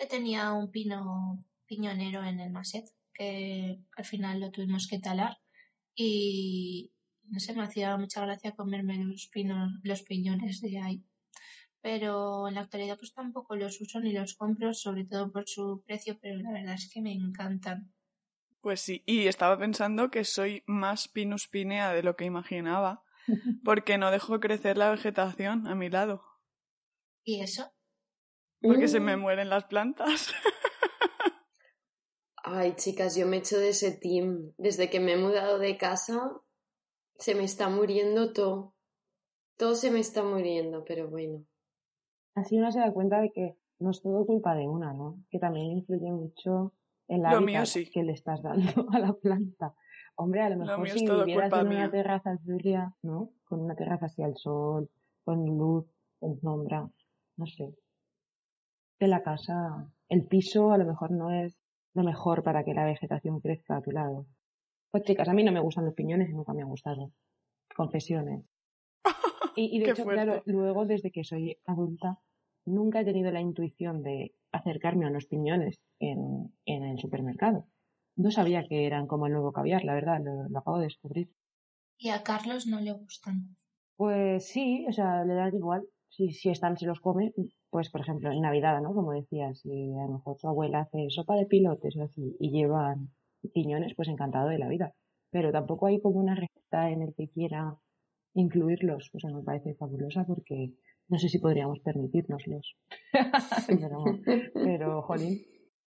Yo 0.00 0.08
tenía 0.08 0.52
un 0.52 0.70
pino 0.70 1.44
piñonero 1.66 2.24
en 2.24 2.40
el 2.40 2.50
maset 2.50 2.86
que 3.12 3.78
al 3.94 4.06
final 4.06 4.40
lo 4.40 4.50
tuvimos 4.50 4.86
que 4.88 4.98
talar 4.98 5.36
y 5.94 6.94
no 7.24 7.38
sé, 7.38 7.54
me 7.54 7.64
hacía 7.64 7.94
mucha 7.98 8.22
gracia 8.22 8.56
comerme 8.56 8.96
los 9.04 9.26
pinos, 9.26 9.70
los 9.82 10.00
piñones 10.00 10.62
de 10.62 10.80
ahí. 10.80 11.04
Pero 11.82 12.48
en 12.48 12.54
la 12.54 12.62
actualidad 12.62 12.96
pues 12.98 13.12
tampoco 13.12 13.54
los 13.54 13.78
uso 13.82 14.00
ni 14.00 14.14
los 14.14 14.34
compro, 14.34 14.72
sobre 14.72 15.04
todo 15.04 15.30
por 15.30 15.46
su 15.46 15.82
precio, 15.84 16.18
pero 16.22 16.40
la 16.40 16.52
verdad 16.52 16.76
es 16.76 16.90
que 16.90 17.02
me 17.02 17.12
encantan. 17.12 17.92
Pues 18.66 18.80
sí, 18.80 19.04
y 19.06 19.28
estaba 19.28 19.56
pensando 19.56 20.10
que 20.10 20.24
soy 20.24 20.64
más 20.66 21.06
pinus 21.06 21.46
pinea 21.46 21.92
de 21.92 22.02
lo 22.02 22.16
que 22.16 22.24
imaginaba, 22.24 23.04
porque 23.64 23.96
no 23.96 24.10
dejo 24.10 24.40
crecer 24.40 24.76
la 24.76 24.90
vegetación 24.90 25.68
a 25.68 25.76
mi 25.76 25.88
lado, 25.88 26.24
¿Y 27.22 27.42
eso? 27.42 27.70
porque 28.60 28.88
se 28.88 28.98
Mm. 28.98 29.04
me 29.04 29.16
mueren 29.16 29.50
las 29.50 29.66
plantas. 29.66 30.34
Ay, 32.42 32.74
chicas, 32.74 33.14
yo 33.14 33.28
me 33.28 33.36
echo 33.36 33.56
de 33.56 33.68
ese 33.68 33.92
team. 33.92 34.52
Desde 34.58 34.90
que 34.90 34.98
me 34.98 35.12
he 35.12 35.16
mudado 35.16 35.60
de 35.60 35.78
casa, 35.78 36.18
se 37.18 37.36
me 37.36 37.44
está 37.44 37.68
muriendo 37.68 38.32
todo. 38.32 38.74
Todo 39.56 39.76
se 39.76 39.92
me 39.92 40.00
está 40.00 40.24
muriendo, 40.24 40.84
pero 40.84 41.08
bueno. 41.08 41.46
Así 42.34 42.58
uno 42.58 42.72
se 42.72 42.80
da 42.80 42.92
cuenta 42.92 43.20
de 43.20 43.30
que 43.30 43.56
no 43.78 43.92
es 43.92 44.02
todo 44.02 44.26
culpa 44.26 44.56
de 44.56 44.66
una, 44.66 44.92
¿no? 44.92 45.22
Que 45.30 45.38
también 45.38 45.70
influye 45.70 46.10
mucho 46.10 46.72
el 47.08 47.22
Lo 47.22 47.28
hábitat 47.28 47.46
mío 47.46 47.66
sí. 47.66 47.90
que 47.90 48.02
le 48.02 48.12
estás 48.12 48.42
dando 48.42 48.66
a 48.92 48.98
la 48.98 49.12
planta. 49.14 49.74
Hombre, 50.16 50.42
a 50.42 50.50
lo 50.50 50.56
mejor 50.56 50.88
si 50.88 51.06
vivieras 51.06 51.52
en 51.52 51.58
una 51.60 51.68
mía. 51.68 51.90
terraza, 51.90 52.38
Julia, 52.44 52.94
¿no? 53.02 53.30
Con 53.44 53.60
una 53.60 53.76
terraza 53.76 54.06
así 54.06 54.22
al 54.22 54.36
sol, 54.36 54.90
con 55.24 55.44
luz, 55.44 55.86
con 56.18 56.38
sombra, 56.40 56.88
no 57.36 57.46
sé. 57.46 57.74
De 58.98 59.08
la 59.08 59.22
casa, 59.22 59.92
el 60.08 60.26
piso 60.26 60.72
a 60.72 60.78
lo 60.78 60.86
mejor 60.86 61.10
no 61.10 61.30
es 61.30 61.58
lo 61.94 62.02
mejor 62.02 62.42
para 62.42 62.64
que 62.64 62.74
la 62.74 62.84
vegetación 62.84 63.40
crezca 63.40 63.76
a 63.76 63.82
tu 63.82 63.90
lado. 63.90 64.26
Pues 64.90 65.02
chicas, 65.04 65.28
a 65.28 65.34
mí 65.34 65.44
no 65.44 65.52
me 65.52 65.60
gustan 65.60 65.84
los 65.84 65.94
piñones 65.94 66.30
y 66.30 66.32
nunca 66.34 66.54
me 66.54 66.62
han 66.62 66.68
gustado. 66.68 67.12
Confesiones. 67.74 68.44
Y, 69.58 69.74
y 69.74 69.78
de 69.78 69.84
Qué 69.86 69.90
hecho, 69.92 70.04
fuerte. 70.04 70.22
claro, 70.22 70.42
luego 70.44 70.84
desde 70.84 71.10
que 71.10 71.24
soy 71.24 71.56
adulta, 71.64 72.18
nunca 72.66 73.00
he 73.00 73.04
tenido 73.04 73.30
la 73.30 73.40
intuición 73.40 74.02
de 74.02 74.34
acercarme 74.52 75.06
a 75.06 75.10
unos 75.10 75.26
piñones 75.26 75.80
en, 75.98 76.52
en 76.64 76.84
el 76.84 76.98
supermercado. 76.98 77.66
No 78.16 78.30
sabía 78.30 78.66
que 78.68 78.86
eran 78.86 79.06
como 79.06 79.26
el 79.26 79.32
nuevo 79.32 79.52
caviar, 79.52 79.84
la 79.84 79.94
verdad, 79.94 80.20
lo, 80.22 80.48
lo 80.48 80.58
acabo 80.58 80.78
de 80.78 80.84
descubrir. 80.84 81.30
Y 81.98 82.10
a 82.10 82.22
Carlos 82.22 82.66
no 82.66 82.80
le 82.80 82.92
gustan. 82.92 83.56
Pues 83.96 84.48
sí, 84.48 84.86
o 84.88 84.92
sea, 84.92 85.24
le 85.24 85.34
da 85.34 85.48
igual. 85.48 85.82
Si, 86.08 86.30
si 86.30 86.50
están, 86.50 86.76
se 86.76 86.86
los 86.86 87.00
come, 87.00 87.32
pues 87.70 87.90
por 87.90 88.00
ejemplo, 88.00 88.30
en 88.30 88.40
Navidad, 88.40 88.80
¿no? 88.80 88.94
Como 88.94 89.12
decías, 89.12 89.60
si 89.60 89.92
a 89.92 90.06
lo 90.06 90.14
mejor 90.14 90.36
tu 90.36 90.48
abuela 90.48 90.80
hace 90.80 91.10
sopa 91.10 91.34
de 91.36 91.46
pilotes 91.46 91.96
o 91.96 92.02
así 92.02 92.36
y 92.38 92.50
llevan 92.50 93.10
piñones, 93.52 93.94
pues 93.94 94.08
encantado 94.08 94.48
de 94.48 94.58
la 94.58 94.68
vida. 94.68 94.94
Pero 95.30 95.52
tampoco 95.52 95.86
hay 95.86 96.00
como 96.00 96.20
una 96.20 96.34
receta 96.34 96.90
en 96.90 97.02
el 97.02 97.14
que 97.14 97.28
quiera 97.28 97.76
incluirlos. 98.34 99.10
O 99.14 99.18
sea, 99.18 99.30
me 99.30 99.42
parece 99.42 99.74
fabulosa 99.74 100.24
porque 100.24 100.72
no 101.08 101.18
sé 101.18 101.28
si 101.28 101.38
podríamos 101.38 101.78
permitírnoslos. 101.80 102.76
pero, 103.66 104.04
pero, 104.54 105.02
jolín, 105.02 105.44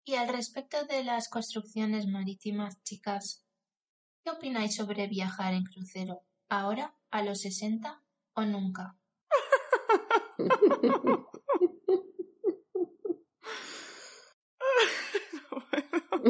Y 0.04 0.14
al 0.14 0.28
respecto 0.28 0.84
de 0.86 1.04
las 1.04 1.28
construcciones 1.28 2.06
marítimas, 2.06 2.82
chicas, 2.82 3.46
¿qué 4.24 4.30
opináis 4.30 4.74
sobre 4.76 5.06
viajar 5.08 5.54
en 5.54 5.64
crucero? 5.64 6.22
¿Ahora, 6.48 6.94
a 7.10 7.22
los 7.22 7.40
60 7.40 8.02
o 8.34 8.42
nunca? 8.44 8.96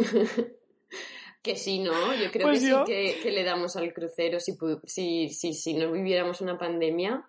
que 1.42 1.56
sí, 1.56 1.78
¿no? 1.78 1.92
Yo 2.14 2.30
creo 2.32 2.48
Pues 2.48 2.60
que 2.60 2.68
yo- 2.68 2.84
sí 2.84 2.92
que, 2.92 3.20
que 3.22 3.30
le 3.30 3.44
damos 3.44 3.76
al 3.76 3.92
crucero. 3.92 4.40
Si, 4.40 4.56
si, 4.84 5.28
si, 5.28 5.54
si 5.54 5.74
no 5.74 5.92
viviéramos 5.92 6.40
una 6.40 6.58
pandemia, 6.58 7.28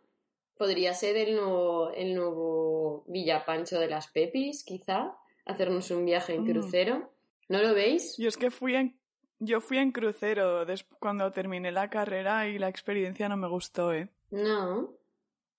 podría 0.57 0.93
ser 0.93 1.15
el 1.17 1.35
nuevo, 1.35 1.91
el 1.91 2.15
nuevo 2.15 3.03
Villapancho 3.07 3.79
de 3.79 3.87
las 3.87 4.07
Pepis, 4.07 4.63
quizá. 4.63 5.15
Hacernos 5.45 5.89
un 5.91 6.05
viaje 6.05 6.33
en 6.35 6.43
Mm. 6.43 6.51
crucero. 6.51 7.13
¿No 7.49 7.61
lo 7.61 7.73
veis? 7.73 8.15
Yo 8.17 8.27
es 8.27 8.35
que 8.37 8.51
fui 8.51 8.75
en, 8.75 8.99
yo 9.39 9.61
fui 9.61 9.77
en 9.77 9.91
crucero 9.91 10.65
cuando 10.99 11.31
terminé 11.31 11.71
la 11.71 11.89
carrera 11.89 12.47
y 12.47 12.59
la 12.59 12.67
experiencia 12.67 13.29
no 13.29 13.37
me 13.37 13.47
gustó, 13.47 13.93
¿eh? 13.93 14.09
No. 14.31 14.93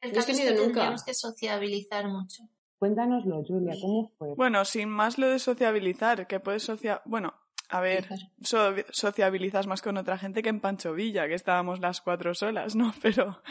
El 0.00 0.12
Yo 0.12 0.20
es 0.20 0.26
caso 0.26 0.38
que 0.38 0.50
nunca. 0.50 0.64
tendríamos 0.64 1.04
que 1.04 1.14
sociabilizar 1.14 2.06
mucho. 2.08 2.42
cuéntanoslo, 2.78 3.42
Julia, 3.44 3.74
¿cómo 3.80 4.12
fue? 4.18 4.34
Bueno, 4.36 4.64
sin 4.64 4.88
más 4.90 5.18
lo 5.18 5.28
de 5.28 5.38
sociabilizar, 5.40 6.26
que 6.28 6.38
puedes 6.38 6.62
socia... 6.62 7.02
Bueno, 7.06 7.34
a 7.70 7.80
ver, 7.80 8.06
so- 8.42 8.74
sociabilizas 8.90 9.66
más 9.66 9.82
con 9.82 9.96
otra 9.96 10.16
gente 10.18 10.42
que 10.42 10.48
en 10.50 10.60
Pancho 10.60 10.92
Villa, 10.92 11.26
que 11.26 11.34
estábamos 11.34 11.80
las 11.80 12.00
cuatro 12.00 12.34
solas, 12.34 12.76
¿no? 12.76 12.92
Pero, 13.02 13.42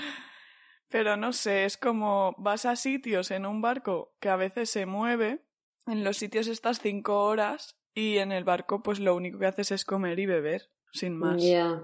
pero 0.90 1.18
no 1.18 1.34
sé, 1.34 1.66
es 1.66 1.78
como 1.78 2.36
vas 2.38 2.66
a 2.66 2.76
sitios 2.76 3.32
en 3.32 3.46
un 3.46 3.62
barco 3.62 4.16
que 4.20 4.30
a 4.30 4.36
veces 4.36 4.70
se 4.70 4.86
mueve, 4.86 5.44
en 5.86 6.04
los 6.04 6.18
sitios 6.18 6.48
estás 6.48 6.80
cinco 6.80 7.24
horas 7.24 7.78
y 7.94 8.18
en 8.18 8.32
el 8.32 8.44
barco 8.44 8.84
pues 8.84 9.00
lo 9.00 9.16
único 9.16 9.40
que 9.40 9.48
haces 9.48 9.72
es 9.72 9.86
comer 9.86 10.20
y 10.20 10.26
beber, 10.26 10.70
sin 10.92 11.18
más. 11.18 11.44
Ya. 11.44 11.84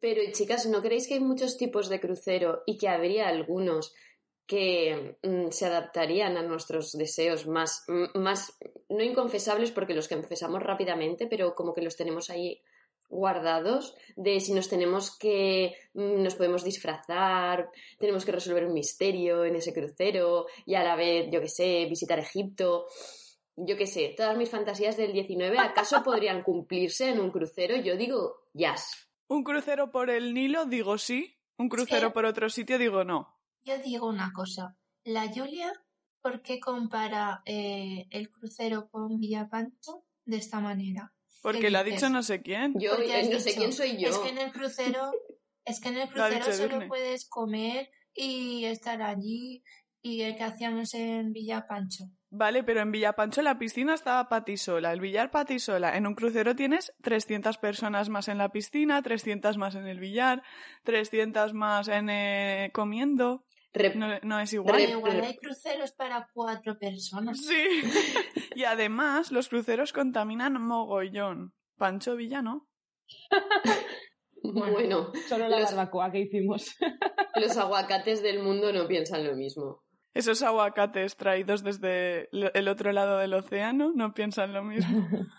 Pero, 0.00 0.22
chicas, 0.32 0.66
¿no 0.66 0.80
creéis 0.80 1.08
que 1.08 1.14
hay 1.14 1.20
muchos 1.20 1.56
tipos 1.56 1.88
de 1.88 2.00
crucero 2.00 2.62
y 2.66 2.78
que 2.78 2.88
habría 2.88 3.28
algunos 3.28 3.94
que 4.46 5.18
mm, 5.22 5.50
se 5.50 5.66
adaptarían 5.66 6.36
a 6.36 6.42
nuestros 6.42 6.92
deseos 6.92 7.46
más, 7.48 7.84
más, 8.14 8.56
no 8.88 9.02
inconfesables 9.02 9.72
porque 9.72 9.94
los 9.94 10.08
confesamos 10.08 10.62
rápidamente, 10.62 11.26
pero 11.26 11.54
como 11.54 11.74
que 11.74 11.82
los 11.82 11.96
tenemos 11.96 12.30
ahí 12.30 12.62
guardados, 13.08 13.94
de 14.16 14.40
si 14.40 14.52
nos 14.52 14.68
tenemos 14.68 15.16
que, 15.18 15.74
mm, 15.94 16.22
nos 16.22 16.34
podemos 16.34 16.64
disfrazar, 16.64 17.70
tenemos 17.98 18.24
que 18.24 18.32
resolver 18.32 18.64
un 18.64 18.72
misterio 18.74 19.44
en 19.44 19.56
ese 19.56 19.72
crucero 19.72 20.46
y 20.64 20.74
a 20.74 20.82
la 20.84 20.96
vez, 20.96 21.28
yo 21.30 21.40
qué 21.40 21.48
sé, 21.48 21.86
visitar 21.88 22.18
Egipto. 22.18 22.86
Yo 23.56 23.76
qué 23.76 23.86
sé, 23.86 24.12
todas 24.16 24.36
mis 24.36 24.50
fantasías 24.50 24.96
del 24.98 25.12
19, 25.12 25.58
¿acaso 25.58 26.02
podrían 26.02 26.42
cumplirse 26.42 27.08
en 27.10 27.20
un 27.20 27.30
crucero? 27.30 27.76
Yo 27.76 27.96
digo, 27.96 28.44
yes. 28.52 29.08
Un 29.28 29.42
crucero 29.44 29.90
por 29.90 30.10
el 30.10 30.34
Nilo 30.34 30.66
digo 30.66 30.98
sí, 30.98 31.38
un 31.56 31.68
crucero 31.70 32.08
Sí. 32.08 32.12
por 32.12 32.26
otro 32.26 32.50
sitio 32.50 32.78
digo 32.78 33.02
no. 33.04 33.34
Yo 33.64 33.78
digo 33.78 34.06
una 34.08 34.30
cosa. 34.34 34.76
La 35.04 35.32
Julia, 35.32 35.72
¿por 36.20 36.42
qué 36.42 36.60
compara 36.60 37.40
eh, 37.46 38.06
el 38.10 38.30
crucero 38.30 38.88
con 38.90 39.18
Villapancho 39.18 40.04
de 40.26 40.36
esta 40.36 40.60
manera? 40.60 41.14
Porque 41.42 41.60
¿Qué 41.60 41.70
lo 41.70 41.78
ha 41.78 41.84
dicho 41.84 42.08
no 42.10 42.22
sé 42.22 42.42
quién. 42.42 42.74
Yo 42.78 42.96
no 42.98 43.38
sé 43.40 43.54
quién 43.54 43.72
soy 43.72 43.96
yo. 43.98 44.08
Es 44.08 44.18
que 44.18 44.28
en 44.30 44.38
el 44.38 44.52
crucero, 44.52 45.12
es 45.64 45.80
que 45.80 45.88
en 45.88 45.98
el 45.98 46.08
crucero 46.10 46.44
dicho 46.46 46.52
solo 46.52 46.88
puedes 46.88 47.28
comer 47.28 47.88
y 48.14 48.64
estar 48.64 49.02
allí 49.02 49.62
y 50.02 50.22
el 50.22 50.36
que 50.36 50.44
hacíamos 50.44 50.94
en 50.94 51.32
Villapancho. 51.32 52.04
Vale, 52.30 52.64
pero 52.64 52.80
en 52.80 52.90
Villapancho 52.92 53.40
la 53.42 53.58
piscina 53.58 53.94
estaba 53.94 54.28
para 54.28 54.44
ti 54.44 54.56
sola, 54.56 54.92
el 54.92 55.00
billar 55.00 55.30
para 55.30 55.44
ti 55.46 55.58
sola. 55.58 55.96
En 55.96 56.06
un 56.06 56.14
crucero 56.14 56.54
tienes 56.56 56.92
300 57.02 57.56
personas 57.58 58.08
más 58.08 58.28
en 58.28 58.38
la 58.38 58.50
piscina, 58.50 59.00
300 59.02 59.56
más 59.56 59.74
en 59.74 59.86
el 59.86 59.98
billar, 60.00 60.42
300 60.84 61.54
más 61.54 61.88
en 61.88 62.10
eh, 62.10 62.70
comiendo. 62.74 63.44
Rep- 63.72 63.94
No, 63.94 64.08
no 64.22 64.40
es 64.40 64.50
Pero 64.50 64.62
igual. 64.62 64.80
Rep- 64.80 64.90
igual 64.98 65.20
hay 65.24 65.36
cruceros 65.36 65.92
para 65.92 66.28
cuatro 66.32 66.78
personas. 66.78 67.38
Sí. 67.44 67.64
y 68.56 68.64
además, 68.64 69.30
los 69.32 69.48
cruceros 69.48 69.92
contaminan 69.92 70.60
mogollón. 70.60 71.52
Pancho 71.76 72.16
Villa, 72.16 72.42
¿no? 72.42 72.66
bueno, 74.42 75.12
Solo 75.28 75.48
la 75.48 75.60
Los- 75.60 75.70
barbacoa 75.74 76.10
que 76.10 76.20
hicimos. 76.20 76.74
los 77.36 77.56
aguacates 77.56 78.22
del 78.22 78.42
mundo 78.42 78.72
no 78.72 78.86
piensan 78.88 79.26
lo 79.26 79.34
mismo. 79.36 79.82
Esos 80.14 80.42
aguacates 80.42 81.16
traídos 81.16 81.62
desde 81.62 82.28
el 82.32 82.68
otro 82.68 82.90
lado 82.92 83.18
del 83.18 83.34
océano 83.34 83.92
no 83.94 84.14
piensan 84.14 84.54
lo 84.54 84.64
mismo. 84.64 85.06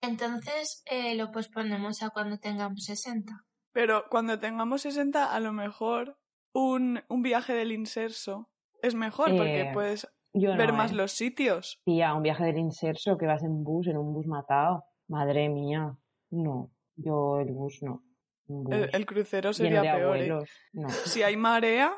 Entonces 0.00 0.82
eh, 0.86 1.14
lo 1.16 1.30
posponemos 1.30 2.02
a 2.02 2.10
cuando 2.10 2.38
tengamos 2.38 2.84
60. 2.84 3.32
Pero 3.72 4.04
cuando 4.08 4.38
tengamos 4.38 4.82
60, 4.82 5.34
a 5.34 5.40
lo 5.40 5.52
mejor 5.52 6.18
un, 6.54 7.02
un 7.08 7.22
viaje 7.22 7.52
del 7.54 7.72
inserso 7.72 8.50
es 8.82 8.94
mejor 8.94 9.30
porque 9.36 9.62
Eh, 9.62 9.70
puedes 9.74 10.08
Yo 10.38 10.52
no, 10.52 10.58
ver 10.58 10.72
más 10.72 10.92
¿eh? 10.92 10.94
los 10.94 11.12
sitios. 11.12 11.80
Tía, 11.84 12.14
un 12.14 12.22
viaje 12.22 12.44
del 12.44 12.58
inserso 12.58 13.16
que 13.18 13.26
vas 13.26 13.42
en 13.42 13.64
bus, 13.64 13.86
en 13.88 13.96
un 13.96 14.12
bus 14.12 14.26
matado. 14.26 14.84
Madre 15.08 15.48
mía. 15.48 15.96
No. 16.30 16.70
Yo 16.96 17.40
el 17.40 17.52
bus 17.52 17.78
no. 17.82 18.02
Bus 18.46 18.74
El, 18.74 18.90
el 18.92 19.06
crucero 19.06 19.52
sería 19.52 19.82
de 19.82 19.98
peor. 19.98 20.16
¿eh? 20.18 20.28
No. 20.72 20.88
Si 20.88 21.22
hay 21.22 21.36
marea, 21.36 21.92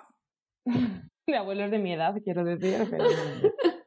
De 1.29 1.37
abuelos 1.37 1.71
de 1.71 1.79
mi 1.79 1.93
edad, 1.93 2.15
quiero 2.25 2.43
decir, 2.43 2.87
pero. 2.91 3.05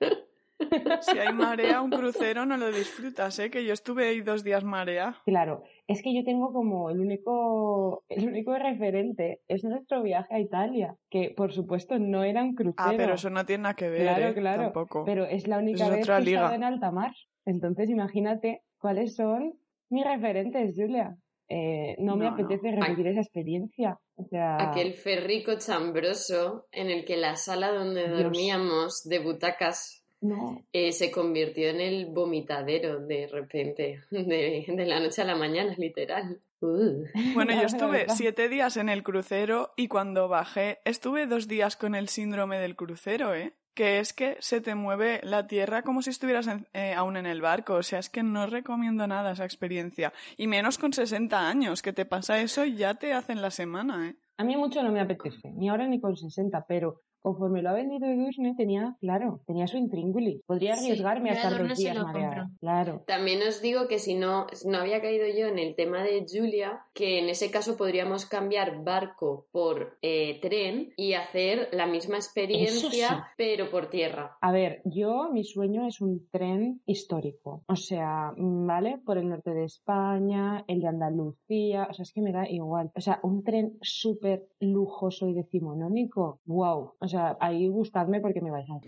si 1.02 1.18
hay 1.18 1.34
marea, 1.34 1.82
un 1.82 1.90
crucero 1.92 2.46
no 2.46 2.58
lo 2.58 2.72
disfrutas, 2.72 3.38
¿eh? 3.40 3.50
Que 3.50 3.66
yo 3.66 3.74
estuve 3.74 4.08
ahí 4.08 4.22
dos 4.22 4.44
días 4.44 4.64
marea. 4.64 5.18
Claro, 5.26 5.64
es 5.88 6.02
que 6.02 6.14
yo 6.16 6.24
tengo 6.24 6.52
como 6.54 6.90
el 6.90 7.00
único, 7.00 8.04
el 8.10 8.28
único 8.28 8.56
referente 8.58 9.42
es 9.48 9.64
nuestro 9.64 10.02
viaje 10.04 10.36
a 10.36 10.40
Italia, 10.40 10.96
que 11.10 11.34
por 11.36 11.52
supuesto 11.54 12.00
no 12.00 12.24
era 12.24 12.44
un 12.44 12.56
crucero. 12.56 12.76
Ah, 12.78 12.94
pero 12.96 13.16
eso 13.16 13.30
no 13.30 13.46
tiene 13.46 13.64
nada 13.64 13.76
que 13.76 13.90
ver, 13.90 14.02
Claro, 14.02 14.28
¿eh? 14.28 14.34
claro. 14.34 14.64
Tampoco. 14.64 15.04
Pero 15.06 15.26
es 15.26 15.48
la 15.48 15.58
única 15.58 15.86
es 15.86 15.90
vez 15.92 16.02
otra 16.04 16.20
que 16.22 16.30
he 16.30 16.34
estado 16.34 16.54
en 16.54 16.64
alta 16.64 16.92
mar. 16.92 17.12
Entonces 17.46 17.90
imagínate 17.90 18.62
cuáles 18.80 19.16
son 19.16 19.54
mis 19.90 20.06
referentes, 20.06 20.74
Julia. 20.76 21.16
Eh, 21.54 21.98
no, 22.00 22.16
me 22.16 22.26
no. 22.26 22.32
apetece 22.32 22.72
repetir 22.72 23.08
esa 23.08 23.20
experiencia. 23.20 23.98
O 24.16 24.24
sea, 24.24 24.56
Aquel 24.70 24.94
ferrico 24.94 25.52
chambroso 25.58 26.68
en 26.72 26.90
el 26.90 27.04
que 27.04 27.18
la 27.18 27.36
sala 27.36 27.72
donde 27.74 28.08
Dios. 28.08 28.22
dormíamos 28.24 29.04
de 29.04 29.20
butacas 29.20 30.01
no, 30.22 30.64
eh, 30.72 30.92
se 30.92 31.12
convirtió 31.12 31.70
en 31.70 31.82
el 31.82 32.06
vomitadero 32.08 33.00
de 33.00 33.28
repente, 33.28 34.02
de, 34.12 34.66
de 34.68 34.86
la 34.86 35.00
noche 35.00 35.22
a 35.22 35.26
la 35.26 35.36
mañana, 35.36 35.76
literal. 35.78 36.40
Uh. 36.62 37.06
Bueno, 37.34 37.54
yo 37.54 37.62
estuve 37.66 38.06
siete 38.10 38.48
días 38.48 38.78
en 38.78 38.88
el 38.90 39.02
crucero 39.04 39.72
y 39.76 39.88
cuando 39.88 40.28
bajé 40.28 40.80
estuve 40.86 41.26
dos 41.26 41.48
días 41.48 41.76
con 41.76 41.96
el 41.96 42.08
síndrome 42.08 42.60
del 42.60 42.76
crucero, 42.76 43.34
¿eh? 43.34 43.54
Que 43.74 44.00
es 44.00 44.12
que 44.14 44.36
se 44.42 44.60
te 44.62 44.76
mueve 44.76 45.22
la 45.24 45.48
tierra 45.48 45.82
como 45.82 46.02
si 46.02 46.10
estuvieras 46.10 46.46
en- 46.48 46.68
eh, 46.74 46.94
aún 46.94 47.16
en 47.18 47.26
el 47.26 47.42
barco. 47.42 47.76
O 47.76 47.84
sea, 47.84 48.00
es 48.00 48.10
que 48.10 48.22
no 48.22 48.46
recomiendo 48.46 49.08
nada 49.08 49.32
esa 49.32 49.46
experiencia. 49.46 50.12
Y 50.38 50.48
menos 50.48 50.78
con 50.78 50.92
60 50.92 51.48
años, 51.48 51.82
que 51.82 51.94
te 51.94 52.06
pasa 52.06 52.42
eso 52.42 52.66
y 52.66 52.76
ya 52.76 52.96
te 52.96 53.14
hacen 53.14 53.42
la 53.42 53.50
semana, 53.50 54.10
¿eh? 54.10 54.16
a 54.38 54.44
mí 54.44 54.58
mucho 54.58 54.82
no 54.84 54.92
me 54.92 55.00
apetece, 55.00 55.52
ni 55.52 55.70
ahora 55.70 55.88
ni 55.88 56.00
con 56.02 56.18
60, 56.18 56.66
pero 56.68 57.02
conforme 57.22 57.62
lo 57.62 57.70
ha 57.70 57.74
vendido 57.74 58.08
Edurne 58.08 58.56
tenía, 58.56 58.96
claro, 59.00 59.42
tenía 59.46 59.68
su 59.68 59.78
intríngulis. 59.78 60.42
Podría 60.46 60.76
Sí, 60.76 60.86
arriesgarme 60.86 61.30
yo 61.30 61.34
a 61.34 61.36
estar 61.36 61.52
a 61.52 61.56
Edurne 61.56 61.70
dos 61.70 61.78
días 61.78 61.98
mareada. 61.98 62.52
Claro. 62.60 63.04
También 63.08 63.42
os 63.48 63.62
digo 63.62 63.88
que 63.88 64.00
si 64.00 64.16
no, 64.16 64.48
no 64.66 64.78
había 64.78 65.02
caído 65.02 65.26
yo 65.28 65.48
en 65.48 65.60
el 65.60 65.76
tema 65.76 66.04
de 66.04 66.26
Julia, 66.28 66.86
que 66.94 67.20
en 67.20 67.30
ese 67.30 67.52
caso 67.52 67.78
podríamos 67.78 68.26
cambiar 68.26 68.84
barco 68.84 69.48
por 69.52 69.98
eh, 70.02 70.40
tren 70.42 70.94
y 70.98 71.14
hacer 71.14 71.70
la 71.72 71.88
misma 71.88 72.18
experiencia, 72.18 73.08
sí. 73.10 73.16
pero 73.38 73.70
por 73.70 73.90
tierra. 73.90 74.38
A 74.42 74.52
ver, 74.52 74.82
yo, 74.86 75.30
mi 75.32 75.44
sueño 75.44 75.88
es 75.88 76.02
un 76.02 76.28
tren 76.32 76.82
histórico. 76.86 77.64
O 77.68 77.76
sea, 77.76 78.34
mm, 78.36 78.68
¿vale? 78.68 78.98
Por 79.06 79.18
el 79.18 79.30
norte 79.30 79.52
de 79.52 79.66
España, 79.66 80.64
el 80.68 80.82
de 80.82 80.88
Andalucía. 80.88 81.88
O 81.90 81.94
sea, 81.94 82.04
es 82.04 82.14
que 82.14 82.22
me 82.22 82.32
da 82.32 82.50
igual. 82.50 82.92
O 82.96 83.02
sea, 83.02 83.20
un 83.24 83.44
tren 83.44 83.78
súper 83.82 84.48
lujoso 84.60 85.28
y 85.28 85.34
decimonónico. 85.34 86.40
¡Wow! 86.46 86.94
O 87.00 87.08
sea, 87.12 87.38
ahí 87.40 87.68
buscadme 87.68 88.20
porque 88.20 88.42
me 88.42 88.50
vais 88.52 88.68
a. 88.70 88.80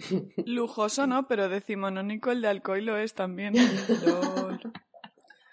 Lujoso, 0.45 1.05
¿no? 1.05 1.27
Pero 1.27 1.49
decimonónico 1.49 2.31
el 2.31 2.41
de 2.41 2.47
alcohol 2.47 2.85
lo 2.85 2.97
es 2.97 3.13
también. 3.13 3.53
Lol. 4.03 4.59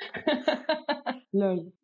LOL. 1.33 1.75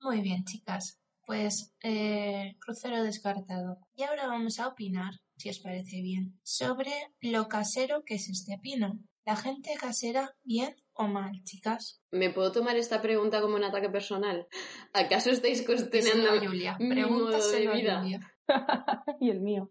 Muy 0.00 0.20
bien, 0.20 0.44
chicas. 0.44 1.00
Pues 1.26 1.74
eh, 1.82 2.56
crucero 2.58 3.04
descartado. 3.04 3.78
Y 3.94 4.02
ahora 4.02 4.26
vamos 4.26 4.58
a 4.58 4.66
opinar, 4.66 5.12
si 5.36 5.48
os 5.48 5.60
parece 5.60 6.02
bien, 6.02 6.40
sobre 6.42 6.90
lo 7.20 7.46
casero 7.46 8.02
que 8.04 8.14
es 8.14 8.28
este 8.28 8.58
pino. 8.60 8.98
La 9.24 9.36
gente 9.36 9.70
casera, 9.78 10.34
bien 10.42 10.74
o 10.94 11.06
mal, 11.06 11.42
chicas. 11.44 12.02
¿Me 12.10 12.30
puedo 12.30 12.50
tomar 12.50 12.76
esta 12.76 13.00
pregunta 13.00 13.40
como 13.40 13.56
un 13.56 13.64
ataque 13.64 13.88
personal? 13.88 14.48
¿Acaso 14.92 15.30
estáis 15.30 15.64
cuestionando 15.64 16.40
Julia. 16.40 16.76
mi 16.80 17.02
modo 17.02 17.28
de 17.28 17.60
vida? 17.60 18.00
Julia. 18.00 18.20
y 19.20 19.30
el 19.30 19.40
mío. 19.40 19.70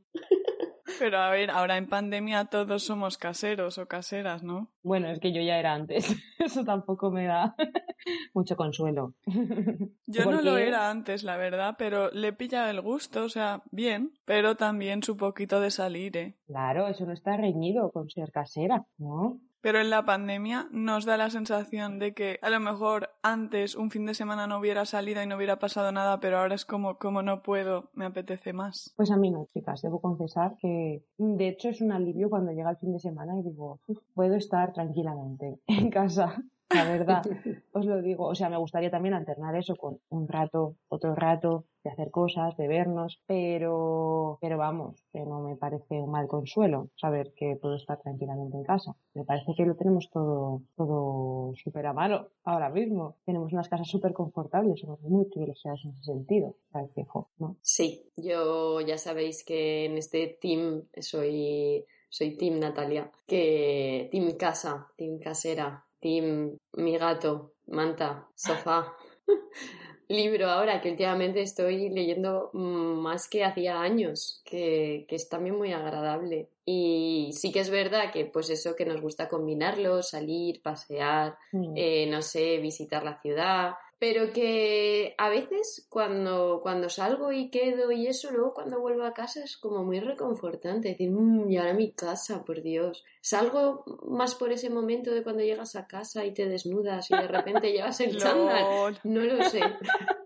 Pero 0.97 1.19
a 1.19 1.29
ver, 1.29 1.51
ahora 1.51 1.77
en 1.77 1.87
pandemia 1.87 2.45
todos 2.45 2.83
somos 2.83 3.17
caseros 3.17 3.77
o 3.77 3.87
caseras, 3.87 4.43
¿no? 4.43 4.71
Bueno, 4.81 5.09
es 5.09 5.19
que 5.19 5.31
yo 5.31 5.41
ya 5.41 5.59
era 5.59 5.73
antes. 5.73 6.05
Eso 6.39 6.63
tampoco 6.63 7.11
me 7.11 7.25
da 7.25 7.55
mucho 8.33 8.55
consuelo. 8.55 9.13
Yo 10.05 10.25
no 10.25 10.41
lo 10.41 10.57
era 10.57 10.89
antes, 10.89 11.23
la 11.23 11.37
verdad, 11.37 11.75
pero 11.77 12.09
le 12.11 12.33
pilla 12.33 12.69
el 12.69 12.81
gusto, 12.81 13.23
o 13.23 13.29
sea, 13.29 13.61
bien, 13.71 14.13
pero 14.25 14.55
también 14.55 15.03
su 15.03 15.17
poquito 15.17 15.59
de 15.61 15.69
salir, 15.69 16.17
¿eh? 16.17 16.35
Claro, 16.47 16.87
eso 16.87 17.05
no 17.05 17.13
está 17.13 17.37
reñido 17.37 17.91
con 17.91 18.09
ser 18.09 18.31
casera, 18.31 18.87
¿no? 18.97 19.39
Pero 19.61 19.79
en 19.81 19.89
la 19.89 20.05
pandemia 20.05 20.67
nos 20.71 21.05
da 21.05 21.17
la 21.17 21.29
sensación 21.29 21.99
de 21.99 22.13
que 22.13 22.39
a 22.41 22.49
lo 22.49 22.61
mejor 22.61 23.09
antes 23.23 23.75
un 23.75 23.91
fin 23.91 24.05
de 24.05 24.13
semana 24.13 24.47
no 24.47 24.57
hubiera 24.57 24.85
salido 24.85 25.21
y 25.21 25.27
no 25.27 25.35
hubiera 25.35 25.59
pasado 25.59 25.91
nada, 25.91 26.21
pero 26.21 26.39
ahora 26.39 26.55
es 26.55 26.65
como, 26.65 26.97
como 26.97 27.21
no 27.23 27.43
puedo, 27.43 27.89
me 27.93 28.05
apetece 28.05 28.53
más. 28.53 28.93
Pues 28.95 29.11
a 29.11 29.17
mí 29.17 29.31
no, 29.31 29.47
chicas. 29.53 29.81
Debo 29.81 29.99
confesar 29.99 30.55
que, 30.61 31.03
de 31.17 31.47
hecho, 31.49 31.69
es 31.69 31.81
un 31.81 31.91
alivio 31.91 32.29
cuando 32.29 32.53
llega 32.53 32.69
el 32.69 32.77
fin 32.77 32.93
de 32.93 32.99
semana 32.99 33.33
y 33.37 33.43
digo, 33.43 33.81
"Uf, 33.87 33.97
puedo 34.13 34.35
estar 34.35 34.71
tranquilamente 34.71 35.59
en 35.67 35.89
casa. 35.89 36.37
La 36.69 36.83
verdad, 36.83 37.23
os 37.73 37.85
lo 37.85 38.01
digo. 38.01 38.27
O 38.27 38.35
sea, 38.35 38.49
me 38.49 38.57
gustaría 38.57 38.91
también 38.91 39.15
alternar 39.15 39.55
eso 39.55 39.75
con 39.75 39.99
un 40.09 40.27
rato, 40.27 40.75
otro 40.87 41.15
rato, 41.15 41.65
de 41.83 41.89
hacer 41.89 42.11
cosas, 42.11 42.55
de 42.57 42.67
vernos, 42.67 43.21
pero, 43.25 44.37
pero 44.41 44.57
vamos, 44.57 45.03
que 45.11 45.21
no 45.21 45.39
me 45.41 45.55
parece 45.55 46.01
un 46.01 46.11
mal 46.11 46.27
consuelo 46.27 46.89
saber 46.95 47.33
que 47.35 47.55
puedo 47.55 47.75
estar 47.75 47.99
tranquilamente 48.01 48.57
en 48.57 48.63
casa. 48.63 48.95
Me 49.13 49.23
parece 49.23 49.53
que 49.55 49.65
lo 49.65 49.75
tenemos 49.75 50.09
todo, 50.11 50.61
todo 50.75 51.53
súper 51.55 51.87
a 51.87 51.93
mano 51.93 52.27
ahora 52.43 52.69
mismo. 52.69 53.15
Tenemos 53.25 53.51
unas 53.53 53.69
casas 53.69 53.87
súper 53.87 54.13
confortables, 54.13 54.79
somos 54.79 55.01
muy 55.01 55.25
privilegiados 55.25 55.85
en 55.85 55.91
ese 55.91 56.03
sentido. 56.03 56.55
Parece, 56.71 57.05
jo, 57.05 57.29
¿no? 57.39 57.57
Sí, 57.61 58.11
yo 58.15 58.81
ya 58.81 58.97
sabéis 58.97 59.43
que 59.43 59.85
en 59.85 59.97
este 59.97 60.37
team 60.39 60.83
soy, 60.99 61.85
soy 62.09 62.37
team 62.37 62.59
Natalia, 62.59 63.09
que 63.25 64.09
team 64.11 64.37
casa, 64.37 64.87
team 64.97 65.19
casera, 65.19 65.85
team 65.99 66.57
mi 66.73 66.97
gato, 66.97 67.53
manta, 67.67 68.27
sofá. 68.35 68.93
Libro 70.07 70.49
ahora 70.49 70.81
que 70.81 70.89
últimamente 70.89 71.39
estoy 71.41 71.89
leyendo 71.89 72.49
más 72.53 73.29
que 73.29 73.43
hacía 73.45 73.79
años, 73.79 74.41
que, 74.43 75.05
que 75.07 75.15
es 75.15 75.29
también 75.29 75.55
muy 75.55 75.71
agradable. 75.71 76.49
Y 76.65 77.29
sí 77.33 77.51
que 77.51 77.59
es 77.59 77.69
verdad 77.69 78.11
que 78.11 78.25
pues 78.25 78.49
eso 78.49 78.75
que 78.75 78.85
nos 78.85 79.01
gusta 79.01 79.27
combinarlo, 79.29 80.01
salir, 80.01 80.63
pasear, 80.63 81.37
Mm. 81.51 81.73
eh, 81.75 82.07
no 82.09 82.23
sé, 82.23 82.57
visitar 82.57 83.03
la 83.03 83.21
ciudad, 83.21 83.73
pero 83.99 84.31
que 84.31 85.13
a 85.17 85.29
veces 85.29 85.85
cuando, 85.89 86.61
cuando 86.63 86.89
salgo 86.89 87.31
y 87.33 87.49
quedo 87.49 87.91
y 87.91 88.07
eso, 88.07 88.31
luego 88.31 88.53
cuando 88.53 88.79
vuelvo 88.79 89.03
a 89.03 89.13
casa 89.13 89.43
es 89.43 89.57
como 89.57 89.83
muy 89.83 89.99
reconfortante, 89.99 90.89
decir, 90.89 91.11
"Mm, 91.11 91.51
y 91.51 91.57
ahora 91.57 91.73
mi 91.73 91.91
casa, 91.91 92.43
por 92.45 92.61
Dios. 92.61 93.03
Salgo 93.21 93.83
más 94.07 94.35
por 94.35 94.51
ese 94.53 94.69
momento 94.69 95.11
de 95.11 95.21
cuando 95.21 95.43
llegas 95.43 95.75
a 95.75 95.85
casa 95.87 96.25
y 96.25 96.33
te 96.33 96.47
desnudas 96.47 97.11
y 97.11 97.15
de 97.15 97.27
repente 97.27 97.71
llevas 97.73 97.99
el 97.99 98.17
chándal. 98.17 98.65
No 99.03 99.21
lo 99.21 99.43
sé. 99.43 99.61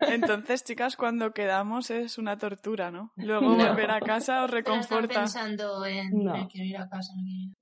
Entonces, 0.00 0.64
chicas, 0.64 0.96
cuando 0.96 1.32
quedamos 1.32 1.90
es 1.90 2.18
una 2.18 2.38
tortura, 2.38 2.90
¿no? 2.90 3.12
Luego 3.16 3.40
No. 3.58 3.68
volver 3.68 3.90
a 3.90 4.00
casa 4.00 4.44
os 4.44 4.50
Pero 4.50 4.62
reconforta. 4.64 5.20
pensando 5.20 5.84
en 5.86 6.24
No. 6.24 6.32
"Me 6.32 6.48
quiero 6.48 6.66
ir 6.66 6.76
a 6.78 6.88
casa, 6.88 7.12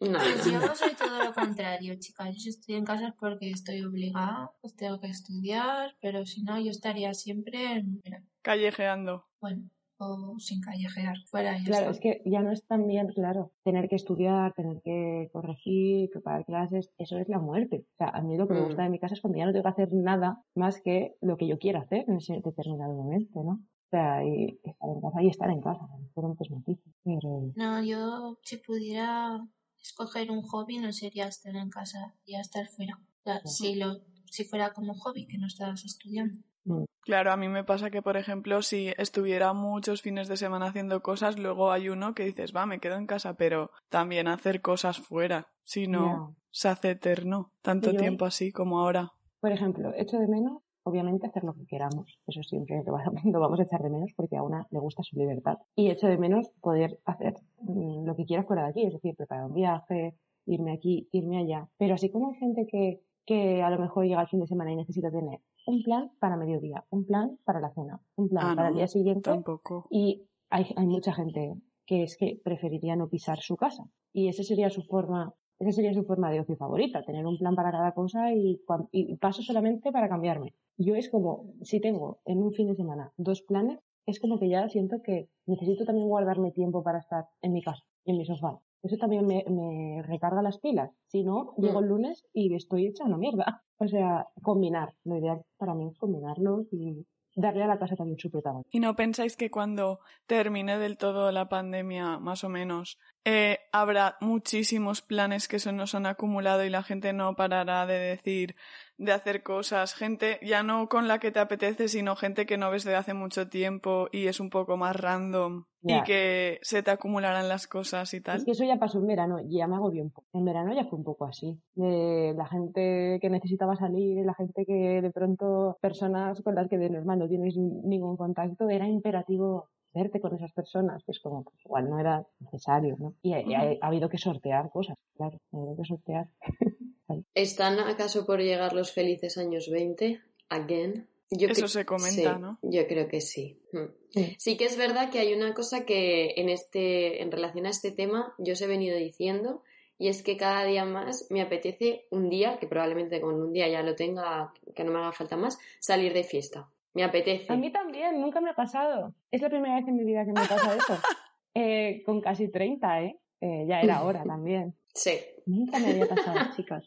No, 0.00 0.18
Pues 0.18 0.46
no. 0.46 0.60
yo 0.60 0.74
soy 0.74 0.94
todo 0.94 1.22
lo 1.24 1.32
contrario, 1.32 1.94
chicas. 1.98 2.28
Yo 2.34 2.40
si 2.40 2.48
estoy 2.50 2.74
en 2.76 2.84
casa 2.84 3.08
es 3.08 3.14
porque 3.14 3.50
estoy 3.50 3.82
obligada, 3.82 4.50
pues 4.60 4.74
tengo 4.76 5.00
que 5.00 5.08
estudiar, 5.08 5.96
pero 6.00 6.24
si 6.26 6.42
no, 6.42 6.58
yo 6.60 6.70
estaría 6.70 7.12
siempre, 7.14 7.72
en- 7.78 8.00
mira, 8.04 8.22
Callejeando. 8.42 9.26
bueno, 9.40 9.68
o 9.98 10.34
sin 10.38 10.60
callejear, 10.60 11.16
fuera 11.30 11.56
y 11.58 11.64
ya 11.64 11.70
Claro, 11.70 11.90
es 11.90 12.00
que 12.00 12.22
ya 12.24 12.42
no 12.42 12.52
es 12.52 12.66
tan 12.66 12.86
bien, 12.86 13.08
claro, 13.08 13.52
tener 13.64 13.88
que 13.88 13.96
estudiar, 13.96 14.52
tener 14.54 14.80
que 14.82 15.28
corregir, 15.32 16.10
preparar 16.10 16.44
clases, 16.44 16.90
eso 16.98 17.18
es 17.18 17.28
la 17.28 17.38
muerte. 17.38 17.86
O 17.92 17.96
sea, 17.98 18.08
a 18.08 18.20
mí 18.22 18.36
lo 18.36 18.46
que 18.46 18.54
me 18.54 18.60
Mm. 18.60 18.64
gusta 18.64 18.82
de 18.82 18.90
mi 18.90 18.98
casa 18.98 19.14
es 19.14 19.20
cuando 19.20 19.38
ya 19.38 19.46
no 19.46 19.52
tengo 19.52 19.62
que 19.64 19.68
hacer 19.70 19.88
nada 19.92 20.42
más 20.54 20.80
que 20.80 21.16
lo 21.20 21.36
que 21.36 21.46
yo 21.48 21.58
quiera 21.58 21.80
hacer 21.80 22.04
en 22.08 22.16
ese 22.16 22.40
determinado 22.44 22.94
momento, 22.94 23.42
¿no? 23.42 23.52
O 23.52 23.88
sea, 23.90 24.24
y 24.24 24.58
estar 24.64 24.88
en 24.90 25.00
casa 25.00 25.22
y 25.22 25.28
estar 25.28 25.50
en 25.50 25.60
casa, 25.60 25.86
fueron 26.12 26.30
muchas 26.32 26.50
noticias. 26.50 26.94
Pero 27.04 27.52
No, 27.54 27.82
yo 27.82 28.38
si 28.42 28.56
pudiera 28.58 29.40
escoger 29.80 30.30
un 30.30 30.42
hobby 30.42 30.78
no 30.78 30.92
sería 30.92 31.28
estar 31.28 31.54
en 31.56 31.70
casa, 31.70 32.14
sería 32.24 32.40
estar 32.40 32.66
fuera. 32.68 32.98
O 32.98 33.22
sea, 33.22 33.40
si, 33.44 33.74
lo, 33.76 34.00
si 34.30 34.44
fuera 34.44 34.72
como 34.72 34.94
hobby, 34.94 35.26
que 35.26 35.38
no 35.38 35.46
estás 35.46 35.84
estudiando. 35.84 36.38
Mm, 36.66 36.84
Claro, 37.00 37.32
a 37.32 37.36
mí 37.36 37.48
me 37.48 37.64
pasa 37.64 37.90
que, 37.90 38.02
por 38.02 38.16
ejemplo, 38.16 38.60
si 38.62 38.92
estuviera 38.98 39.52
muchos 39.52 40.02
fines 40.02 40.28
de 40.28 40.36
semana 40.36 40.66
haciendo 40.66 41.02
cosas, 41.02 41.38
luego 41.38 41.70
hay 41.72 41.88
uno 41.88 42.14
que 42.14 42.24
dices, 42.24 42.52
va, 42.54 42.66
me 42.66 42.80
quedo 42.80 42.96
en 42.96 43.06
casa, 43.06 43.34
pero 43.34 43.70
también 43.88 44.26
hacer 44.28 44.60
cosas 44.60 44.98
fuera. 44.98 45.48
Si 45.62 45.86
no, 45.86 46.36
se 46.50 46.68
hace 46.68 46.90
eterno. 46.90 47.52
Tanto 47.62 47.92
Yo- 47.92 47.98
tiempo 47.98 48.24
así 48.24 48.52
como 48.52 48.80
ahora. 48.80 49.12
por 49.40 49.52
ejemplo, 49.52 49.92
echo 49.96 50.18
de 50.18 50.26
menos, 50.26 50.62
obviamente, 50.82 51.26
hacer 51.28 51.44
lo 51.44 51.54
que 51.54 51.66
queramos. 51.66 52.18
Eso 52.26 52.42
siempre 52.42 52.82
lo 53.24 53.40
vamos 53.40 53.60
a 53.60 53.62
echar 53.62 53.82
de 53.82 53.90
menos 53.90 54.10
porque 54.16 54.36
a 54.36 54.42
una 54.42 54.66
le 54.70 54.78
gusta 54.80 55.02
su 55.04 55.16
libertad. 55.16 55.58
Y 55.76 55.90
echo 55.90 56.08
de 56.08 56.18
menos 56.18 56.48
poder 56.60 56.98
hacer 57.04 57.34
mm, 57.60 58.04
lo 58.04 58.16
que 58.16 58.24
quiera 58.24 58.42
fuera 58.44 58.64
de 58.64 58.70
aquí, 58.70 58.84
es 58.86 58.92
decir, 58.94 59.14
preparar 59.14 59.44
un 59.46 59.54
viaje, 59.54 60.16
irme 60.46 60.72
aquí, 60.72 61.08
irme 61.12 61.38
allá. 61.38 61.68
Pero 61.78 61.94
así 61.94 62.10
como 62.10 62.30
hay 62.30 62.34
gente 62.36 62.66
que, 62.66 63.00
que 63.24 63.62
a 63.62 63.70
lo 63.70 63.78
mejor 63.78 64.04
llega 64.06 64.22
el 64.22 64.28
fin 64.28 64.40
de 64.40 64.46
semana 64.48 64.72
y 64.72 64.76
necesita 64.76 65.10
tener 65.10 65.40
un 65.66 65.82
plan 65.82 66.12
para 66.20 66.36
mediodía, 66.36 66.84
un 66.90 67.04
plan 67.04 67.38
para 67.44 67.60
la 67.60 67.70
cena, 67.74 68.00
un 68.16 68.28
plan 68.28 68.44
Ah, 68.46 68.54
para 68.56 68.68
el 68.68 68.74
día 68.76 68.88
siguiente 68.88 69.30
Tampoco. 69.30 69.86
y 69.90 70.26
hay, 70.50 70.66
hay 70.76 70.86
mucha 70.86 71.12
gente 71.12 71.54
que 71.86 72.02
es 72.04 72.16
que 72.16 72.40
preferiría 72.42 72.96
no 72.96 73.08
pisar 73.08 73.38
su 73.40 73.56
casa. 73.56 73.84
Y 74.12 74.28
esa 74.28 74.42
sería 74.42 74.70
su 74.70 74.82
forma, 74.82 75.34
esa 75.58 75.72
sería 75.72 75.92
su 75.94 76.04
forma 76.04 76.30
de 76.30 76.40
ocio 76.40 76.56
favorita, 76.56 77.04
tener 77.04 77.26
un 77.26 77.36
plan 77.38 77.54
para 77.54 77.70
cada 77.70 77.92
cosa 77.92 78.32
y, 78.32 78.60
y 78.92 79.16
paso 79.16 79.42
solamente 79.42 79.92
para 79.92 80.08
cambiarme. 80.08 80.54
Yo 80.78 80.94
es 80.94 81.08
como, 81.10 81.52
si 81.62 81.80
tengo 81.80 82.20
en 82.24 82.42
un 82.42 82.52
fin 82.52 82.68
de 82.68 82.74
semana 82.76 83.12
dos 83.16 83.42
planes, 83.42 83.78
es 84.06 84.20
como 84.20 84.38
que 84.38 84.48
ya 84.48 84.68
siento 84.68 85.02
que 85.02 85.28
necesito 85.46 85.84
también 85.84 86.08
guardarme 86.08 86.52
tiempo 86.52 86.82
para 86.82 86.98
estar 87.00 87.26
en 87.42 87.52
mi 87.52 87.62
casa, 87.62 87.82
en 88.04 88.18
mi 88.18 88.24
sofá. 88.24 88.60
Eso 88.86 88.96
también 88.96 89.26
me, 89.26 89.44
me 89.48 90.02
recarga 90.02 90.42
las 90.42 90.58
pilas. 90.58 90.90
Si 91.08 91.24
no, 91.24 91.54
llego 91.58 91.80
el 91.80 91.88
lunes 91.88 92.24
y 92.32 92.54
estoy 92.54 92.86
hecha 92.86 93.04
una 93.04 93.18
mierda. 93.18 93.62
O 93.78 93.86
sea, 93.88 94.26
combinar. 94.40 94.94
Lo 95.04 95.18
ideal 95.18 95.42
para 95.58 95.74
mí 95.74 95.86
es 95.86 95.98
combinarlos 95.98 96.66
y 96.72 97.04
darle 97.34 97.64
a 97.64 97.66
la 97.66 97.78
casa 97.78 97.94
también 97.94 98.18
su 98.18 98.30
protagonismo. 98.30 98.70
¿Y 98.72 98.80
no 98.80 98.96
pensáis 98.96 99.36
que 99.36 99.50
cuando 99.50 99.98
termine 100.26 100.78
del 100.78 100.96
todo 100.96 101.30
la 101.30 101.50
pandemia, 101.50 102.18
más 102.18 102.42
o 102.42 102.48
menos, 102.48 102.98
eh, 103.28 103.58
habrá 103.72 104.16
muchísimos 104.20 105.02
planes 105.02 105.48
que 105.48 105.58
se 105.58 105.72
nos 105.72 105.96
han 105.96 106.06
acumulado 106.06 106.64
y 106.64 106.70
la 106.70 106.84
gente 106.84 107.12
no 107.12 107.34
parará 107.34 107.84
de 107.84 107.98
decir, 107.98 108.54
de 108.98 109.10
hacer 109.10 109.42
cosas? 109.42 109.94
Gente 109.94 110.38
ya 110.42 110.62
no 110.62 110.88
con 110.88 111.08
la 111.08 111.18
que 111.18 111.32
te 111.32 111.40
apetece, 111.40 111.88
sino 111.88 112.14
gente 112.14 112.46
que 112.46 112.56
no 112.56 112.70
ves 112.70 112.84
desde 112.84 112.96
hace 112.96 113.14
mucho 113.14 113.48
tiempo 113.48 114.06
y 114.12 114.28
es 114.28 114.38
un 114.38 114.48
poco 114.48 114.76
más 114.76 114.94
random 114.94 115.64
y 115.82 116.02
que 116.04 116.60
se 116.62 116.84
te 116.84 116.92
acumularán 116.92 117.48
las 117.48 117.66
cosas 117.66 118.14
y 118.14 118.20
tal. 118.20 118.38
Es 118.38 118.44
que 118.44 118.52
eso 118.52 118.64
ya 118.64 118.78
pasó 118.78 118.98
en 118.98 119.08
verano 119.08 119.40
y 119.40 119.58
ya 119.58 119.66
me 119.66 119.74
agobió 119.74 120.04
un 120.04 120.10
poco. 120.10 120.28
En 120.32 120.44
verano 120.44 120.72
ya 120.72 120.84
fue 120.84 120.96
un 120.96 121.04
poco 121.04 121.24
así. 121.24 121.60
De 121.74 122.32
la 122.36 122.46
gente 122.46 123.18
que 123.20 123.28
necesitaba 123.28 123.74
salir, 123.74 124.24
la 124.24 124.34
gente 124.34 124.64
que 124.64 125.02
de 125.02 125.10
pronto, 125.10 125.78
personas 125.80 126.40
con 126.42 126.54
las 126.54 126.68
que 126.68 126.78
de 126.78 126.90
normal 126.90 127.18
no 127.18 127.28
tienes 127.28 127.56
ningún 127.56 128.16
contacto, 128.16 128.70
era 128.70 128.86
imperativo 128.86 129.68
verte 129.96 130.20
con 130.20 130.34
esas 130.34 130.52
personas, 130.52 131.02
que 131.04 131.12
es 131.12 131.20
como, 131.20 131.42
pues, 131.42 131.56
igual 131.64 131.88
no 131.90 131.98
era 131.98 132.24
necesario, 132.40 132.96
¿no? 132.98 133.14
Y 133.22 133.32
ha, 133.32 133.38
ha- 133.38 133.76
ha 133.80 133.86
habido 133.88 134.08
que 134.08 134.18
sortear 134.18 134.70
cosas, 134.70 134.96
claro, 135.16 135.38
ha 135.52 135.56
habido 135.56 135.76
que 135.76 135.84
sortear. 135.84 136.28
¿Están 137.34 137.80
acaso 137.80 138.26
por 138.26 138.40
llegar 138.40 138.72
los 138.72 138.92
felices 138.92 139.38
años 139.38 139.68
20? 139.70 140.20
Again. 140.48 141.08
Yo 141.30 141.48
Eso 141.48 141.66
se 141.66 141.84
comenta, 141.84 142.34
sí, 142.36 142.40
¿no? 142.40 142.58
Yo 142.62 142.86
creo 142.86 143.08
que 143.08 143.20
sí. 143.20 143.58
Mm. 143.72 143.86
Sí. 144.10 144.36
Sí 144.38 144.56
que 144.56 144.66
es 144.66 144.76
verdad 144.76 145.10
que 145.10 145.18
hay 145.18 145.32
una 145.34 145.54
cosa 145.54 145.84
que 145.84 146.34
en 146.36 146.48
este, 146.48 147.20
en 147.22 147.32
relación 147.32 147.66
a 147.66 147.70
este 147.70 147.90
tema, 147.90 148.32
yo 148.38 148.52
os 148.52 148.60
he 148.62 148.66
venido 148.68 148.96
diciendo, 148.96 149.62
y 149.98 150.06
es 150.08 150.22
que 150.22 150.36
cada 150.36 150.64
día 150.64 150.84
más 150.84 151.26
me 151.30 151.42
apetece 151.42 152.06
un 152.10 152.28
día, 152.28 152.58
que 152.60 152.68
probablemente 152.68 153.20
con 153.20 153.34
un 153.34 153.52
día 153.52 153.66
ya 153.68 153.82
lo 153.82 153.96
tenga, 153.96 154.52
que 154.74 154.84
no 154.84 154.92
me 154.92 154.98
haga 154.98 155.12
falta 155.12 155.36
más, 155.36 155.58
salir 155.80 156.12
de 156.12 156.22
fiesta. 156.22 156.68
Me 156.96 157.04
apetece. 157.04 157.52
A 157.52 157.56
mí 157.56 157.70
también, 157.70 158.20
nunca 158.20 158.40
me 158.40 158.48
ha 158.50 158.54
pasado. 158.54 159.14
Es 159.30 159.42
la 159.42 159.50
primera 159.50 159.74
vez 159.76 159.86
en 159.86 159.96
mi 159.96 160.04
vida 160.04 160.24
que 160.24 160.32
me 160.32 160.46
pasa 160.46 160.74
eso. 160.74 160.96
Eh, 161.58 162.02
con 162.04 162.20
casi 162.20 162.50
30, 162.50 163.00
¿eh? 163.02 163.18
Eh, 163.40 163.64
Ya 163.66 163.80
era 163.80 164.02
hora 164.02 164.24
también. 164.24 164.74
Sí. 164.94 165.18
Nunca 165.46 165.78
me 165.78 165.90
había 165.90 166.06
pasado, 166.06 166.38
chicas. 166.56 166.86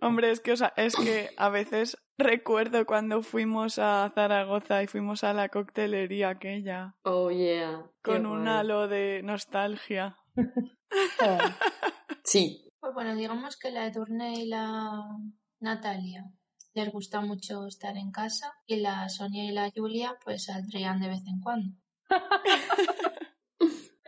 Hombre, 0.00 0.30
es 0.30 0.38
que, 0.40 0.52
o 0.52 0.56
sea, 0.56 0.72
es 0.76 0.94
que 0.96 1.30
a 1.36 1.48
veces 1.48 1.96
recuerdo 2.18 2.86
cuando 2.86 3.22
fuimos 3.22 3.78
a 3.80 4.10
Zaragoza 4.14 4.82
y 4.82 4.86
fuimos 4.88 5.22
a 5.24 5.32
la 5.32 5.48
coctelería 5.48 6.28
aquella 6.30 6.94
Oh, 7.04 7.30
yeah. 7.30 7.82
Qué 8.02 8.12
con 8.12 8.26
un 8.26 8.42
guay. 8.44 8.48
halo 8.58 8.86
de 8.88 9.22
nostalgia. 9.24 10.16
Sí. 12.24 12.64
Pues 12.80 12.94
bueno, 12.94 13.14
digamos 13.16 13.56
que 13.56 13.70
la 13.70 13.86
Edurne 13.86 14.34
y 14.34 14.46
la 14.48 15.02
Natalia 15.60 16.24
les 16.78 16.92
gusta 16.92 17.20
mucho 17.20 17.66
estar 17.66 17.96
en 17.96 18.10
casa 18.10 18.52
y 18.66 18.76
la 18.76 19.08
Sonia 19.08 19.44
y 19.44 19.52
la 19.52 19.70
Julia 19.74 20.16
pues 20.24 20.44
saldrían 20.44 21.00
de 21.00 21.08
vez 21.08 21.22
en 21.26 21.40
cuando. 21.40 21.76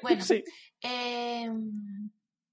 Bueno, 0.02 0.24
Sí. 0.24 0.42
eh, 0.82 1.46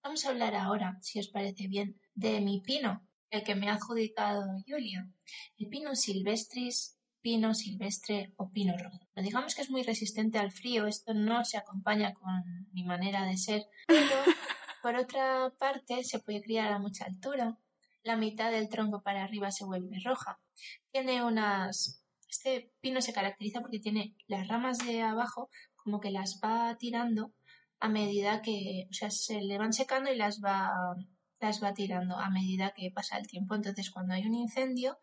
vamos 0.04 0.26
a 0.26 0.30
hablar 0.30 0.54
ahora, 0.56 0.98
si 1.02 1.18
os 1.20 1.30
parece 1.30 1.68
bien, 1.68 1.98
de 2.14 2.42
mi 2.42 2.60
pino, 2.62 3.08
el 3.30 3.44
que 3.44 3.56
me 3.56 3.70
ha 3.70 3.76
adjudicado 3.76 4.44
Julia. 4.68 5.08
El 5.58 5.68
pino 5.70 5.96
silvestris, 5.96 6.98
pino 7.22 7.54
silvestre 7.54 8.34
o 8.36 8.52
pino 8.52 8.76
rojo. 8.78 9.00
Pero 9.14 9.26
digamos 9.26 9.56
que 9.56 9.62
es 9.62 9.70
muy 9.70 9.84
resistente 9.84 10.38
al 10.40 10.52
frío, 10.52 10.88
esto 10.88 11.14
no 11.14 11.46
se 11.46 11.58
acompaña 11.58 12.14
con 12.14 12.68
mi 12.74 12.84
manera 12.84 13.24
de 13.26 13.38
ser, 13.38 13.64
pero 13.88 14.16
por 14.84 14.96
otra 14.96 15.54
parte 15.58 16.04
se 16.04 16.20
puede 16.20 16.42
criar 16.42 16.74
a 16.74 16.80
mucha 16.80 17.06
altura. 17.06 17.58
La 18.08 18.16
mitad 18.16 18.52
del 18.52 18.70
tronco 18.70 19.02
para 19.02 19.26
arriba 19.26 19.52
se 19.52 19.66
vuelve 19.66 20.00
roja. 20.02 20.40
Tiene 20.94 21.26
unas... 21.26 22.02
Este 22.30 22.72
pino 22.80 23.02
se 23.02 23.12
caracteriza 23.12 23.60
porque 23.60 23.80
tiene 23.80 24.16
las 24.28 24.48
ramas 24.48 24.78
de 24.78 25.02
abajo 25.02 25.50
como 25.76 26.00
que 26.00 26.12
las 26.12 26.40
va 26.42 26.78
tirando 26.78 27.34
a 27.82 27.90
medida 27.90 28.42
que, 28.42 28.88
o 28.90 28.94
sea, 28.94 29.12
se 29.12 29.42
le 29.42 29.58
van 29.58 29.74
secando 29.74 30.10
y 30.10 30.16
las 30.16 30.40
va, 30.40 30.72
las 31.42 31.62
va 31.62 31.74
tirando 31.74 32.16
a 32.16 32.30
medida 32.30 32.72
que 32.74 32.92
pasa 32.96 33.18
el 33.18 33.28
tiempo. 33.28 33.56
Entonces, 33.56 33.92
cuando 33.92 34.14
hay 34.14 34.26
un 34.26 34.36
incendio, 34.36 34.98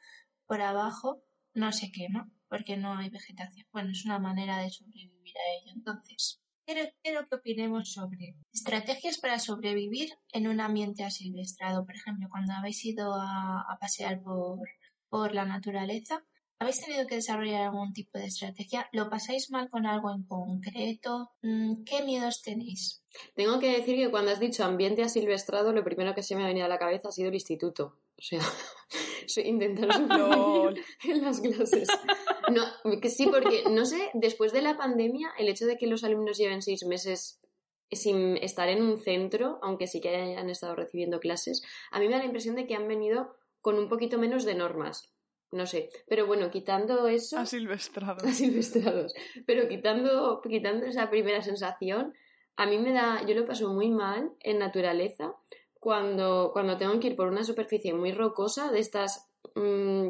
por 0.47 0.63
abajo 0.63 1.23
no 1.53 1.73
se 1.73 1.93
quema 1.93 2.31
porque 2.49 2.79
no 2.79 2.97
hay 2.97 3.11
vegetación. 3.11 3.67
Bueno, 3.71 3.91
es 3.91 4.07
una 4.07 4.19
manera 4.19 4.63
de 4.63 4.71
sobrevivir 4.71 5.37
a 5.37 5.61
ello. 5.61 5.73
Entonces, 5.77 6.43
quiero, 6.65 6.91
quiero 7.03 7.27
que 7.29 7.35
opinemos 7.37 7.93
sobre 7.93 8.37
estrategias 8.53 9.19
para 9.19 9.39
sobrevivir 9.39 10.11
en 10.33 10.49
un 10.49 10.61
ambiente 10.61 11.05
asilvestrado. 11.05 11.85
Por 11.85 11.95
ejemplo, 11.97 12.29
cuando 12.31 12.53
habéis 12.53 12.85
ido 12.85 13.15
a, 13.15 13.77
pasear 13.81 14.23
por 15.09 15.35
la 15.35 15.45
naturaleza, 15.45 16.25
¿Habéis 16.59 16.81
tenido 16.81 17.07
que 17.07 17.17
desarrollar 17.17 17.63
algún 17.63 17.93
tipo 17.93 18.19
de 18.19 18.27
estrategia? 18.27 18.89
¿Lo 18.93 19.11
pasáis 19.11 19.51
mal 19.51 19.69
con 19.71 19.87
algo 19.87 20.11
en 20.13 20.25
concreto? 20.25 21.31
Mm, 21.43 21.85
¿Qué 21.85 22.03
miedos 22.05 22.43
tenéis? 22.43 23.03
Tengo 23.35 23.59
que 23.59 23.73
decir 23.73 23.97
que 23.97 24.11
cuando 24.11 24.31
has 24.31 24.41
dicho 24.41 24.65
ambiente 24.65 25.03
asilvestrado, 25.03 25.73
lo 25.73 25.85
primero 25.85 26.15
que 26.15 26.23
se 26.23 26.37
me 26.37 26.45
ha 26.45 26.47
venido 26.47 26.67
a 26.67 26.69
la 26.69 26.79
cabeza 26.79 27.09
ha 27.09 27.13
sido 27.13 27.29
el 27.29 27.35
instituto. 27.35 27.99
O 28.17 28.23
sea, 28.23 28.41
intentar 29.45 29.93
sobrevivir 29.93 30.85
en 31.05 31.23
las 31.23 31.41
clases. 31.41 31.89
No, 32.53 33.01
que 33.01 33.11
sí, 33.11 33.27
porque 33.27 33.65
no 33.71 33.85
sé, 33.85 34.11
después 34.15 34.53
de 34.53 34.63
la 34.63 34.77
pandemia, 34.77 35.33
el 35.39 35.49
hecho 35.49 35.67
de 35.67 35.77
que 35.77 35.87
los 35.87 36.05
alumnos 36.05 36.39
lleven 36.39 36.63
seis 36.63 36.85
meses 36.85 37.41
sin 37.91 38.37
estar 38.39 38.69
en 38.69 38.83
un 38.83 38.99
centro, 38.99 39.59
aunque 39.63 39.87
sí 39.87 40.01
que 40.01 40.17
hayan 40.17 40.51
estado 40.51 40.75
recibiendo 40.75 41.21
clases, 41.21 41.63
a 41.91 42.01
mí 42.01 42.07
me 42.07 42.13
da 42.13 42.19
la 42.19 42.25
impresión 42.25 42.55
de 42.55 42.67
que 42.67 42.75
han 42.75 42.89
venido 42.89 43.37
con 43.61 43.79
un 43.79 43.89
poquito 43.89 44.19
menos 44.19 44.45
de 44.45 44.55
normas. 44.55 45.14
No 45.55 45.67
sé, 45.67 45.89
pero 46.09 46.27
bueno, 46.27 46.51
quitando 46.51 47.07
eso 47.09 47.39
Asilvestrado. 47.39 48.27
asilvestrados. 48.29 49.15
Pero 49.47 49.69
quitando, 49.69 50.41
quitando 50.43 50.85
esa 50.87 51.09
primera 51.11 51.43
sensación, 51.43 52.13
a 52.57 52.67
mí 52.67 52.79
me 52.79 52.93
da, 52.93 53.25
yo 53.27 53.35
lo 53.35 53.47
paso 53.47 53.73
muy 53.73 53.89
mal 53.91 54.33
en 54.41 54.59
naturaleza 54.59 55.35
cuando, 55.79 56.51
cuando 56.53 56.77
tengo 56.77 56.99
que 56.99 57.09
ir 57.09 57.17
por 57.17 57.29
una 57.29 57.45
superficie 57.45 57.95
muy 57.95 58.13
rocosa, 58.13 58.73
de 58.73 58.81
estas 58.81 59.31
mm, 59.55 60.09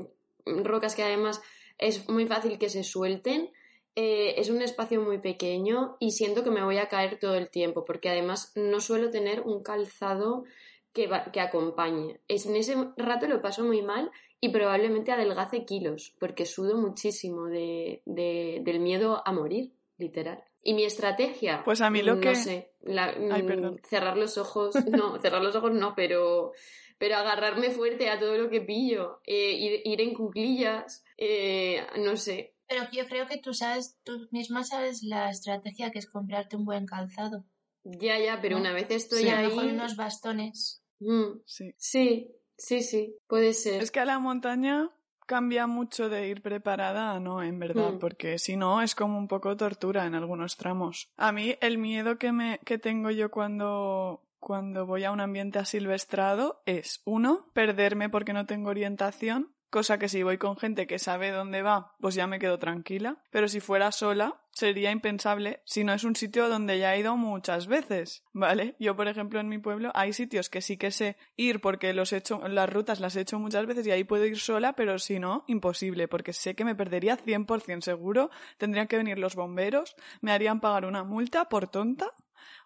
rocas 0.65 0.95
que 0.95 1.03
además 1.03 1.43
es 1.79 2.09
muy 2.09 2.27
fácil 2.27 2.59
que 2.59 2.69
se 2.71 2.85
suelten. 2.85 3.51
eh, 3.97 4.35
es 4.41 4.49
un 4.51 4.61
espacio 4.63 5.01
muy 5.01 5.19
pequeño 5.19 5.97
y 6.01 6.11
siento 6.13 6.43
que 6.43 6.51
me 6.51 6.65
voy 6.65 6.79
a 6.79 6.89
caer 6.89 7.19
todo 7.21 7.35
el 7.37 7.49
tiempo, 7.51 7.85
porque 7.85 8.09
además 8.09 8.51
no 8.57 8.81
suelo 8.81 9.11
tener 9.11 9.43
un 9.43 9.63
calzado 9.63 10.45
que, 10.93 11.07
va- 11.07 11.31
que 11.33 11.41
acompañe. 11.41 12.21
Es, 12.29 12.47
en 12.47 12.57
ese 12.57 12.75
rato 12.97 13.27
lo 13.29 13.41
paso 13.43 13.63
muy 13.65 13.83
mal 13.83 14.11
y 14.45 14.49
probablemente 14.51 15.11
adelgace 15.13 15.65
kilos, 15.65 16.15
porque 16.21 16.45
sudo 16.45 16.77
muchísimo 16.77 17.47
de, 17.47 18.03
de- 18.05 18.61
del 18.63 18.79
miedo 18.81 19.23
a 19.27 19.33
morir, 19.33 19.73
literal. 19.97 20.43
Y 20.63 20.75
mi 20.75 20.85
estrategia, 20.85 21.63
Pues 21.65 21.81
a 21.81 21.89
mí 21.91 22.03
lo 22.03 22.15
no 22.17 22.21
que- 22.21 22.35
sé, 22.37 22.73
la- 22.83 23.15
Ay, 23.31 23.43
mm, 23.43 23.77
cerrar 23.89 24.17
los 24.17 24.37
ojos, 24.39 24.75
no, 24.87 25.19
cerrar 25.19 25.43
los 25.43 25.55
ojos 25.57 25.73
no, 25.73 25.95
pero, 25.95 26.53
pero 26.99 27.17
agarrarme 27.17 27.71
fuerte 27.71 28.09
a 28.11 28.19
todo 28.19 28.37
lo 28.37 28.51
que 28.51 28.61
pillo, 28.61 29.21
eh, 29.27 29.53
ir, 29.53 29.81
ir 29.85 30.01
en 30.01 30.13
cuclillas, 30.15 31.05
eh, 31.17 31.87
no 31.99 32.17
sé. 32.17 32.55
Pero 32.69 32.83
yo 32.93 33.07
creo 33.07 33.27
que 33.27 33.39
tú 33.39 33.53
sabes, 33.55 33.99
tú 34.05 34.27
misma 34.31 34.65
sabes 34.65 35.03
la 35.03 35.31
estrategia 35.31 35.91
que 35.91 35.99
es 36.01 36.07
comprarte 36.11 36.57
un 36.57 36.65
buen 36.65 36.87
calzado. 36.87 37.45
Ya, 37.85 38.19
ya, 38.19 38.41
pero 38.41 38.57
¿No? 38.57 38.63
una 38.63 38.73
vez 38.73 38.87
estoy 38.91 39.25
lo 39.25 39.37
ahí. 39.37 39.47
mejor 39.49 39.65
unos 39.67 39.97
bastones. 39.97 40.83
Mm, 41.01 41.41
Sí. 41.45 41.75
sí, 41.77 42.31
sí, 42.57 42.83
sí, 42.83 43.17
puede 43.27 43.53
ser. 43.55 43.83
Es 43.83 43.91
que 43.91 44.01
a 44.01 44.05
la 44.05 44.19
montaña 44.19 44.91
cambia 45.27 45.67
mucho 45.67 46.09
de 46.09 46.29
ir 46.29 46.43
preparada 46.43 47.13
a 47.13 47.21
no, 47.21 47.43
en 47.43 47.59
verdad, 47.59 47.93
Mm. 47.95 47.99
porque 47.99 48.39
si 48.39 48.57
no 48.57 48.83
es 48.83 48.95
como 48.95 49.19
un 49.19 49.27
poco 49.29 49.57
tortura 49.57 50.05
en 50.07 50.15
algunos 50.15 50.57
tramos. 50.57 51.09
A 51.17 51.33
mí 51.33 51.57
el 51.61 51.79
miedo 51.79 52.19
que 52.19 52.31
me 52.33 52.59
que 52.65 52.79
tengo 52.79 53.11
yo 53.11 53.31
cuando 53.31 54.21
cuando 54.39 54.85
voy 54.85 55.05
a 55.05 55.11
un 55.11 55.21
ambiente 55.23 55.59
asilvestrado 55.59 56.63
es 56.67 57.01
uno, 57.07 57.47
perderme 57.55 58.11
porque 58.11 58.35
no 58.35 58.45
tengo 58.45 58.69
orientación, 58.69 59.54
cosa 59.75 59.99
que 59.99 60.09
si 60.09 60.23
voy 60.23 60.39
con 60.39 60.57
gente 60.57 60.87
que 60.87 61.01
sabe 61.01 61.33
dónde 61.33 61.61
va, 61.61 61.97
pues 61.99 62.15
ya 62.15 62.29
me 62.29 62.39
quedo 62.39 62.61
tranquila, 62.61 63.17
pero 63.33 63.49
si 63.49 63.59
fuera 63.59 63.91
sola 63.91 64.41
sería 64.53 64.93
impensable 64.93 65.63
si 65.65 65.83
no 65.83 65.93
es 65.93 66.05
un 66.05 66.15
sitio 66.15 66.49
donde 66.49 66.79
ya 66.79 66.95
he 66.95 67.01
ido 67.01 67.17
muchas 67.17 67.67
veces, 67.67 68.23
¿vale? 68.33 68.77
Yo, 68.79 68.95
por 68.95 69.09
ejemplo, 69.09 69.41
en 69.41 69.49
mi 69.49 69.59
pueblo 69.59 69.91
hay 69.97 70.13
sitios 70.13 70.49
que 70.49 70.63
sí 70.63 70.77
que 70.77 70.93
sé 70.93 71.17
ir 71.35 71.61
porque 71.61 71.93
los 71.93 72.13
he 72.13 72.19
hecho, 72.19 72.47
las 72.47 72.73
rutas 72.73 73.01
las 73.01 73.17
he 73.17 73.23
hecho 73.23 73.41
muchas 73.41 73.67
veces 73.67 73.85
y 73.89 73.91
ahí 73.91 74.05
puedo 74.05 74.25
ir 74.27 74.39
sola, 74.39 74.75
pero 74.75 75.01
si 75.01 75.19
no, 75.19 75.43
imposible, 75.49 76.07
porque 76.07 76.33
sé 76.33 76.55
que 76.55 76.65
me 76.65 76.77
perdería 76.77 77.19
100% 77.19 77.81
seguro, 77.81 78.31
tendrían 78.59 78.87
que 78.87 78.97
venir 78.97 79.19
los 79.19 79.35
bomberos, 79.35 79.97
me 80.21 80.31
harían 80.31 80.61
pagar 80.61 80.85
una 80.85 81.03
multa 81.03 81.49
por 81.49 81.67
tonta, 81.67 82.13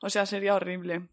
o 0.03 0.11
sea, 0.11 0.27
sería 0.27 0.55
horrible. 0.55 1.09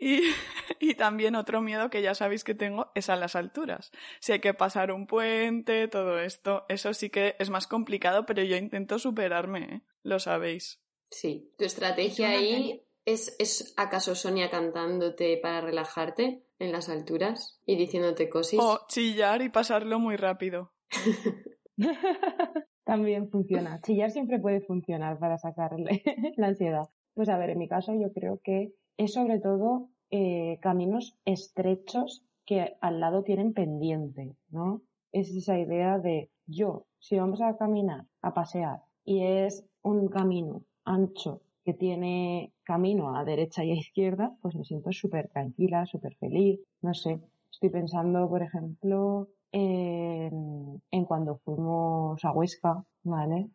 Y, 0.00 0.20
y 0.80 0.94
también 0.94 1.34
otro 1.34 1.60
miedo 1.60 1.90
que 1.90 2.02
ya 2.02 2.14
sabéis 2.14 2.44
que 2.44 2.54
tengo 2.54 2.90
es 2.94 3.08
a 3.08 3.16
las 3.16 3.36
alturas. 3.36 3.90
Si 4.20 4.32
hay 4.32 4.40
que 4.40 4.54
pasar 4.54 4.92
un 4.92 5.06
puente, 5.06 5.88
todo 5.88 6.18
esto, 6.18 6.64
eso 6.68 6.94
sí 6.94 7.10
que 7.10 7.36
es 7.38 7.50
más 7.50 7.66
complicado, 7.66 8.26
pero 8.26 8.42
yo 8.42 8.56
intento 8.56 8.98
superarme, 8.98 9.60
¿eh? 9.60 9.80
Lo 10.02 10.18
sabéis. 10.18 10.80
Sí. 11.10 11.52
¿Tu 11.58 11.64
estrategia 11.64 12.28
¿Y 12.28 12.32
tú, 12.32 12.38
ahí 12.38 12.82
es, 13.04 13.36
es 13.38 13.74
acaso 13.76 14.14
Sonia 14.14 14.50
cantándote 14.50 15.38
para 15.38 15.60
relajarte 15.60 16.44
en 16.58 16.72
las 16.72 16.88
alturas 16.88 17.60
y 17.66 17.76
diciéndote 17.76 18.28
cosis? 18.28 18.60
O 18.60 18.86
chillar 18.88 19.42
y 19.42 19.48
pasarlo 19.48 19.98
muy 19.98 20.16
rápido. 20.16 20.72
También 22.84 23.30
funciona. 23.30 23.80
Chillar 23.82 24.10
siempre 24.10 24.38
puede 24.38 24.60
funcionar 24.60 25.18
para 25.18 25.38
sacarle 25.38 26.02
la 26.36 26.48
ansiedad. 26.48 26.88
Pues 27.14 27.28
a 27.28 27.36
ver, 27.36 27.50
en 27.50 27.58
mi 27.58 27.68
caso 27.68 27.92
yo 27.94 28.12
creo 28.12 28.40
que 28.42 28.72
es 28.98 29.14
sobre 29.14 29.40
todo 29.40 29.88
eh, 30.10 30.58
caminos 30.60 31.16
estrechos 31.24 32.24
que 32.44 32.76
al 32.80 33.00
lado 33.00 33.22
tienen 33.22 33.54
pendiente, 33.54 34.36
¿no? 34.50 34.82
Es 35.12 35.30
esa 35.34 35.58
idea 35.58 35.98
de 35.98 36.30
yo, 36.46 36.86
si 36.98 37.16
vamos 37.16 37.40
a 37.40 37.56
caminar, 37.56 38.06
a 38.20 38.34
pasear, 38.34 38.82
y 39.04 39.22
es 39.22 39.64
un 39.82 40.08
camino 40.08 40.64
ancho 40.84 41.42
que 41.64 41.74
tiene 41.74 42.52
camino 42.64 43.16
a 43.16 43.24
derecha 43.24 43.64
y 43.64 43.70
a 43.70 43.74
izquierda, 43.74 44.36
pues 44.42 44.56
me 44.56 44.64
siento 44.64 44.90
súper 44.92 45.28
tranquila, 45.28 45.86
súper 45.86 46.16
feliz, 46.16 46.60
no 46.82 46.94
sé. 46.94 47.20
Estoy 47.50 47.70
pensando, 47.70 48.28
por 48.28 48.42
ejemplo, 48.42 49.28
en, 49.52 50.82
en 50.90 51.04
cuando 51.04 51.36
fuimos 51.44 52.24
a 52.24 52.32
Huesca, 52.32 52.84
¿vale? 53.04 53.50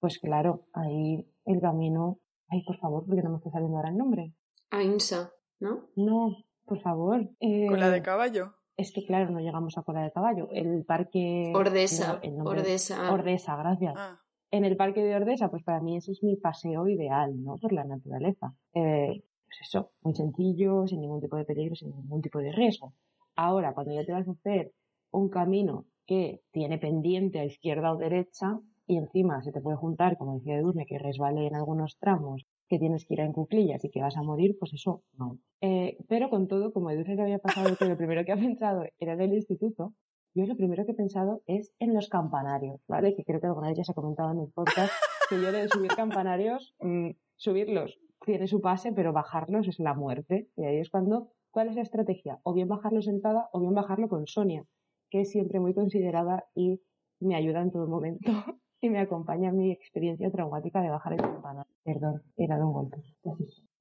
Pues 0.00 0.18
claro, 0.18 0.64
ahí 0.72 1.26
el 1.44 1.60
camino. 1.60 2.18
Ay, 2.48 2.62
por 2.64 2.78
favor, 2.78 3.04
porque 3.06 3.22
no 3.22 3.30
me 3.30 3.36
está 3.36 3.50
saliendo 3.50 3.76
ahora 3.76 3.90
el 3.90 3.98
nombre. 3.98 4.32
Ainsa, 4.70 5.32
¿no? 5.60 5.88
No, 5.96 6.36
por 6.64 6.80
favor. 6.80 7.28
eh, 7.40 7.66
Con 7.68 7.80
la 7.80 7.90
de 7.90 8.02
caballo. 8.02 8.54
Es 8.76 8.92
que 8.92 9.04
claro, 9.04 9.30
no 9.30 9.40
llegamos 9.40 9.76
a 9.76 9.82
cola 9.82 10.02
de 10.02 10.12
caballo. 10.12 10.48
El 10.52 10.84
parque. 10.84 11.52
Ordesa, 11.54 12.14
no, 12.14 12.20
el 12.22 12.36
nombre- 12.36 12.60
Ordesa. 12.60 13.12
Ordesa, 13.12 13.56
gracias. 13.56 13.94
Ah, 13.96 14.20
En 14.50 14.64
el 14.64 14.76
parque 14.76 15.02
de 15.02 15.14
Ordesa, 15.16 15.50
pues 15.50 15.62
para 15.64 15.80
mí 15.80 15.96
ese 15.96 16.12
es 16.12 16.22
mi 16.22 16.36
paseo 16.36 16.86
ideal, 16.88 17.42
¿no? 17.42 17.56
Por 17.56 17.72
la 17.72 17.84
naturaleza. 17.84 18.54
Eh, 18.72 19.22
pues 19.46 19.58
eso, 19.62 19.92
muy 20.02 20.14
sencillo, 20.14 20.86
sin 20.86 21.00
ningún 21.00 21.20
tipo 21.20 21.36
de 21.36 21.44
peligro, 21.44 21.74
sin 21.74 21.90
ningún 21.90 22.22
tipo 22.22 22.38
de 22.38 22.52
riesgo. 22.52 22.94
Ahora, 23.34 23.74
cuando 23.74 23.92
ya 23.94 24.04
te 24.04 24.12
vas 24.12 24.28
a 24.28 24.32
hacer 24.32 24.72
un 25.10 25.28
camino 25.28 25.86
que 26.06 26.42
tiene 26.52 26.78
pendiente 26.78 27.40
a 27.40 27.44
izquierda 27.44 27.92
o 27.92 27.96
derecha 27.96 28.58
y 28.86 28.96
encima 28.96 29.42
se 29.42 29.52
te 29.52 29.60
puede 29.60 29.76
juntar, 29.76 30.16
como 30.16 30.34
decía 30.34 30.56
Edurne, 30.56 30.86
que 30.86 30.98
resbale 30.98 31.46
en 31.46 31.54
algunos 31.56 31.98
tramos, 31.98 32.46
que 32.68 32.78
tienes 32.78 33.04
que 33.06 33.14
ir 33.14 33.20
en 33.20 33.32
cuclillas 33.32 33.84
y 33.84 33.90
que 33.90 34.00
vas 34.00 34.16
a 34.16 34.22
morir, 34.22 34.56
pues 34.58 34.72
eso 34.74 35.02
no. 35.18 35.38
Eh, 35.60 35.98
pero 36.08 36.30
con 36.30 36.48
todo, 36.48 36.72
como 36.72 36.90
Edurne 36.90 37.16
le 37.16 37.22
había 37.22 37.38
pasado 37.38 37.76
que 37.76 37.86
lo 37.86 37.96
primero 37.96 38.24
que 38.24 38.32
ha 38.32 38.36
pensado 38.48 38.84
era 38.98 39.16
del 39.16 39.32
instituto, 39.34 39.94
yo 40.34 40.46
lo 40.46 40.56
primero 40.56 40.84
que 40.84 40.92
he 40.92 40.94
pensado 40.94 41.42
es 41.46 41.72
en 41.78 41.94
los 41.94 42.08
campanarios, 42.08 42.80
¿vale? 42.86 43.14
Que 43.14 43.24
creo 43.24 43.40
que 43.40 43.46
alguna 43.46 43.68
vez 43.68 43.78
ya 43.78 43.84
se 43.84 43.92
ha 43.92 43.94
comentado 43.94 44.30
en 44.32 44.40
el 44.40 44.52
podcast 44.52 44.92
que 45.28 45.40
yo 45.40 45.50
de 45.50 45.68
subir 45.68 45.90
campanarios, 45.94 46.74
mm, 46.80 47.10
subirlos 47.36 47.98
tiene 48.24 48.46
su 48.46 48.60
pase, 48.60 48.92
pero 48.92 49.12
bajarlos 49.12 49.68
es 49.68 49.78
la 49.78 49.94
muerte. 49.94 50.48
Y 50.56 50.64
ahí 50.64 50.78
es 50.78 50.90
cuando, 50.90 51.32
¿cuál 51.50 51.68
es 51.68 51.76
la 51.76 51.82
estrategia? 51.82 52.40
O 52.42 52.52
bien 52.52 52.68
bajarlo 52.68 53.00
sentada 53.00 53.48
o 53.52 53.60
bien 53.60 53.74
bajarlo 53.74 54.08
con 54.08 54.26
Sonia, 54.26 54.64
que 55.10 55.22
es 55.22 55.30
siempre 55.30 55.60
muy 55.60 55.72
considerada 55.74 56.44
y 56.54 56.80
me 57.20 57.34
ayuda 57.34 57.62
en 57.62 57.70
todo 57.70 57.88
momento 57.88 58.30
y 58.80 58.90
me 58.90 59.00
acompaña 59.00 59.50
mi 59.52 59.72
experiencia 59.72 60.30
traumática 60.30 60.80
de 60.80 60.90
bajar 60.90 61.14
el 61.14 61.20
campanario. 61.20 61.72
Perdón, 61.84 62.22
he 62.36 62.46
dado 62.46 62.66
un 62.66 62.72
golpe. 62.72 62.96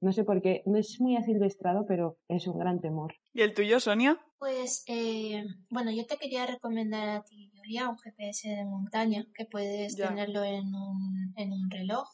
No 0.01 0.11
sé 0.11 0.23
por 0.23 0.41
qué, 0.41 0.63
no 0.65 0.77
es 0.77 0.99
muy 0.99 1.15
asilvestrado, 1.15 1.85
pero 1.87 2.17
es 2.27 2.47
un 2.47 2.59
gran 2.59 2.79
temor. 2.81 3.13
¿Y 3.33 3.41
el 3.41 3.53
tuyo, 3.53 3.79
Sonia? 3.79 4.19
Pues, 4.39 4.83
eh, 4.87 5.43
bueno, 5.69 5.91
yo 5.91 6.05
te 6.05 6.17
quería 6.17 6.45
recomendar 6.45 7.09
a 7.09 7.23
ti, 7.23 7.51
Julia, 7.55 7.89
un 7.89 7.97
GPS 7.97 8.49
de 8.49 8.65
montaña, 8.65 9.25
que 9.33 9.45
puedes 9.45 9.95
Ya. 9.97 10.09
tenerlo 10.09 10.43
en 10.43 10.73
un, 10.75 11.33
en 11.35 11.51
un 11.53 11.69
reloj, 11.71 12.07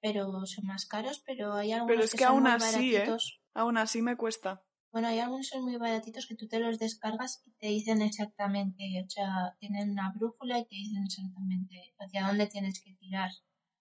pero 0.00 0.46
son 0.46 0.66
más 0.66 0.86
caros, 0.86 1.22
pero 1.26 1.52
hay 1.54 1.72
algunos 1.72 1.94
Pero 1.94 2.04
es 2.04 2.12
que 2.14 2.24
son 2.24 2.32
aún 2.32 2.42
muy 2.44 2.52
así, 2.52 2.96
¿eh? 2.96 3.16
Aún 3.54 3.76
así 3.78 4.02
me 4.02 4.16
cuesta. 4.16 4.62
Bueno, 4.96 5.08
hay 5.08 5.18
algunos 5.18 5.48
son 5.48 5.62
muy 5.62 5.76
baratitos 5.76 6.26
que 6.26 6.36
tú 6.36 6.48
te 6.48 6.58
los 6.58 6.78
descargas 6.78 7.42
y 7.44 7.50
te 7.58 7.66
dicen 7.66 8.00
exactamente, 8.00 8.82
o 9.06 9.10
sea, 9.10 9.54
tienen 9.60 9.90
una 9.90 10.10
brújula 10.10 10.58
y 10.58 10.64
te 10.64 10.74
dicen 10.74 11.04
exactamente 11.04 11.94
hacia 11.98 12.26
dónde 12.26 12.46
tienes 12.46 12.80
que 12.80 12.94
tirar. 12.94 13.30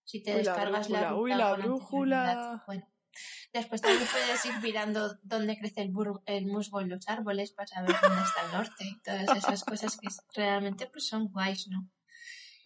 Si 0.04 0.22
te 0.22 0.32
Uy, 0.32 0.44
la 0.44 0.52
descargas 0.58 0.90
la, 0.90 1.14
brújula, 1.14 1.16
uy, 1.16 1.32
ruta 1.32 1.38
la 1.38 1.56
brújula. 1.56 2.64
Bueno, 2.68 2.86
después 3.54 3.82
también 3.82 4.10
puedes 4.12 4.46
ir 4.46 4.62
mirando 4.62 5.18
dónde 5.24 5.58
crece 5.58 5.84
el, 5.84 5.94
el 6.26 6.48
musgo 6.48 6.82
en 6.82 6.90
los 6.90 7.08
árboles 7.08 7.54
para 7.54 7.68
saber 7.68 7.96
dónde 8.02 8.22
está 8.22 8.46
el 8.48 8.52
norte 8.52 8.84
y 8.84 9.00
todas 9.00 9.34
esas 9.38 9.64
cosas 9.64 9.96
que 9.96 10.10
realmente 10.34 10.86
pues 10.88 11.08
son 11.08 11.30
guays, 11.30 11.70
¿no? 11.70 11.90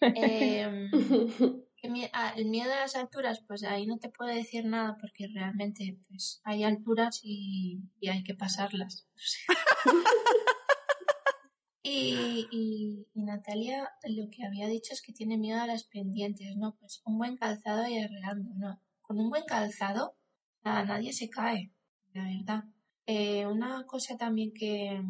Em, 0.02 0.90
¿Qué 0.90 0.98
mie- 0.98 1.36
ah, 1.38 1.69
el 1.82 2.46
miedo 2.46 2.72
a 2.72 2.80
las 2.80 2.96
alturas, 2.96 3.42
pues 3.46 3.64
ahí 3.64 3.86
no 3.86 3.98
te 3.98 4.10
puedo 4.10 4.32
decir 4.32 4.64
nada 4.64 4.96
porque 5.00 5.28
realmente 5.32 5.98
pues 6.08 6.40
hay 6.44 6.64
alturas 6.64 7.20
y, 7.22 7.80
hay 8.08 8.22
que 8.22 8.34
pasarlas. 8.34 9.06
y, 11.82 12.46
y, 12.50 13.06
y 13.14 13.22
Natalia 13.22 13.90
lo 14.04 14.28
que 14.30 14.44
había 14.44 14.68
dicho 14.68 14.92
es 14.92 15.02
que 15.02 15.12
tiene 15.12 15.38
miedo 15.38 15.60
a 15.60 15.66
las 15.66 15.84
pendientes, 15.84 16.56
¿no? 16.56 16.76
Pues 16.78 17.02
un 17.04 17.18
buen 17.18 17.36
calzado 17.36 17.86
y 17.88 17.98
arreando, 17.98 18.50
¿no? 18.56 18.80
Con 19.00 19.18
un 19.18 19.30
buen 19.30 19.44
calzado 19.44 20.16
a 20.62 20.84
nadie 20.84 21.12
se 21.12 21.30
cae, 21.30 21.72
la 22.12 22.24
verdad. 22.24 22.64
Eh, 23.06 23.46
una 23.46 23.84
cosa 23.86 24.16
también 24.16 24.52
que, 24.52 25.02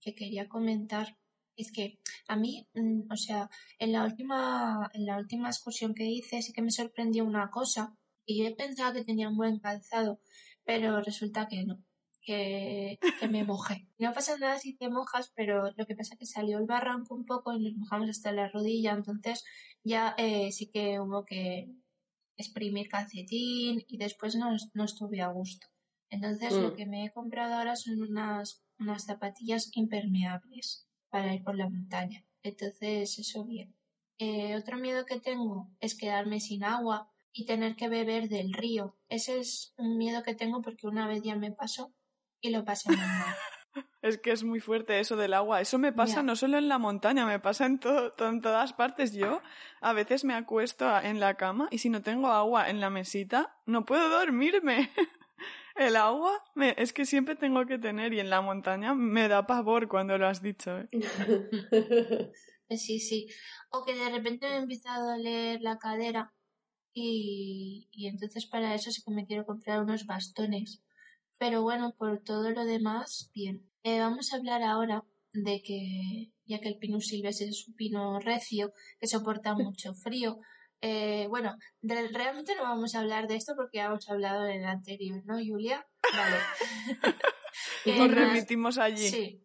que 0.00 0.14
quería 0.14 0.48
comentar 0.48 1.16
es 1.56 1.72
que 1.72 1.98
a 2.28 2.36
mí, 2.36 2.68
mm, 2.74 3.10
o 3.10 3.16
sea, 3.16 3.48
en 3.78 3.92
la 3.92 4.04
última, 4.04 4.90
en 4.94 5.06
la 5.06 5.16
última 5.18 5.48
excursión 5.48 5.94
que 5.94 6.04
hice 6.04 6.42
sí 6.42 6.52
que 6.52 6.62
me 6.62 6.70
sorprendió 6.70 7.24
una 7.24 7.50
cosa, 7.50 7.94
y 8.26 8.42
yo 8.44 8.56
pensaba 8.56 8.92
que 8.92 9.04
tenía 9.04 9.28
un 9.28 9.36
buen 9.36 9.58
calzado, 9.58 10.20
pero 10.64 11.00
resulta 11.00 11.46
que 11.48 11.64
no, 11.64 11.82
que, 12.20 12.98
que 13.20 13.28
me 13.28 13.44
mojé. 13.44 13.88
No 13.98 14.12
pasa 14.12 14.36
nada 14.38 14.58
si 14.58 14.76
te 14.76 14.90
mojas, 14.90 15.32
pero 15.34 15.70
lo 15.76 15.86
que 15.86 15.94
pasa 15.96 16.14
es 16.14 16.18
que 16.18 16.26
salió 16.26 16.58
el 16.58 16.66
barranco 16.66 17.14
un 17.14 17.24
poco 17.24 17.52
y 17.52 17.60
nos 17.62 17.74
mojamos 17.76 18.10
hasta 18.10 18.32
la 18.32 18.48
rodilla, 18.48 18.92
entonces 18.92 19.44
ya 19.84 20.14
eh, 20.18 20.50
sí 20.52 20.70
que 20.70 21.00
hubo 21.00 21.24
que 21.24 21.70
exprimir 22.36 22.88
calcetín 22.88 23.82
y 23.88 23.96
después 23.96 24.36
no, 24.36 24.54
no 24.74 24.84
estuve 24.84 25.22
a 25.22 25.28
gusto. 25.28 25.66
Entonces 26.10 26.52
lo 26.60 26.72
Mm. 26.72 26.76
que 26.76 26.86
me 26.86 27.04
he 27.06 27.10
comprado 27.12 27.54
ahora 27.54 27.74
son 27.76 28.02
unas, 28.02 28.62
unas 28.78 29.04
zapatillas 29.04 29.70
impermeables 29.74 30.85
para 31.10 31.34
ir 31.34 31.42
por 31.42 31.56
la 31.56 31.68
montaña. 31.68 32.24
Entonces, 32.42 33.18
eso 33.18 33.44
bien. 33.44 33.74
Eh, 34.18 34.56
otro 34.56 34.76
miedo 34.78 35.04
que 35.04 35.20
tengo 35.20 35.68
es 35.80 35.94
quedarme 35.96 36.40
sin 36.40 36.64
agua 36.64 37.10
y 37.32 37.44
tener 37.44 37.76
que 37.76 37.88
beber 37.88 38.28
del 38.28 38.52
río. 38.54 38.96
Ese 39.08 39.38
es 39.38 39.74
un 39.76 39.98
miedo 39.98 40.22
que 40.22 40.34
tengo 40.34 40.62
porque 40.62 40.86
una 40.86 41.06
vez 41.06 41.22
ya 41.22 41.36
me 41.36 41.52
pasó 41.52 41.92
y 42.40 42.50
lo 42.50 42.64
pasé 42.64 42.88
muy 42.90 42.96
mal. 42.98 43.34
Es 44.02 44.18
que 44.18 44.30
es 44.30 44.44
muy 44.44 44.60
fuerte 44.60 45.00
eso 45.00 45.16
del 45.16 45.34
agua. 45.34 45.60
Eso 45.60 45.78
me 45.78 45.92
pasa 45.92 46.22
no 46.22 46.36
solo 46.36 46.58
en 46.58 46.68
la 46.68 46.78
montaña, 46.78 47.26
me 47.26 47.40
pasa 47.40 47.66
en, 47.66 47.78
to- 47.78 48.12
to- 48.12 48.28
en 48.28 48.40
todas 48.40 48.72
partes. 48.72 49.12
Yo 49.12 49.42
a 49.80 49.92
veces 49.94 50.22
me 50.24 50.34
acuesto 50.34 50.96
en 51.00 51.18
la 51.18 51.34
cama 51.34 51.66
y 51.72 51.78
si 51.78 51.90
no 51.90 52.02
tengo 52.02 52.28
agua 52.28 52.70
en 52.70 52.80
la 52.80 52.88
mesita, 52.88 53.56
no 53.66 53.84
puedo 53.84 54.08
dormirme. 54.08 54.90
El 55.78 55.96
agua 55.96 56.32
me- 56.54 56.74
es 56.78 56.92
que 56.92 57.04
siempre 57.06 57.36
tengo 57.36 57.66
que 57.66 57.78
tener 57.78 58.12
y 58.14 58.20
en 58.20 58.30
la 58.30 58.40
montaña 58.40 58.94
me 58.94 59.28
da 59.28 59.46
pavor 59.46 59.88
cuando 59.88 60.16
lo 60.18 60.26
has 60.26 60.42
dicho. 60.42 60.78
¿eh? 60.78 60.88
Sí, 62.68 62.98
sí. 62.98 63.28
O 63.70 63.84
que 63.84 63.94
de 63.94 64.10
repente 64.10 64.48
me 64.48 64.54
ha 64.54 64.58
empezado 64.58 65.08
a 65.10 65.16
doler 65.16 65.60
la 65.62 65.78
cadera 65.78 66.32
y, 66.92 67.88
y 67.92 68.08
entonces 68.08 68.46
para 68.46 68.74
eso 68.74 68.90
sí 68.90 69.02
que 69.04 69.12
me 69.14 69.24
quiero 69.26 69.46
comprar 69.46 69.82
unos 69.82 70.06
bastones. 70.06 70.82
Pero 71.38 71.62
bueno, 71.62 71.94
por 71.96 72.22
todo 72.24 72.50
lo 72.50 72.64
demás, 72.64 73.30
bien. 73.34 73.70
Eh, 73.84 74.00
vamos 74.00 74.32
a 74.32 74.36
hablar 74.36 74.62
ahora 74.64 75.04
de 75.32 75.62
que, 75.62 76.32
ya 76.46 76.58
que 76.60 76.68
el 76.68 76.78
Pinus 76.78 77.06
silvestre 77.06 77.46
es 77.48 77.68
un 77.68 77.74
pino 77.76 78.18
recio 78.20 78.72
que 78.98 79.06
soporta 79.06 79.54
mucho 79.54 79.94
frío, 79.94 80.40
eh, 80.80 81.26
bueno, 81.28 81.56
de- 81.80 82.08
realmente 82.08 82.54
no 82.56 82.62
vamos 82.62 82.94
a 82.94 83.00
hablar 83.00 83.26
de 83.28 83.36
esto 83.36 83.54
porque 83.56 83.78
ya 83.78 83.86
hemos 83.86 84.08
hablado 84.08 84.46
en 84.46 84.60
el 84.60 84.64
anterior, 84.66 85.22
¿no, 85.24 85.34
Julia? 85.36 85.86
Vale. 86.12 86.36
Eh, 87.86 87.96
Nos 87.98 88.10
remitimos 88.10 88.78
allí. 88.78 89.08
Sí. 89.08 89.42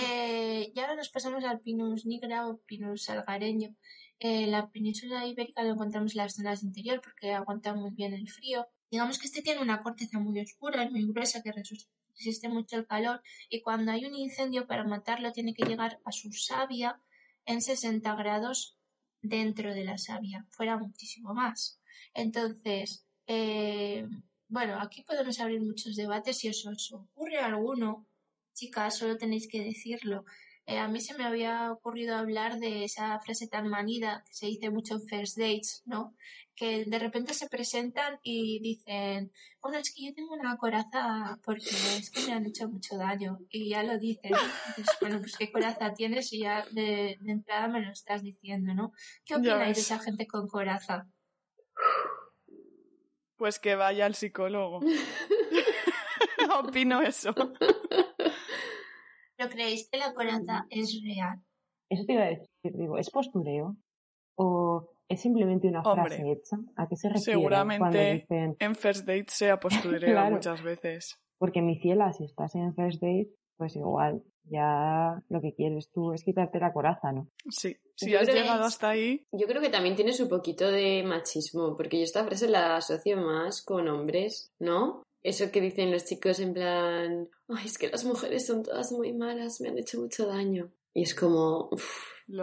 Eh, 0.00 0.70
y 0.74 0.78
ahora 0.80 0.94
nos 0.94 1.08
pasamos 1.08 1.42
al 1.44 1.60
Pinus 1.60 2.06
nigra 2.06 2.46
o 2.46 2.58
Pinus 2.58 3.04
salgareño. 3.04 3.74
Eh, 4.18 4.46
la 4.46 4.70
península 4.70 5.26
ibérica 5.26 5.62
lo 5.62 5.72
encontramos 5.72 6.12
en 6.12 6.18
las 6.18 6.34
zonas 6.34 6.62
interior 6.62 7.00
porque 7.02 7.32
aguanta 7.32 7.74
muy 7.74 7.90
bien 7.90 8.12
el 8.12 8.28
frío. 8.28 8.68
Digamos 8.90 9.18
que 9.18 9.26
este 9.26 9.42
tiene 9.42 9.62
una 9.62 9.82
corteza 9.82 10.18
muy 10.18 10.38
oscura 10.40 10.84
y 10.84 10.90
muy 10.90 11.06
gruesa 11.06 11.42
que 11.42 11.52
resiste 11.52 12.48
mucho 12.48 12.76
el 12.76 12.86
calor 12.86 13.22
y 13.48 13.62
cuando 13.62 13.92
hay 13.92 14.04
un 14.04 14.14
incendio 14.14 14.66
para 14.66 14.84
matarlo 14.84 15.32
tiene 15.32 15.54
que 15.54 15.64
llegar 15.64 15.98
a 16.04 16.12
su 16.12 16.30
savia 16.32 17.00
en 17.46 17.62
60 17.62 18.14
grados 18.14 18.78
dentro 19.22 19.74
de 19.74 19.84
la 19.84 19.98
savia, 19.98 20.46
fuera 20.50 20.76
muchísimo 20.76 21.34
más. 21.34 21.80
Entonces, 22.14 23.06
eh, 23.26 24.06
bueno, 24.48 24.80
aquí 24.80 25.02
podemos 25.02 25.38
abrir 25.40 25.60
muchos 25.60 25.96
debates. 25.96 26.38
Si 26.38 26.48
os, 26.48 26.66
os 26.66 26.92
ocurre 26.92 27.38
alguno, 27.38 28.06
chicas, 28.54 28.98
solo 28.98 29.16
tenéis 29.16 29.48
que 29.48 29.62
decirlo. 29.62 30.24
Eh, 30.70 30.78
a 30.78 30.86
mí 30.86 31.00
se 31.00 31.18
me 31.18 31.24
había 31.24 31.72
ocurrido 31.72 32.14
hablar 32.14 32.60
de 32.60 32.84
esa 32.84 33.18
frase 33.18 33.48
tan 33.48 33.66
manida 33.66 34.22
que 34.24 34.32
se 34.32 34.46
dice 34.46 34.70
mucho 34.70 34.94
en 34.94 35.02
first 35.02 35.36
dates, 35.36 35.82
¿no? 35.84 36.14
Que 36.54 36.84
de 36.84 36.98
repente 37.00 37.34
se 37.34 37.48
presentan 37.48 38.20
y 38.22 38.60
dicen, 38.60 39.32
bueno, 39.60 39.78
es 39.78 39.92
que 39.92 40.06
yo 40.06 40.14
tengo 40.14 40.32
una 40.32 40.56
coraza 40.58 41.40
porque 41.44 41.66
es 41.98 42.12
que 42.12 42.24
me 42.24 42.34
han 42.34 42.46
hecho 42.46 42.68
mucho 42.68 42.96
daño. 42.96 43.40
Y 43.50 43.70
ya 43.70 43.82
lo 43.82 43.98
dicen. 43.98 44.30
Entonces, 44.68 44.96
bueno, 45.00 45.18
pues 45.18 45.36
qué 45.36 45.50
coraza 45.50 45.92
tienes 45.92 46.32
y 46.32 46.42
ya 46.42 46.64
de, 46.70 47.18
de 47.20 47.32
entrada 47.32 47.66
me 47.66 47.80
lo 47.80 47.90
estás 47.90 48.22
diciendo, 48.22 48.72
¿no? 48.72 48.92
¿Qué 49.24 49.34
opináis 49.34 49.76
de 49.76 49.82
esa 49.82 49.98
gente 49.98 50.28
con 50.28 50.46
coraza? 50.46 51.08
Pues 53.34 53.58
que 53.58 53.74
vaya 53.74 54.06
al 54.06 54.14
psicólogo. 54.14 54.78
Opino 56.60 57.02
eso. 57.02 57.34
¿Pero 59.40 59.52
creéis 59.52 59.88
que 59.90 59.96
la 59.98 60.12
coraza 60.12 60.66
es 60.68 61.00
real? 61.02 61.38
Eso 61.88 62.04
te 62.04 62.12
iba 62.12 62.24
a 62.24 62.28
decir, 62.28 62.46
digo, 62.76 62.98
¿es 62.98 63.08
postureo? 63.10 63.74
¿O 64.36 64.90
es 65.08 65.22
simplemente 65.22 65.66
una 65.66 65.80
Hombre, 65.80 66.08
frase 66.16 66.30
hecha? 66.32 66.56
¿A 66.76 66.86
qué 66.86 66.96
se 66.96 67.08
refiere 67.08 67.32
seguramente 67.40 67.78
cuando 67.78 67.98
dicen, 68.00 68.56
En 68.58 68.74
first 68.76 69.06
date 69.06 69.26
sea 69.28 69.58
postureo 69.58 69.98
Claro. 70.12 70.36
muchas 70.36 70.62
veces. 70.62 71.16
porque 71.38 71.62
mi 71.62 71.78
ciela, 71.80 72.12
si 72.12 72.24
estás 72.24 72.54
en 72.54 72.74
first 72.74 73.00
date, 73.00 73.30
pues 73.56 73.76
igual, 73.76 74.22
ya 74.44 75.22
lo 75.30 75.40
que 75.40 75.54
quieres 75.54 75.90
tú 75.90 76.12
es 76.12 76.22
quitarte 76.22 76.60
la 76.60 76.74
coraza, 76.74 77.10
¿no? 77.12 77.28
Sí, 77.48 77.74
si 77.96 78.10
Yo 78.10 78.20
has 78.20 78.26
llegado 78.28 78.60
es- 78.60 78.66
hasta 78.74 78.90
ahí, 78.90 79.24
Yo 79.32 79.46
creo 79.46 79.62
que 79.62 79.70
también 79.70 79.96
tiene 79.96 80.12
su 80.12 80.28
poquito 80.28 80.70
de 80.70 81.02
machismo, 81.02 81.78
porque 81.78 81.96
yo 81.96 82.04
esta 82.04 82.24
frase 82.26 82.46
la 82.46 82.76
asocio 82.76 83.16
más 83.16 83.62
con 83.64 83.88
hombres, 83.88 84.50
¿no? 84.60 85.02
Eso 85.22 85.50
que 85.50 85.60
dicen 85.60 85.90
los 85.90 86.04
chicos 86.06 86.40
en 86.40 86.54
plan, 86.54 87.28
ay, 87.48 87.66
es 87.66 87.76
que 87.78 87.88
las 87.88 88.04
mujeres 88.04 88.46
son 88.46 88.62
todas 88.62 88.90
muy 88.92 89.12
malas, 89.12 89.60
me 89.60 89.68
han 89.68 89.78
hecho 89.78 90.00
mucho 90.00 90.26
daño. 90.26 90.72
Y 90.94 91.02
es 91.02 91.14
como, 91.14 91.68
uff, 91.70 91.98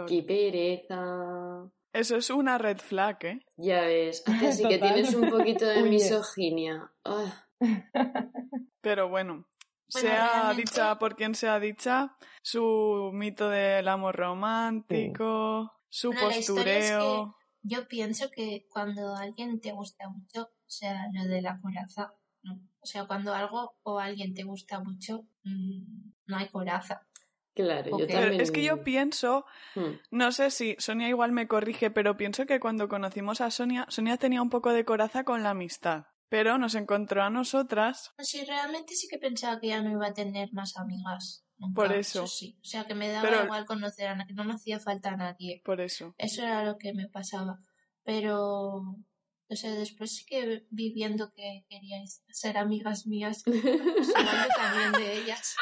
qué 0.06 0.22
pereza. 0.22 1.68
eso 1.92 2.16
es 2.16 2.30
una 2.30 2.56
red 2.58 2.78
flag, 2.78 3.18
¿eh? 3.24 3.40
Ya 3.56 3.82
ves, 3.82 4.22
así 4.62 4.62
que 4.68 4.78
tienes 4.78 5.12
un 5.14 5.28
poquito 5.28 5.66
de 5.66 5.82
misoginia. 5.82 6.92
Ah, 7.04 7.46
Pero 8.80 9.08
bueno, 9.08 9.48
Bueno, 9.92 10.08
sea 10.08 10.32
realmente- 10.42 10.62
dicha 10.70 10.98
por 10.98 11.16
quien 11.16 11.34
sea 11.34 11.58
dicha, 11.58 12.16
su 12.42 13.10
mito 13.12 13.48
del 13.50 13.88
amor 13.88 14.14
romántico, 14.16 15.72
su 15.88 16.12
Bueno, 16.12 16.28
la 16.28 16.36
historia 16.38 16.78
es 16.78 16.90
postureo. 16.92 17.36
Yo 17.62 17.88
pienso 17.88 18.30
que 18.30 18.66
cuando 18.70 19.16
alguien 19.16 19.60
te 19.60 19.72
gusta 19.72 20.08
mucho, 20.08 20.42
o 20.44 20.70
sea, 20.70 21.08
lo 21.12 21.24
de 21.24 21.42
la 21.42 21.60
coraza, 21.60 22.14
¿no? 22.42 22.60
O 22.80 22.86
sea, 22.86 23.06
cuando 23.06 23.34
algo 23.34 23.76
o 23.82 23.98
alguien 23.98 24.34
te 24.34 24.44
gusta 24.44 24.80
mucho, 24.80 25.22
mm, 25.44 26.10
no 26.26 26.36
hay 26.36 26.48
coraza. 26.48 27.02
claro, 27.54 27.90
Ok. 27.94 28.00
yo 28.02 28.06
también. 28.06 28.40
es 28.40 28.52
que 28.52 28.62
yo 28.62 28.84
pienso, 28.84 29.44
Hmm. 29.74 29.94
no 30.12 30.30
sé 30.30 30.50
si 30.52 30.76
Sonia 30.78 31.08
igual 31.08 31.32
me 31.32 31.48
corrige, 31.48 31.90
pero 31.90 32.16
pienso 32.16 32.46
que 32.46 32.60
cuando 32.60 32.88
conocimos 32.88 33.40
a 33.40 33.50
Sonia, 33.50 33.84
Sonia 33.88 34.16
tenía 34.16 34.40
un 34.42 34.48
poco 34.50 34.72
de 34.72 34.84
coraza 34.84 35.24
con 35.24 35.42
la 35.42 35.50
amistad. 35.50 36.04
Pero 36.28 36.58
nos 36.58 36.74
encontró 36.76 37.22
a 37.24 37.30
nosotras, 37.30 38.12
Sí, 38.18 38.44
realmente 38.44 38.94
sí 38.94 39.08
que 39.08 39.18
pensaba 39.18 39.58
que 39.58 39.68
ya 39.68 39.82
no 39.82 39.90
iba 39.90 40.06
a 40.06 40.12
tener 40.14 40.50
más 40.52 40.76
amigas. 40.76 41.44
nunca, 41.56 41.74
Por 41.74 41.92
eso. 41.92 42.26
sí. 42.28 42.56
O 42.62 42.64
sea, 42.64 42.84
que 42.86 42.94
me 42.94 43.08
daba 43.08 43.28
Pero- 43.28 43.44
igual 43.46 43.64
conocer 43.66 44.06
a 44.06 44.14
nadie, 44.14 44.34
no 44.34 44.44
me 44.44 44.52
hacía 44.54 44.78
falta 44.78 45.08
a 45.10 45.16
nadie. 45.16 45.60
por 45.64 45.80
eso. 45.80 46.14
Eso 46.16 46.42
era 46.42 46.62
lo 46.62 46.78
que 46.78 46.92
me 46.94 47.08
pasaba. 47.08 47.58
Pero, 48.04 48.82
o 49.50 49.56
sea, 49.56 49.72
después 49.72 50.14
sí 50.14 50.24
que 50.26 50.66
vi 50.70 50.92
viendo 50.92 51.32
que 51.32 51.64
queríais 51.68 52.22
ser 52.30 52.58
amigas 52.58 53.06
mías, 53.06 53.42
pues 53.44 54.12
también 54.12 54.92
de 54.92 55.18
ellas. 55.22 55.56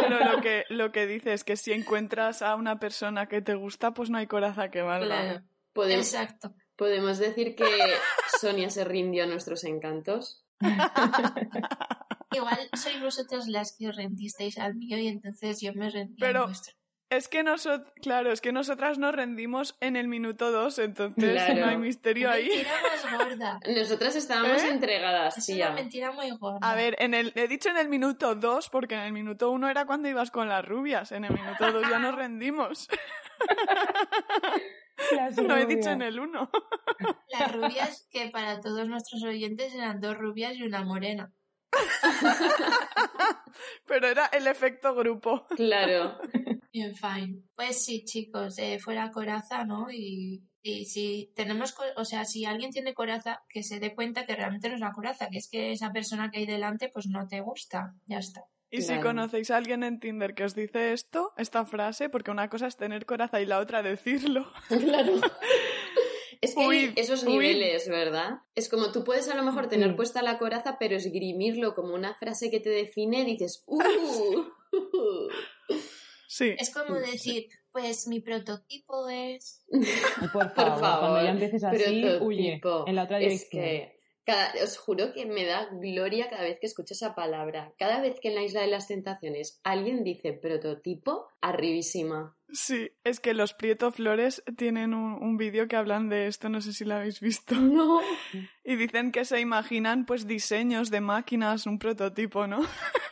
Pero 0.00 0.32
lo 0.32 0.40
que, 0.40 0.64
lo 0.68 0.92
que 0.92 1.06
dice 1.06 1.32
es 1.32 1.44
que 1.44 1.56
si 1.56 1.72
encuentras 1.72 2.42
a 2.42 2.54
una 2.54 2.78
persona 2.78 3.26
que 3.26 3.42
te 3.42 3.54
gusta, 3.54 3.92
pues 3.92 4.08
no 4.10 4.18
hay 4.18 4.26
coraza 4.26 4.70
que 4.70 4.82
valga. 4.82 5.06
Claro, 5.06 5.44
¿Podemos, 5.72 6.06
exacto. 6.06 6.54
¿Podemos 6.76 7.18
decir 7.18 7.54
que 7.56 7.66
Sonia 8.40 8.70
se 8.70 8.84
rindió 8.84 9.24
a 9.24 9.26
nuestros 9.26 9.64
encantos? 9.64 10.44
Igual 12.32 12.58
sois 12.76 13.00
vosotras 13.00 13.48
las 13.48 13.74
que 13.76 13.88
os 13.88 13.96
rendisteis 13.96 14.58
al 14.58 14.74
mío 14.76 14.98
y 14.98 15.08
entonces 15.08 15.60
yo 15.60 15.72
me 15.74 15.90
rendí 15.90 16.16
Pero- 16.20 16.42
al 16.42 16.46
vuestro. 16.46 16.74
Es 17.10 17.28
que 17.28 17.42
nosotras, 17.42 17.90
claro, 18.02 18.30
es 18.32 18.42
que 18.42 18.52
nosotras 18.52 18.98
nos 18.98 19.14
rendimos 19.14 19.76
en 19.80 19.96
el 19.96 20.08
minuto 20.08 20.52
dos, 20.52 20.78
entonces 20.78 21.32
Claro. 21.42 21.60
no 21.60 21.66
hay 21.70 21.76
misterio 21.78 22.30
ahí. 22.30 22.48
Mentira 22.48 22.70
más 22.82 23.18
gorda. 23.18 23.60
Nosotras 23.66 24.14
estábamos 24.16 24.62
¿Eh? 24.62 24.68
entregadas, 24.68 25.38
Es 25.38 25.48
una 25.48 25.56
tía. 25.56 25.70
mentira 25.70 26.12
muy 26.12 26.30
gorda. 26.36 26.58
A 26.60 26.74
ver, 26.74 26.96
en 26.98 27.14
el, 27.14 27.32
he 27.34 27.48
dicho 27.48 27.70
en 27.70 27.78
el 27.78 27.88
minuto 27.88 28.34
dos, 28.34 28.68
porque 28.68 28.94
en 28.94 29.00
el 29.00 29.12
minuto 29.12 29.50
uno 29.50 29.70
era 29.70 29.86
cuando 29.86 30.08
ibas 30.08 30.30
con 30.30 30.48
las 30.50 30.62
rubias, 30.66 31.10
en 31.12 31.24
el 31.24 31.32
minuto 31.32 31.72
dos 31.72 31.88
ya 31.88 31.98
nos 31.98 32.14
rendimos. 32.14 32.88
Las 35.12 35.36
No 35.36 35.56
he 35.56 35.64
dicho 35.64 35.88
en 35.90 36.02
el 36.02 36.20
uno. 36.20 36.50
Las 37.38 37.52
rubias, 37.52 38.06
que 38.10 38.28
para 38.30 38.60
todos 38.60 38.86
nuestros 38.86 39.22
oyentes 39.22 39.72
eran 39.74 40.00
dos 40.00 40.18
rubias 40.18 40.56
y 40.56 40.62
una 40.64 40.84
morena. 40.84 41.32
Pero 43.86 44.08
era 44.08 44.26
el 44.26 44.46
efecto 44.46 44.94
grupo. 44.94 45.46
Claro. 45.56 46.18
En 46.72 46.94
fin. 46.94 47.48
Pues 47.54 47.84
sí, 47.84 48.04
chicos, 48.04 48.58
eh, 48.58 48.78
fuera 48.78 49.10
coraza, 49.10 49.64
¿no? 49.64 49.90
Y, 49.90 50.42
y 50.62 50.84
si 50.84 51.32
tenemos, 51.34 51.72
co- 51.72 51.82
o 51.96 52.04
sea, 52.04 52.24
si 52.24 52.44
alguien 52.44 52.70
tiene 52.70 52.94
coraza, 52.94 53.42
que 53.48 53.62
se 53.62 53.80
dé 53.80 53.94
cuenta 53.94 54.26
que 54.26 54.36
realmente 54.36 54.68
no 54.68 54.74
es 54.74 54.80
la 54.80 54.92
coraza, 54.92 55.28
que 55.30 55.38
es 55.38 55.48
que 55.50 55.72
esa 55.72 55.92
persona 55.92 56.30
que 56.30 56.40
hay 56.40 56.46
delante, 56.46 56.90
pues 56.92 57.06
no 57.06 57.26
te 57.26 57.40
gusta. 57.40 57.94
Ya 58.06 58.18
está. 58.18 58.44
Y 58.70 58.82
si 58.82 59.00
conocéis 59.00 59.50
a 59.50 59.56
alguien 59.56 59.82
en 59.82 59.98
Tinder 59.98 60.34
que 60.34 60.44
os 60.44 60.54
dice 60.54 60.92
esto, 60.92 61.32
esta 61.38 61.64
frase, 61.64 62.10
porque 62.10 62.30
una 62.30 62.50
cosa 62.50 62.66
es 62.66 62.76
tener 62.76 63.06
coraza 63.06 63.40
y 63.40 63.46
la 63.46 63.60
otra 63.60 63.82
decirlo. 63.82 64.46
Claro. 64.68 65.14
Es 66.40 66.54
que 66.54 66.60
hay 66.60 66.68
Huid, 66.68 66.90
esos 66.94 67.24
niveles, 67.24 67.88
¿verdad? 67.88 68.42
Es 68.54 68.68
como 68.68 68.92
tú 68.92 69.02
puedes 69.02 69.26
a 69.28 69.34
lo 69.34 69.42
mejor 69.42 69.66
tener 69.68 69.96
puesta 69.96 70.22
la 70.22 70.38
coraza, 70.38 70.76
pero 70.78 70.94
esgrimirlo 70.94 71.74
como 71.74 71.94
una 71.94 72.14
frase 72.14 72.48
que 72.50 72.60
te 72.60 72.68
define, 72.70 73.24
dices, 73.24 73.64
¡uh! 73.66 73.80
Sí. 76.30 76.54
Es 76.58 76.72
como 76.72 76.94
decir, 76.94 77.46
pues 77.72 78.06
mi 78.06 78.20
prototipo 78.20 79.08
es... 79.08 79.64
Por 80.32 80.52
favor, 80.52 80.54
Por 80.54 80.80
favor. 80.80 81.00
cuando 81.00 81.22
ya 81.24 81.30
empieces 81.30 81.64
así, 81.64 82.04
huye 82.20 82.58
prototipo. 82.60 82.84
en 82.86 82.94
la 82.94 83.04
otra 83.04 83.18
Es 83.18 83.24
dirección. 83.50 83.62
que 83.62 83.98
cada- 84.24 84.52
os 84.62 84.76
juro 84.76 85.14
que 85.14 85.24
me 85.24 85.46
da 85.46 85.68
gloria 85.72 86.28
cada 86.28 86.42
vez 86.42 86.58
que 86.60 86.66
escucho 86.66 86.92
esa 86.92 87.14
palabra. 87.14 87.72
Cada 87.78 88.02
vez 88.02 88.20
que 88.20 88.28
en 88.28 88.34
la 88.34 88.42
Isla 88.42 88.60
de 88.60 88.66
las 88.66 88.86
Tentaciones 88.88 89.58
alguien 89.64 90.04
dice 90.04 90.34
prototipo, 90.34 91.28
arribísima. 91.40 92.36
Sí, 92.52 92.90
es 93.04 93.20
que 93.20 93.32
los 93.34 93.52
Prieto 93.54 93.90
Flores 93.90 94.42
tienen 94.56 94.92
un, 94.94 95.14
un 95.22 95.36
vídeo 95.38 95.66
que 95.68 95.76
hablan 95.76 96.08
de 96.10 96.26
esto, 96.28 96.48
no 96.50 96.60
sé 96.62 96.72
si 96.74 96.84
lo 96.84 96.94
habéis 96.96 97.20
visto. 97.20 97.54
No. 97.60 98.00
Y 98.64 98.76
dicen 98.76 99.12
que 99.12 99.24
se 99.24 99.40
imaginan 99.40 100.04
pues 100.04 100.26
diseños 100.26 100.90
de 100.90 101.00
máquinas, 101.00 101.64
un 101.66 101.78
prototipo, 101.78 102.46
¿no? 102.46 102.60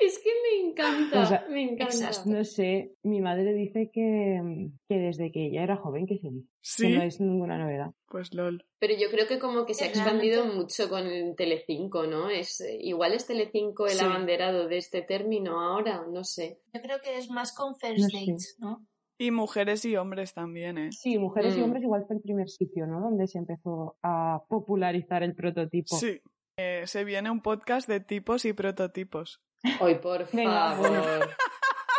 Es 0.00 0.20
que 0.20 0.30
me 0.44 0.68
encanta, 0.70 1.22
O 1.22 1.26
sea, 1.26 1.44
me 1.50 1.62
encanta. 1.62 1.84
exacto. 1.92 2.30
No 2.30 2.44
sé, 2.44 2.94
mi 3.02 3.20
madre 3.20 3.52
dice 3.52 3.90
que, 3.92 4.40
que 4.88 4.96
desde 4.96 5.32
que 5.32 5.46
ella 5.46 5.64
era 5.64 5.76
joven 5.76 6.06
que 6.06 6.18
se 6.18 6.30
dice. 6.30 6.48
Sí, 6.60 6.82
Que 6.88 6.94
no 6.96 7.02
es 7.02 7.20
ninguna 7.20 7.58
novedad. 7.58 7.90
pues 8.06 8.32
lol. 8.32 8.64
Pero 8.78 8.94
yo 8.94 9.10
creo 9.10 9.26
que 9.26 9.38
como 9.40 9.66
que 9.66 9.74
se 9.74 9.84
ha 9.84 9.88
expandido 9.88 10.42
realmente- 10.44 10.62
mucho 10.62 10.88
con 10.88 11.04
el 11.06 11.34
Telecinco, 11.34 12.06
¿no? 12.06 12.30
Es, 12.30 12.60
eh, 12.60 12.78
igual 12.80 13.12
es 13.12 13.26
Telecinco 13.26 13.86
el 13.86 13.92
Sí. 13.94 14.04
abanderado 14.04 14.68
de 14.68 14.76
este 14.78 15.02
término 15.02 15.60
ahora, 15.60 16.04
no 16.08 16.22
sé. 16.22 16.60
Yo 16.72 16.80
creo 16.80 16.98
que 17.02 17.18
es 17.18 17.28
más 17.30 17.52
con 17.52 17.74
first 17.74 17.98
No 17.98 18.08
sé. 18.08 18.26
¿no? 18.60 18.86
Y 19.20 19.32
mujeres 19.32 19.84
y 19.84 19.96
hombres 19.96 20.32
también, 20.32 20.78
¿eh? 20.78 20.90
Sí, 20.92 21.18
mujeres 21.18 21.56
y 21.56 21.60
Mm. 21.60 21.64
hombres 21.64 21.82
igual 21.82 22.04
fue 22.06 22.14
el 22.16 22.22
primer 22.22 22.48
sitio, 22.48 22.86
¿no? 22.86 23.00
Donde 23.00 23.26
se 23.26 23.38
empezó 23.38 23.96
a 24.04 24.44
popularizar 24.48 25.24
el 25.24 25.34
prototipo. 25.34 25.96
Sí. 25.96 26.20
Eh, 26.56 26.82
se 26.86 27.02
viene 27.04 27.28
un 27.30 27.40
podcast 27.42 27.88
de 27.88 27.98
tipos 27.98 28.44
y 28.44 28.52
prototipos. 28.52 29.40
Hoy, 29.80 29.96
por 29.96 30.30
Venga, 30.32 30.76
favor. 30.76 30.88
bueno. 30.90 31.26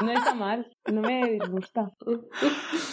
No 0.01 0.12
está 0.14 0.34
mal, 0.34 0.78
no 0.89 1.01
me 1.01 1.30
disgusta. 1.32 1.93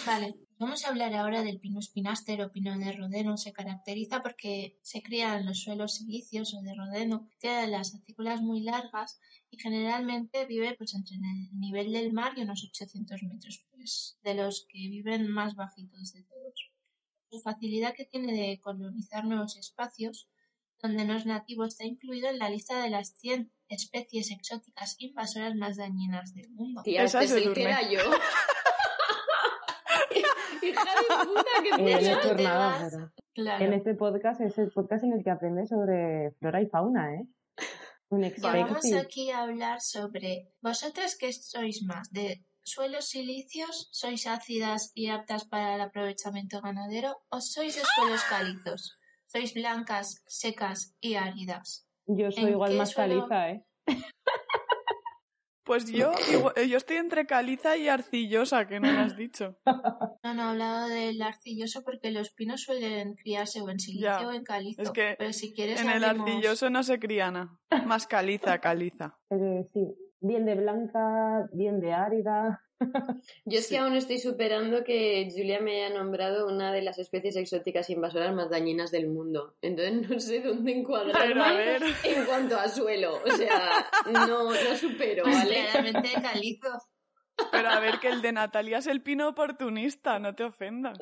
Vale, 0.06 0.34
vamos 0.58 0.84
a 0.84 0.88
hablar 0.88 1.14
ahora 1.14 1.42
del 1.44 1.60
Pinus 1.60 1.90
pinaster 1.90 2.42
o 2.42 2.50
pino 2.50 2.76
de 2.76 2.92
rodeno. 2.92 3.36
Se 3.36 3.52
caracteriza 3.52 4.22
porque 4.22 4.76
se 4.82 5.02
cría 5.02 5.38
en 5.38 5.46
los 5.46 5.60
suelos 5.62 5.94
silíceos 5.94 6.52
o 6.54 6.62
de 6.62 6.74
rodeno, 6.74 7.28
tiene 7.38 7.68
las 7.68 7.94
acículas 7.94 8.42
muy 8.42 8.60
largas 8.60 9.20
y 9.50 9.58
generalmente 9.58 10.46
vive 10.46 10.74
pues 10.76 10.94
entre 10.94 11.14
el 11.14 11.60
nivel 11.60 11.92
del 11.92 12.12
mar 12.12 12.32
y 12.36 12.42
unos 12.42 12.64
800 12.64 13.22
metros, 13.22 13.64
pues 13.70 14.18
de 14.24 14.34
los 14.34 14.66
que 14.68 14.78
viven 14.78 15.30
más 15.30 15.54
bajitos 15.54 16.12
de 16.12 16.24
todos. 16.24 16.72
Su 17.30 17.40
facilidad 17.40 17.94
que 17.94 18.04
tiene 18.04 18.32
de 18.32 18.60
colonizar 18.60 19.24
nuevos 19.24 19.56
espacios 19.56 20.28
donde 20.82 21.04
no 21.04 21.14
es 21.14 21.24
nativo 21.24 21.64
está 21.64 21.84
incluido 21.84 22.28
en 22.28 22.38
la 22.38 22.50
lista 22.50 22.82
de 22.82 22.90
las 22.90 23.14
100 23.18 23.52
especies 23.68 24.30
exóticas 24.30 24.96
invasoras 24.98 25.54
más 25.54 25.76
dañinas 25.76 26.34
del 26.34 26.50
mundo. 26.50 26.82
Tía, 26.82 27.04
Esa 27.04 27.22
este 27.22 27.36
es 27.36 27.42
se 27.42 27.48
el 27.48 27.54
que 27.54 27.60
duerme. 27.62 27.80
era 27.80 27.90
yo. 27.90 28.00
Hija 30.62 30.84
de 30.84 31.26
puta, 31.26 31.50
que 31.62 31.70
no 31.82 31.88
he 31.88 32.12
hecho 32.12 32.36
te 32.36 32.42
nada, 32.42 32.68
vas. 32.68 32.92
pero 32.92 33.12
Claro. 33.34 33.64
en 33.66 33.72
este 33.74 33.94
podcast 33.94 34.40
es 34.40 34.56
el 34.58 34.70
podcast 34.70 35.04
en 35.04 35.12
el 35.12 35.22
que 35.22 35.30
aprendes 35.30 35.68
sobre 35.68 36.30
flora 36.38 36.62
y 36.62 36.66
fauna, 36.66 37.14
¿eh? 37.14 37.26
Un 38.08 38.32
vamos 38.40 38.92
aquí 38.94 39.30
a 39.30 39.40
hablar 39.42 39.80
sobre 39.80 40.48
vosotras 40.62 41.16
que 41.16 41.32
sois 41.32 41.82
más 41.82 42.10
de 42.12 42.44
suelos 42.62 43.08
silíceos, 43.08 43.88
sois 43.92 44.26
ácidas 44.26 44.92
y 44.94 45.08
aptas 45.08 45.44
para 45.46 45.74
el 45.74 45.80
aprovechamiento 45.80 46.60
ganadero 46.60 47.18
o 47.28 47.40
sois 47.40 47.74
de 47.74 47.82
suelos 47.96 48.22
calizos, 48.30 48.98
sois 49.26 49.52
blancas, 49.54 50.22
secas 50.26 50.94
y 51.00 51.16
áridas. 51.16 51.86
Yo 52.07 52.30
soy 52.30 52.44
¿En 52.44 52.48
igual 52.50 52.74
más 52.76 52.90
suelo- 52.92 53.26
caliza, 53.26 53.50
¿eh? 53.50 53.64
Pues 55.64 55.90
yo, 55.90 56.12
igual- 56.52 56.54
eh, 56.57 56.68
yo 56.68 56.76
estoy 56.76 56.96
entre 56.96 57.26
caliza 57.26 57.76
y 57.76 57.88
arcillosa, 57.88 58.68
que 58.68 58.78
no 58.78 58.90
lo 58.92 59.00
has 59.00 59.16
dicho. 59.16 59.57
No, 60.22 60.34
no 60.34 60.42
he 60.42 60.46
hablado 60.50 60.88
del 60.88 61.22
arcilloso 61.22 61.84
porque 61.84 62.11
los 62.11 62.30
pinos 62.32 62.62
suelen 62.62 63.14
criarse 63.14 63.61
o 63.61 63.70
en 63.70 63.78
silicio 63.78 64.09
Ya, 64.22 64.26
o 64.28 64.32
en 64.32 64.42
calizo. 64.42 64.82
es 64.82 64.90
que 64.90 65.14
pero 65.16 65.32
si 65.32 65.52
quieres 65.54 65.80
En 65.80 65.88
el 65.88 66.02
arcilloso 66.02 66.68
no 66.68 66.82
se 66.82 66.98
cría 66.98 67.30
nada. 67.30 67.57
Más 67.86 68.07
caliza, 68.09 68.59
caliza. 68.61 69.18
Eh, 69.30 69.66
sí, 69.72 69.86
bien 70.27 70.45
de 70.45 70.55
blanca, 70.55 71.49
bien 71.53 71.81
de 71.81 71.93
árida. 71.93 72.62
Yo 73.47 73.59
es 73.59 73.68
que 73.68 73.79
aún 73.79 73.95
estoy 73.97 74.18
superando 74.18 74.85
que 74.85 75.29
Julia 75.35 75.61
me 75.61 75.83
haya 75.85 75.95
nombrado 75.99 76.47
una 76.47 76.72
de 76.72 76.83
las 76.83 76.99
especies 76.99 77.37
exóticas 77.37 77.89
invasoras 77.89 78.35
más 78.35 78.51
dañinas 78.51 78.91
del 78.91 79.09
mundo. 79.09 79.57
Entonces 79.62 80.09
no 80.11 80.20
sé 80.20 80.41
dónde 80.41 80.72
Pero 80.72 80.77
a 80.77 80.81
encuadrarme 80.81 81.57
ver, 81.57 81.83
en 82.05 82.24
cuanto 82.27 82.59
a 82.59 82.68
suelo. 82.68 83.18
O 83.24 83.31
sea, 83.37 83.87
no, 84.12 84.51
no 84.53 84.77
supero, 84.77 85.24
Pues 85.24 85.37
¿vale? 85.37 85.66
claramente 85.70 86.11
calizo. 86.20 86.68
pero 87.51 87.68
a 87.70 87.81
ver 87.81 87.99
que 87.99 88.09
el 88.09 88.20
de 88.22 88.33
Natalia 88.33 88.79
es 88.79 88.87
el 88.87 89.03
pino 89.03 89.29
oportunista, 89.29 90.18
no 90.18 90.35
te 90.35 90.45
ofendas. 90.45 90.99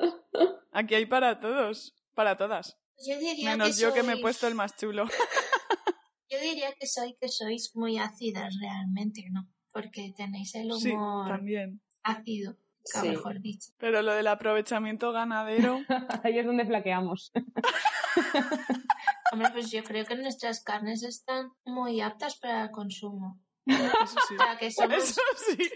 Aquí 0.71 0.95
hay 0.95 1.05
para 1.05 1.39
todos, 1.39 1.93
para 2.13 2.37
todas. 2.37 2.77
Yo 3.05 3.17
diría 3.19 3.51
Menos 3.51 3.75
que 3.75 3.81
yo 3.81 3.93
que 3.93 4.03
me 4.03 4.13
he 4.13 4.17
puesto 4.21 4.47
el 4.47 4.55
más 4.55 4.75
chulo. 4.77 5.05
Yo 6.29 6.39
diría 6.39 6.73
que 6.79 6.87
soy 6.87 7.15
que 7.19 7.27
sois 7.29 7.71
muy 7.75 7.97
ácidas 7.97 8.55
realmente, 8.59 9.23
¿no? 9.31 9.47
Porque 9.71 10.13
tenéis 10.15 10.55
el 10.55 10.71
Sí, 10.73 10.91
humor 10.91 11.27
también. 11.27 11.81
ácido, 12.03 12.57
Sí. 12.83 13.09
mejor 13.09 13.41
dicho. 13.41 13.71
Pero 13.77 14.01
lo 14.01 14.13
del 14.13 14.27
aprovechamiento 14.27 15.11
ganadero, 15.11 15.79
Ahí 16.25 16.39
es 16.39 16.45
donde 16.45 16.65
flaqueamos. 16.65 17.31
Hombre, 19.31 19.49
pues 19.51 19.71
yo 19.71 19.83
creo 19.83 20.05
que 20.05 20.15
nuestras 20.15 20.63
carnes 20.63 21.03
están 21.03 21.51
muy 21.65 22.01
aptas 22.01 22.37
para 22.39 22.63
el 22.65 22.71
consumo. 22.71 23.41
eso 23.65 24.19
sí. 24.27 24.35
O 24.35 24.37
sea, 24.37 24.57
que 24.57 24.71
somos, 24.71 24.93
Eso 25.03 25.21
sí. 25.57 25.69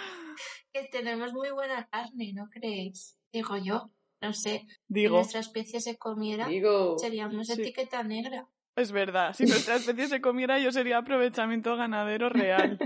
que 0.72 0.84
tenemos 0.90 1.32
muy 1.32 1.50
buena 1.50 1.86
carne, 1.88 2.32
¿no 2.34 2.48
creéis? 2.50 3.18
Digo 3.32 3.56
yo, 3.58 3.90
no 4.20 4.32
sé, 4.32 4.64
si 4.68 4.76
Digo, 4.88 5.16
nuestra 5.16 5.40
especie 5.40 5.80
se 5.80 5.96
comiera, 5.98 6.48
Digo, 6.48 6.98
seríamos 6.98 7.46
Sí. 7.48 7.60
etiqueta 7.60 8.02
negra. 8.02 8.48
Es 8.78 8.92
verdad. 8.92 9.34
Si 9.34 9.44
nuestra 9.44 9.76
especie 9.76 10.06
se 10.08 10.20
comiera, 10.20 10.58
yo 10.58 10.72
sería 10.72 10.98
aprovechamiento 10.98 11.76
ganadero 11.76 12.28
real. 12.28 12.78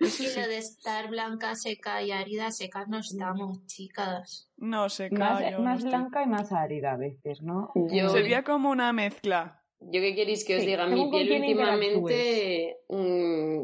Y 0.00 0.06
sí. 0.06 0.26
lo 0.40 0.46
de 0.48 0.58
estar 0.58 1.08
blanca, 1.08 1.54
seca 1.54 2.02
y 2.02 2.10
árida, 2.12 2.50
secas 2.50 2.88
no 2.88 2.98
estamos, 2.98 3.64
chicas. 3.66 4.50
No 4.56 4.88
sé, 4.88 5.10
Más, 5.10 5.42
yo 5.50 5.58
no 5.58 5.64
más 5.64 5.78
estoy. 5.78 5.90
blanca 5.90 6.22
y 6.22 6.26
más 6.26 6.52
árida 6.52 6.92
a 6.92 6.96
veces, 6.96 7.42
¿no? 7.42 7.70
Yo- 7.74 8.08
Sería 8.10 8.44
como 8.44 8.70
una 8.70 8.92
mezcla. 8.92 9.62
¿yo 9.80 10.00
qué 10.00 10.12
queréis 10.16 10.44
que 10.44 10.56
os 10.56 10.62
Sí, 10.62 10.66
diga? 10.68 10.86
Mi 10.86 11.08
piel 11.08 11.40
últimamente 11.40 12.78
mm, 12.88 13.62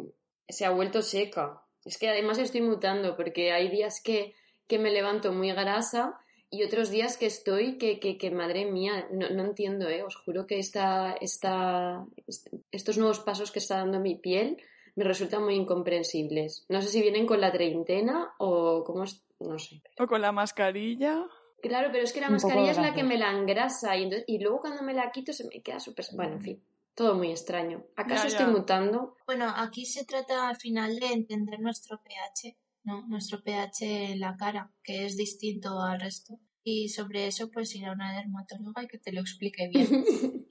se 0.48 0.64
ha 0.64 0.70
vuelto 0.70 1.02
seca. 1.02 1.60
Es 1.84 1.98
que 1.98 2.08
además 2.08 2.38
estoy 2.38 2.60
mutando 2.62 3.16
porque 3.16 3.52
hay 3.52 3.68
días 3.68 4.00
que, 4.02 4.32
que 4.68 4.78
me 4.78 4.90
levanto 4.92 5.32
muy 5.32 5.50
grasa 5.52 6.14
y 6.54 6.62
otros 6.64 6.90
días 6.90 7.16
que 7.16 7.26
estoy 7.26 7.78
que, 7.78 7.98
que, 8.00 8.16
que 8.18 8.30
madre 8.30 8.64
mía, 8.66 9.08
no, 9.12 9.28
no 9.30 9.44
entiendo, 9.44 9.88
¿eh? 9.88 10.02
Os 10.02 10.16
juro 10.16 10.46
que 10.46 10.58
esta, 10.58 11.12
esta, 11.20 12.04
est- 12.26 12.48
estos 12.70 12.96
nuevos 12.98 13.20
pasos 13.20 13.50
que 13.52 13.58
está 13.58 13.76
dando 13.78 13.98
mi 14.00 14.14
piel 14.16 14.56
me 14.96 15.04
resultan 15.04 15.42
muy 15.44 15.54
incomprensibles. 15.54 16.66
No 16.68 16.80
sé 16.82 16.88
si 16.88 17.02
vienen 17.02 17.26
con 17.26 17.40
la 17.40 17.50
treintena 17.52 18.32
o 18.38 18.84
cómo 18.84 19.04
es, 19.04 19.22
no 19.40 19.58
sé. 19.58 19.82
O 19.98 20.06
con 20.06 20.20
la 20.20 20.32
mascarilla. 20.32 21.24
Claro, 21.62 21.88
pero 21.90 22.04
es 22.04 22.12
que 22.12 22.20
la 22.20 22.26
Un 22.28 22.34
mascarilla 22.34 22.70
es 22.72 22.78
la 22.78 22.94
que 22.94 23.02
me 23.04 23.16
la 23.18 23.30
engrasa 23.32 23.96
y, 23.96 24.02
entonces- 24.04 24.24
y 24.28 24.38
luego 24.38 24.60
cuando 24.60 24.82
me 24.82 24.92
la 24.94 25.10
quito 25.10 25.32
se 25.32 25.44
me 25.48 25.62
queda 25.62 25.80
súper... 25.80 26.04
Bueno, 26.14 26.34
en 26.34 26.42
fin, 26.42 26.62
todo 26.94 27.14
muy 27.14 27.30
extraño. 27.30 27.84
¿Acaso 27.96 28.24
Ya, 28.24 28.28
estoy 28.28 28.46
ya. 28.46 28.52
mutando? 28.52 29.16
Bueno, 29.26 29.52
aquí 29.56 29.86
se 29.86 30.04
trata 30.04 30.48
al 30.48 30.56
final 30.56 30.98
de 31.00 31.06
entender 31.12 31.58
nuestro 31.60 32.00
pH, 32.02 32.56
¿no? 32.84 33.06
Nuestro 33.08 33.42
pH 33.42 34.12
en 34.12 34.20
la 34.20 34.36
cara, 34.36 34.70
que 34.82 35.06
es 35.06 35.16
distinto 35.16 35.80
al 35.80 36.00
resto. 36.00 36.38
Y 36.64 36.88
sobre 36.88 37.26
eso, 37.26 37.50
pues 37.50 37.74
ir 37.74 37.84
a 37.84 37.92
una 37.92 38.16
dermatóloga 38.16 38.82
y 38.82 38.88
que 38.88 38.98
te 38.98 39.12
lo 39.12 39.20
explique 39.20 39.68
bien. 39.72 40.48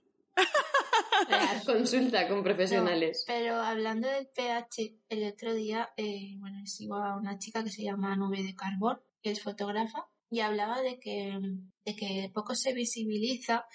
Real. 1.27 1.63
Consulta 1.65 2.27
con 2.27 2.43
profesionales. 2.43 3.23
Pero 3.25 3.55
hablando 3.55 4.07
del 4.07 4.27
pH, 4.27 4.99
el 5.09 5.27
otro 5.31 5.53
día, 5.53 5.89
eh, 5.97 6.35
bueno, 6.37 6.65
sigo 6.65 6.95
a 6.95 7.17
una 7.17 7.39
chica 7.39 7.63
que 7.63 7.69
se 7.69 7.83
llama 7.83 8.15
Nube 8.15 8.43
de 8.43 8.55
Carbón, 8.55 9.01
que 9.21 9.31
es 9.31 9.41
fotógrafa, 9.41 10.07
y 10.29 10.41
hablaba 10.41 10.81
de 10.81 10.99
que, 10.99 11.39
de 11.85 11.95
que 11.95 12.31
poco 12.33 12.55
se 12.55 12.73
visibiliza 12.73 13.65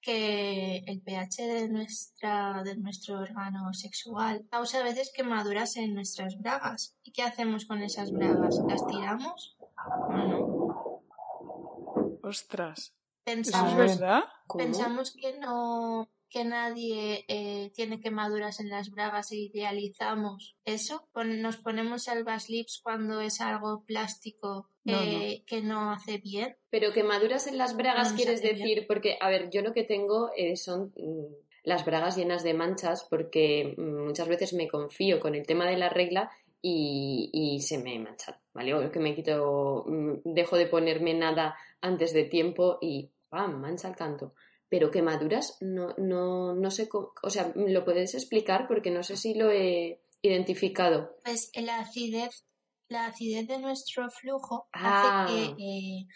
que 0.00 0.84
el 0.86 1.00
pH 1.00 1.42
de, 1.46 1.68
nuestra, 1.68 2.62
de 2.62 2.76
nuestro 2.76 3.18
órgano 3.18 3.72
sexual 3.72 4.46
causa 4.50 4.80
a 4.80 4.84
veces 4.84 5.10
quemaduras 5.14 5.76
en 5.76 5.94
nuestras 5.94 6.38
bragas. 6.38 6.94
¿Y 7.02 7.12
qué 7.12 7.22
hacemos 7.22 7.64
con 7.64 7.82
esas 7.82 8.12
bragas? 8.12 8.60
¿Las 8.68 8.86
tiramos? 8.86 9.56
¿O 9.58 10.63
Ostras. 12.28 12.94
¿Eso 13.26 13.34
Pensamos, 13.34 13.72
es 13.72 13.76
ver. 13.78 13.88
verdad? 14.00 14.24
Pensamos 14.56 15.14
que 15.14 15.38
no 15.38 16.08
que 16.30 16.44
nadie 16.44 17.24
eh, 17.28 17.70
tiene 17.76 18.00
quemaduras 18.00 18.58
en 18.58 18.68
las 18.68 18.90
bragas 18.90 19.30
e 19.30 19.36
idealizamos 19.36 20.56
eso. 20.64 21.08
Pon- 21.12 21.40
nos 21.42 21.58
ponemos 21.58 22.08
albas 22.08 22.48
lips 22.50 22.80
cuando 22.82 23.20
es 23.20 23.40
algo 23.40 23.84
plástico 23.84 24.68
No, 24.84 25.00
eh, 25.00 25.44
que 25.46 25.62
no 25.62 25.92
hace 25.92 26.18
bien. 26.18 26.56
Pero 26.70 26.92
quemaduras 26.92 27.46
en 27.46 27.56
las 27.56 27.76
bragas 27.76 28.10
No, 28.10 28.16
quieres 28.16 28.42
decir, 28.42 28.86
porque, 28.88 29.16
a 29.20 29.28
ver, 29.28 29.48
yo 29.50 29.62
lo 29.62 29.72
que 29.72 29.84
tengo 29.84 30.30
eh, 30.36 30.56
son 30.56 30.92
mm, 30.96 31.34
las 31.62 31.84
bragas 31.84 32.16
llenas 32.16 32.42
de 32.42 32.54
manchas 32.54 33.06
porque 33.08 33.74
mm, 33.78 34.06
muchas 34.06 34.26
veces 34.26 34.54
me 34.54 34.66
confío 34.66 35.20
con 35.20 35.36
el 35.36 35.46
tema 35.46 35.66
de 35.66 35.76
la 35.76 35.88
regla 35.88 36.30
y, 36.60 37.30
y 37.32 37.60
se 37.60 37.78
me 37.78 37.96
manchan, 38.00 38.36
¿vale? 38.54 38.74
O 38.74 38.90
que 38.90 38.98
me 38.98 39.14
quito, 39.14 39.84
mm, 39.86 40.14
dejo 40.24 40.56
de 40.56 40.66
ponerme 40.66 41.14
nada 41.14 41.54
antes 41.80 42.12
de 42.12 42.24
tiempo 42.24 42.78
y 42.80 43.12
¡pam! 43.28 43.60
mancha 43.60 43.88
el 43.88 43.96
canto. 43.96 44.34
Pero 44.68 44.90
quemaduras 44.90 45.58
no, 45.60 45.94
no, 45.98 46.54
no 46.54 46.70
sé, 46.70 46.88
cómo- 46.88 47.12
o 47.22 47.30
sea, 47.30 47.52
¿lo 47.54 47.84
puedes 47.84 48.14
explicar? 48.14 48.66
Porque 48.66 48.90
no 48.90 49.02
sé 49.02 49.16
si 49.16 49.34
lo 49.34 49.50
he 49.50 50.02
identificado. 50.22 51.16
Pues 51.24 51.50
la 51.54 51.80
acidez, 51.80 52.44
la 52.88 53.06
acidez 53.06 53.46
de 53.46 53.58
nuestro 53.58 54.10
flujo 54.10 54.68
Ah. 54.72 55.24
hace 55.24 55.54
que, 55.56 55.62
eh, 55.62 56.06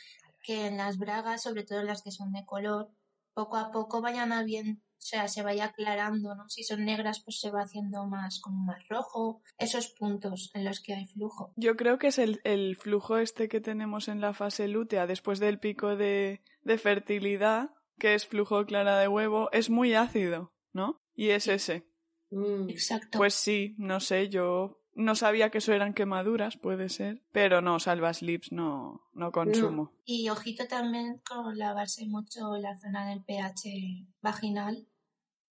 que 0.42 0.66
en 0.66 0.76
las 0.78 0.98
bragas, 0.98 1.42
sobre 1.42 1.64
todo 1.64 1.80
en 1.80 1.86
las 1.86 2.02
que 2.02 2.10
son 2.10 2.32
de 2.32 2.44
color, 2.46 2.90
poco 3.34 3.56
a 3.56 3.70
poco 3.70 4.00
vayan 4.00 4.32
habien- 4.32 4.82
o 4.98 5.00
sea, 5.00 5.28
se 5.28 5.42
vaya 5.42 5.66
aclarando, 5.66 6.34
¿no? 6.34 6.48
Si 6.48 6.64
son 6.64 6.84
negras, 6.84 7.22
pues 7.24 7.38
se 7.38 7.50
va 7.50 7.62
haciendo 7.62 8.06
más, 8.06 8.40
como 8.40 8.64
más 8.64 8.86
rojo, 8.88 9.42
esos 9.56 9.88
puntos 9.98 10.50
en 10.54 10.64
los 10.64 10.80
que 10.80 10.94
hay 10.94 11.06
flujo. 11.06 11.52
Yo 11.56 11.76
creo 11.76 11.98
que 11.98 12.08
es 12.08 12.18
el, 12.18 12.40
el 12.44 12.76
flujo 12.76 13.16
este 13.18 13.48
que 13.48 13.60
tenemos 13.60 14.08
en 14.08 14.20
la 14.20 14.34
fase 14.34 14.66
lútea 14.66 15.06
después 15.06 15.38
del 15.38 15.60
pico 15.60 15.96
de, 15.96 16.42
de 16.62 16.78
fertilidad, 16.78 17.70
que 17.98 18.14
es 18.14 18.26
flujo 18.26 18.66
clara 18.66 18.98
de 18.98 19.08
huevo, 19.08 19.48
es 19.52 19.70
muy 19.70 19.94
ácido, 19.94 20.52
¿no? 20.72 21.00
Y 21.14 21.30
es 21.30 21.46
ese. 21.46 21.86
Mm. 22.30 22.68
Exacto. 22.68 23.18
Pues 23.18 23.34
sí, 23.34 23.76
no 23.78 24.00
sé, 24.00 24.28
yo 24.28 24.77
no 24.98 25.14
sabía 25.14 25.50
que 25.50 25.58
eso 25.58 25.72
eran 25.72 25.94
quemaduras, 25.94 26.56
puede 26.56 26.88
ser, 26.88 27.22
pero 27.30 27.62
no, 27.62 27.78
salvas 27.78 28.20
lips 28.20 28.50
no, 28.50 29.08
no 29.12 29.30
consumo. 29.30 29.92
Y 30.04 30.28
ojito 30.28 30.66
también 30.66 31.22
con 31.26 31.56
lavarse 31.56 32.04
mucho 32.06 32.56
la 32.56 32.76
zona 32.76 33.08
del 33.08 33.22
pH 33.22 34.08
vaginal, 34.20 34.88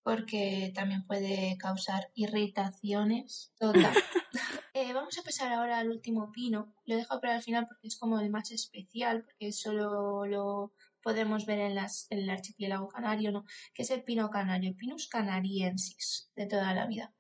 porque 0.04 0.74
también 0.76 1.08
puede 1.08 1.58
causar 1.58 2.12
irritaciones. 2.14 3.54
Total. 3.60 3.94
Eh, 4.80 4.94
vamos 4.94 5.18
a 5.18 5.24
pasar 5.24 5.52
ahora 5.52 5.80
al 5.80 5.90
último 5.90 6.32
pino. 6.32 6.72
Lo 6.86 6.98
dejo 6.98 7.20
para 7.20 7.38
el 7.38 7.42
final 7.42 7.66
porque 7.68 7.88
es 7.88 7.98
como 7.98 8.20
el 8.20 8.30
más 8.30 8.52
especial, 8.52 9.24
porque 9.24 9.52
solo 9.52 10.28
lo 10.28 10.72
podemos 11.02 11.48
ver 11.48 11.58
en, 11.58 11.74
las, 11.74 12.06
en 12.12 12.20
el 12.20 12.30
archipiélago 12.30 12.88
canario, 12.88 13.32
¿no? 13.32 13.44
Que 13.74 13.82
es 13.82 13.90
el 13.90 14.04
pino 14.04 14.30
canario, 14.30 14.76
Pinus 14.76 15.08
canariensis, 15.08 16.30
de 16.36 16.46
toda 16.46 16.76
la 16.76 16.86
vida. 16.86 17.12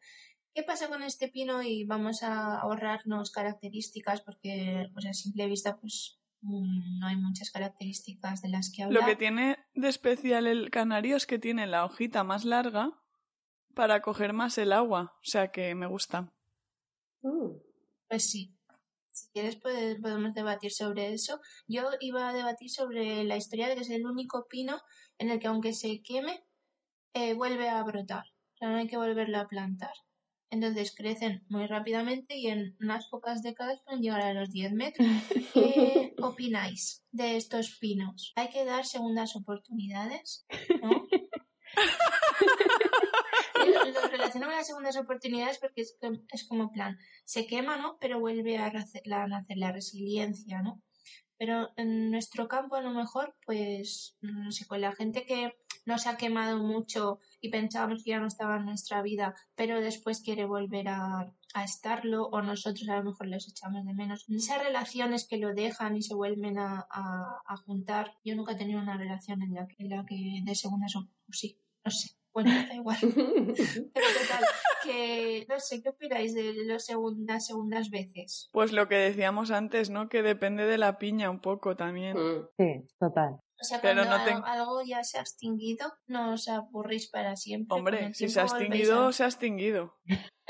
¿Qué 0.57 0.63
pasa 0.63 0.87
con 0.87 1.03
este 1.03 1.27
pino? 1.27 1.61
Y 1.61 1.83
vamos 1.83 2.23
a 2.23 2.57
ahorrarnos 2.57 3.29
características 3.29 4.21
porque, 4.21 4.89
pues 4.91 5.05
a 5.05 5.13
simple 5.13 5.45
vista, 5.45 5.77
pues 5.77 6.19
mm, 6.41 6.97
no 6.97 7.05
hay 7.05 7.15
muchas 7.15 7.51
características 7.51 8.41
de 8.41 8.49
las 8.49 8.71
que 8.71 8.81
hablar. 8.81 9.03
Lo 9.03 9.07
que 9.07 9.15
tiene 9.15 9.59
de 9.75 9.87
especial 9.87 10.47
el 10.47 10.71
canario 10.71 11.15
es 11.15 11.27
que 11.27 11.37
tiene 11.37 11.67
la 11.67 11.85
hojita 11.85 12.23
más 12.23 12.43
larga 12.43 12.99
para 13.75 14.01
coger 14.01 14.33
más 14.33 14.57
el 14.57 14.73
agua, 14.73 15.13
o 15.17 15.25
sea 15.25 15.51
que 15.51 15.75
me 15.75 15.85
gusta. 15.85 16.33
Mm. 17.21 17.51
Pues 18.09 18.27
sí. 18.27 18.57
Si 19.11 19.29
quieres 19.33 19.57
podemos 19.57 20.33
debatir 20.33 20.71
sobre 20.71 21.13
eso. 21.13 21.39
Yo 21.67 21.83
iba 21.99 22.29
a 22.29 22.33
debatir 22.33 22.71
sobre 22.71 23.23
la 23.25 23.37
historia 23.37 23.67
de 23.67 23.75
que 23.75 23.81
es 23.81 23.91
el 23.91 24.07
único 24.07 24.47
pino 24.47 24.81
en 25.19 25.29
el 25.29 25.37
que 25.37 25.49
aunque 25.49 25.73
se 25.73 26.01
queme, 26.01 26.43
eh, 27.13 27.35
vuelve 27.35 27.69
a 27.69 27.83
brotar. 27.83 28.25
O 28.55 28.57
sea, 28.57 28.69
no 28.69 28.77
hay 28.77 28.87
que 28.87 28.97
volverlo 28.97 29.37
a 29.37 29.47
plantar. 29.47 29.93
Entonces 30.49 30.93
crecen 30.95 31.43
muy 31.49 31.67
rápidamente 31.67 32.37
y 32.37 32.47
en 32.47 32.75
unas 32.79 33.07
pocas 33.09 33.43
décadas 33.43 33.81
pueden 33.85 34.01
llegar 34.01 34.21
a 34.21 34.33
los 34.33 34.49
10 34.51 34.71
metros. 34.73 35.07
¿Qué 35.53 36.13
opináis 36.21 37.03
de 37.11 37.35
estos 37.35 37.77
pinos? 37.79 38.31
¿Hay 38.35 38.49
que 38.49 38.65
dar 38.65 38.85
segundas 38.85 39.35
oportunidades? 39.35 40.45
¿No? 40.81 40.89
lo, 43.65 43.85
lo 43.91 44.07
relaciono 44.07 44.47
con 44.47 44.55
las 44.55 44.67
segundas 44.67 44.97
oportunidades 44.97 45.57
porque 45.59 45.81
es, 45.81 45.97
que- 45.99 46.21
es 46.31 46.47
como 46.47 46.71
plan, 46.71 46.97
se 47.25 47.45
quema, 47.45 47.77
¿no? 47.77 47.97
Pero 47.99 48.19
vuelve 48.19 48.57
a 48.57 48.71
la- 49.05 49.23
a 49.23 49.27
nacer 49.27 49.57
la 49.57 49.71
resiliencia, 49.71 50.61
¿no? 50.61 50.81
Pero 51.37 51.69
en 51.77 52.09
nuestro 52.09 52.47
campo 52.47 52.75
a 52.75 52.81
lo 52.81 52.91
mejor, 52.91 53.35
pues, 53.45 54.17
no 54.21 54.51
sé, 54.51 54.65
con 54.65 54.81
la 54.81 54.93
gente 54.93 55.25
que 55.25 55.53
no 55.87 55.97
se 55.97 56.09
ha 56.09 56.17
quemado 56.17 56.59
mucho 56.59 57.19
y 57.41 57.49
pensábamos 57.49 58.03
que 58.03 58.11
ya 58.11 58.19
no 58.19 58.27
estaba 58.27 58.57
en 58.57 58.65
nuestra 58.65 59.01
vida, 59.01 59.33
pero 59.55 59.81
después 59.81 60.21
quiere 60.21 60.45
volver 60.45 60.89
a, 60.89 61.33
a 61.55 61.63
estarlo, 61.63 62.25
o 62.27 62.41
nosotros 62.41 62.87
a 62.89 62.97
lo 62.97 63.05
mejor 63.05 63.27
los 63.27 63.47
echamos 63.49 63.83
de 63.85 63.93
menos. 63.93 64.25
Esas 64.29 64.61
relaciones 64.63 65.27
que 65.27 65.37
lo 65.37 65.53
dejan 65.55 65.95
y 65.95 66.03
se 66.03 66.13
vuelven 66.13 66.59
a, 66.59 66.85
a- 66.91 67.41
a 67.47 67.57
juntar. 67.57 68.13
Yo 68.23 68.35
nunca 68.35 68.51
he 68.51 68.57
tenido 68.57 68.79
una 68.79 68.97
relación 68.97 69.41
en 69.41 69.53
la 69.55 69.65
que, 69.67 69.75
en 69.79 69.89
la 69.89 70.05
que 70.05 70.41
de 70.43 70.53
segundas 70.55 70.95
o 70.95 71.07
sí, 71.31 71.59
no 71.83 71.89
sé. 71.89 72.11
Bueno, 72.33 72.51
da 72.51 72.75
igual. 72.75 72.97
Pero 73.01 74.07
total, 74.21 74.43
que 74.83 75.45
no 75.49 75.59
sé, 75.59 75.81
¿qué 75.81 75.89
opináis 75.89 76.35
de 76.35 76.53
las 76.65 76.85
segundas, 76.85 77.47
segundas 77.47 77.89
veces? 77.89 78.49
Pues 78.51 78.73
lo 78.73 78.87
que 78.87 78.95
decíamos 78.95 79.49
antes, 79.49 79.89
¿no? 79.89 80.07
Que 80.07 80.21
depende 80.21 80.65
de 80.67 80.77
la 80.77 80.99
piña 80.99 81.31
un 81.31 81.39
poco 81.39 81.75
también. 81.75 82.15
Mm. 82.15 82.45
Sí, 82.57 82.87
total. 82.99 83.39
O 83.59 83.63
sea, 83.63 83.81
Pero 83.81 84.03
cuando 84.05 84.17
no 84.17 84.23
te- 84.43 84.49
algo, 84.51 84.81
ya 84.85 85.03
se 85.03 85.17
ha 85.17 85.21
extinguido, 85.21 85.91
no 86.07 86.33
os 86.33 86.47
aburrís 86.47 87.09
para 87.09 87.35
siempre. 87.35 87.77
Hombre, 87.77 88.13
si 88.13 88.29
se 88.29 88.39
ha 88.39 88.43
extinguido, 88.43 89.07
a- 89.07 89.13
se 89.13 89.23
ha 89.23 89.27
extinguido. 89.27 89.95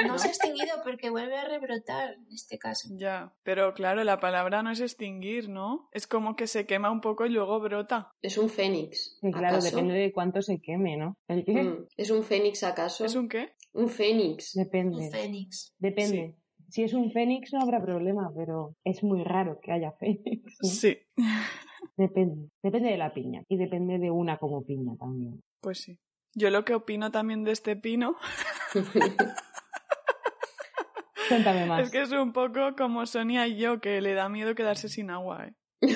No 0.06 0.18
se 0.20 0.28
ha 0.28 0.32
extinguido 0.32 0.76
porque 0.84 1.10
vuelve 1.10 1.38
a 1.38 1.46
rebrotar 1.46 2.16
en 2.16 2.28
este 2.34 2.60
caso. 2.60 2.90
Ya. 2.92 3.34
Pero 3.44 3.74
claro, 3.74 4.04
la 4.04 4.20
palabra 4.20 4.62
no 4.62 4.72
es 4.72 4.80
extinguir, 4.82 5.50
¿no? 5.50 5.88
Es 5.92 6.06
como 6.06 6.36
que 6.36 6.48
se 6.48 6.66
quema 6.66 6.92
un 6.92 7.02
poco 7.02 7.26
y 7.26 7.30
luego 7.30 7.60
brota. 7.60 8.12
Es 8.22 8.38
un 8.38 8.50
fénix. 8.50 9.18
Sí, 9.22 9.32
claro, 9.32 9.56
¿acaso? 9.56 9.70
depende 9.76 9.94
de 9.96 10.12
cuánto 10.12 10.42
se 10.42 10.60
queme, 10.62 10.98
¿no? 10.98 11.16
¿El 11.28 11.46
qué? 11.46 11.64
Mm. 11.64 11.88
¿Es 11.96 12.12
un 12.12 12.24
fénix 12.24 12.64
acaso? 12.64 13.06
¿Es 13.06 13.16
un 13.16 13.28
qué? 13.30 13.54
Un 13.74 13.90
fénix. 13.90 14.56
Un 14.56 14.64
Depende. 14.66 15.10
fénix. 15.12 15.74
Depende. 15.80 16.36
Si 16.70 16.84
es 16.84 16.94
un 16.94 17.12
fénix 17.12 17.54
no 17.54 17.62
habrá 17.62 17.82
problema, 17.82 18.30
pero 18.36 18.76
es 18.84 19.02
muy 19.02 19.24
raro 19.24 19.60
que 19.62 19.72
haya 19.72 19.94
fénix. 19.94 20.44
¿no? 20.62 20.70
Sí. 20.70 20.98
Depende. 21.98 22.50
Depende 22.64 22.90
de 22.90 22.98
la 22.98 23.14
piña. 23.14 23.44
Y 23.48 23.58
depende 23.58 23.98
de 24.00 24.12
una 24.12 24.38
como 24.38 24.64
piña 24.66 24.96
también. 25.00 25.42
Pues 25.62 25.80
sí. 25.82 25.98
Yo 26.36 26.50
lo 26.50 26.64
que 26.66 26.76
opino 26.76 27.10
también 27.12 27.44
de 27.44 27.52
este 27.52 27.76
pino 27.76 28.16
Cuéntame 31.30 31.66
más. 31.68 31.82
es 31.84 31.92
que 31.92 32.02
es 32.02 32.12
un 32.12 32.32
poco 32.34 32.76
como 32.78 33.06
Sonia 33.06 33.48
y 33.48 33.58
yo, 33.58 33.80
que 33.82 34.02
le 34.02 34.14
da 34.14 34.30
miedo 34.30 34.56
quedarse 34.56 34.90
sin 34.90 35.10
agua, 35.10 35.48
¿eh? 35.48 35.54
Yo 35.82 35.90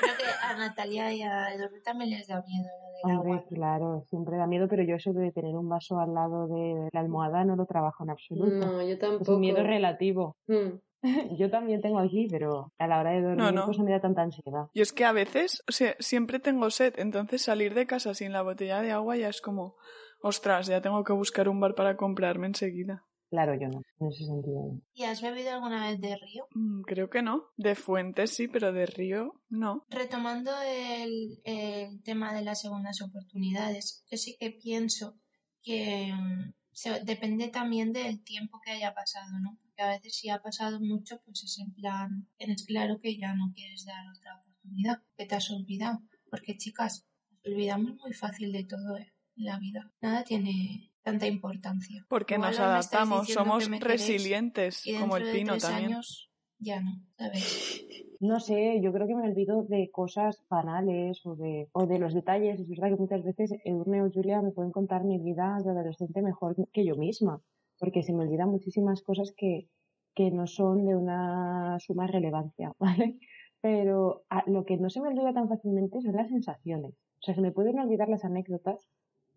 creo 0.00 0.16
que 0.18 0.24
a 0.42 0.56
Natalia 0.56 1.12
y 1.12 1.22
a 1.22 1.52
Eduardo 1.54 1.76
también 1.84 2.10
les 2.10 2.26
da 2.26 2.42
miedo 2.46 2.66
lo 3.04 3.08
del 3.08 3.16
Hombre, 3.18 3.32
agua. 3.34 3.46
claro, 3.48 4.04
siempre 4.08 4.36
da 4.36 4.46
miedo, 4.46 4.68
pero 4.68 4.82
yo 4.82 4.96
eso 4.96 5.12
de 5.12 5.32
tener 5.32 5.54
un 5.54 5.68
vaso 5.68 5.98
al 6.00 6.14
lado 6.14 6.48
de 6.48 6.88
la 6.92 7.00
almohada 7.00 7.44
no 7.44 7.56
lo 7.56 7.66
trabajo 7.66 8.04
en 8.04 8.10
absoluto. 8.10 8.56
no, 8.66 8.82
yo 8.82 8.88
es 8.88 8.98
tampoco. 8.98 9.34
un 9.34 9.40
miedo 9.40 9.62
relativo. 9.62 10.36
Mm. 10.48 10.78
Yo 11.38 11.50
también 11.50 11.80
tengo 11.80 11.98
aquí, 11.98 12.26
pero 12.30 12.72
a 12.78 12.86
la 12.86 13.00
hora 13.00 13.10
de 13.12 13.22
dormir 13.22 13.36
No, 13.38 13.52
no. 13.52 13.64
pues 13.66 13.78
me 13.78 13.90
da 13.90 14.00
tanta 14.00 14.22
ansiedad. 14.22 14.66
Y 14.72 14.80
es 14.80 14.92
que 14.92 15.04
a 15.04 15.12
veces, 15.12 15.62
o 15.68 15.72
sea, 15.72 15.94
siempre 15.98 16.38
tengo 16.40 16.70
sed, 16.70 16.94
entonces 16.98 17.42
salir 17.42 17.74
de 17.74 17.86
casa 17.86 18.14
sin 18.14 18.32
la 18.32 18.42
botella 18.42 18.80
de 18.80 18.92
agua 18.92 19.16
ya 19.16 19.28
es 19.28 19.40
como, 19.40 19.76
ostras, 20.20 20.66
ya 20.66 20.80
tengo 20.80 21.04
que 21.04 21.12
buscar 21.12 21.48
un 21.48 21.60
bar 21.60 21.74
para 21.74 21.96
comprarme 21.96 22.46
enseguida. 22.46 23.04
Claro, 23.28 23.54
yo 23.54 23.66
no, 23.68 23.82
en 23.98 24.06
ese 24.06 24.24
sentido. 24.24 24.62
no. 24.72 24.80
¿Y 24.94 25.02
has 25.02 25.20
bebido 25.20 25.50
alguna 25.50 25.88
vez 25.88 26.00
de 26.00 26.16
río? 26.16 26.46
Mm, 26.54 26.82
creo 26.82 27.10
que 27.10 27.22
no. 27.22 27.46
De 27.56 27.74
fuentes 27.74 28.30
sí, 28.30 28.46
pero 28.46 28.72
de 28.72 28.86
río 28.86 29.42
no. 29.48 29.84
Retomando 29.90 30.52
el, 30.62 31.40
el 31.44 32.02
tema 32.04 32.32
de 32.34 32.42
las 32.42 32.60
segundas 32.60 33.02
oportunidades, 33.02 34.04
yo 34.10 34.16
sí 34.16 34.36
que 34.38 34.52
pienso 34.52 35.18
que 35.62 36.12
mm, 36.14 36.52
se- 36.70 37.00
depende 37.04 37.48
también 37.48 37.92
del 37.92 38.22
tiempo 38.22 38.60
que 38.64 38.70
haya 38.70 38.94
pasado, 38.94 39.26
¿no? 39.42 39.58
Porque 39.76 39.90
a 39.90 39.96
veces 39.96 40.16
si 40.16 40.30
ha 40.30 40.40
pasado 40.40 40.80
mucho, 40.80 41.20
pues 41.26 41.44
es 41.44 41.58
en 41.58 41.70
plan, 41.74 42.26
tienes 42.38 42.64
claro 42.64 42.98
que 42.98 43.18
ya 43.18 43.34
no 43.34 43.52
quieres 43.54 43.84
dar 43.84 44.06
otra 44.16 44.40
oportunidad, 44.40 45.02
que 45.18 45.26
te 45.26 45.34
has 45.34 45.50
olvidado. 45.50 45.98
Porque 46.30 46.56
chicas, 46.56 47.06
nos 47.30 47.52
olvidamos 47.52 47.94
muy 47.96 48.14
fácil 48.14 48.52
de 48.52 48.64
todo 48.64 48.96
¿eh? 48.96 49.12
en 49.36 49.44
la 49.44 49.58
vida. 49.58 49.92
Nada 50.00 50.24
tiene 50.24 50.92
tanta 51.02 51.26
importancia. 51.26 52.06
Porque 52.08 52.36
Igual 52.36 52.52
nos 52.52 52.60
adaptamos, 52.60 53.28
somos 53.28 53.68
que 53.68 53.78
queréis 53.78 53.84
resilientes, 53.84 54.82
como 54.98 55.18
el 55.18 55.26
de 55.26 55.32
pino 55.32 55.52
tres 55.52 55.62
también. 55.64 55.92
años 55.92 56.30
ya 56.58 56.80
no, 56.80 56.92
¿sabes? 57.18 57.84
No 58.18 58.40
sé, 58.40 58.80
yo 58.82 58.90
creo 58.94 59.06
que 59.06 59.14
me 59.14 59.28
olvido 59.28 59.64
de 59.64 59.90
cosas 59.90 60.42
banales 60.48 61.20
o 61.26 61.36
de, 61.36 61.68
o 61.72 61.86
de 61.86 61.98
los 61.98 62.14
detalles. 62.14 62.58
Es 62.58 62.66
verdad 62.66 62.88
que 62.88 63.02
muchas 63.02 63.22
veces 63.22 63.52
Edurne 63.62 64.02
o 64.02 64.10
Julia 64.10 64.40
me 64.40 64.52
pueden 64.52 64.72
contar 64.72 65.04
mi 65.04 65.18
vida 65.18 65.58
de 65.62 65.70
adolescente 65.70 66.22
mejor 66.22 66.56
que 66.72 66.86
yo 66.86 66.96
misma, 66.96 67.42
porque 67.78 68.02
se 68.02 68.12
me 68.12 68.24
olvidan 68.24 68.50
muchísimas 68.50 69.02
cosas 69.02 69.32
que, 69.36 69.68
que 70.14 70.30
no 70.30 70.46
son 70.46 70.84
de 70.86 70.96
una 70.96 71.78
suma 71.80 72.06
relevancia, 72.06 72.72
¿vale? 72.78 73.18
Pero 73.60 74.24
a- 74.30 74.44
lo 74.48 74.64
que 74.64 74.76
no 74.76 74.90
se 74.90 75.00
me 75.00 75.08
olvida 75.08 75.32
tan 75.32 75.48
fácilmente 75.48 76.00
son 76.00 76.14
las 76.16 76.28
sensaciones. 76.28 76.94
O 77.20 77.22
sea, 77.22 77.34
se 77.34 77.40
me 77.40 77.52
pueden 77.52 77.78
olvidar 77.78 78.08
las 78.08 78.24
anécdotas, 78.24 78.88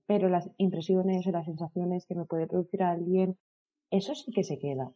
pero 0.05 0.29
las 0.29 0.49
impresiones 0.57 1.25
o 1.27 1.31
las 1.31 1.45
sensaciones 1.45 2.05
que 2.05 2.15
me 2.15 2.25
puede 2.25 2.47
producir 2.47 2.83
a 2.83 2.91
alguien, 2.91 3.37
eso 3.91 4.15
sí 4.15 4.31
que 4.31 4.43
se 4.43 4.59
queda. 4.59 4.91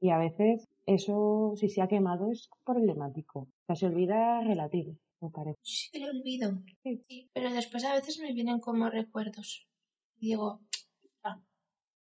Y 0.00 0.10
a 0.10 0.18
veces 0.18 0.68
eso, 0.86 1.52
si 1.56 1.68
se 1.68 1.82
ha 1.82 1.88
quemado, 1.88 2.30
es 2.30 2.48
problemático. 2.64 3.40
O 3.40 3.48
sea, 3.66 3.76
se 3.76 3.86
olvida 3.86 4.40
relativo, 4.42 4.94
me 5.20 5.30
parece. 5.30 5.58
Sí 5.62 5.88
que 5.92 6.00
lo 6.00 6.10
olvido, 6.10 6.62
sí, 6.82 7.30
pero 7.32 7.50
después 7.52 7.84
a 7.84 7.94
veces 7.94 8.18
me 8.20 8.32
vienen 8.32 8.60
como 8.60 8.88
recuerdos. 8.90 9.66
Digo, 10.16 10.60
"Ah, 10.62 10.66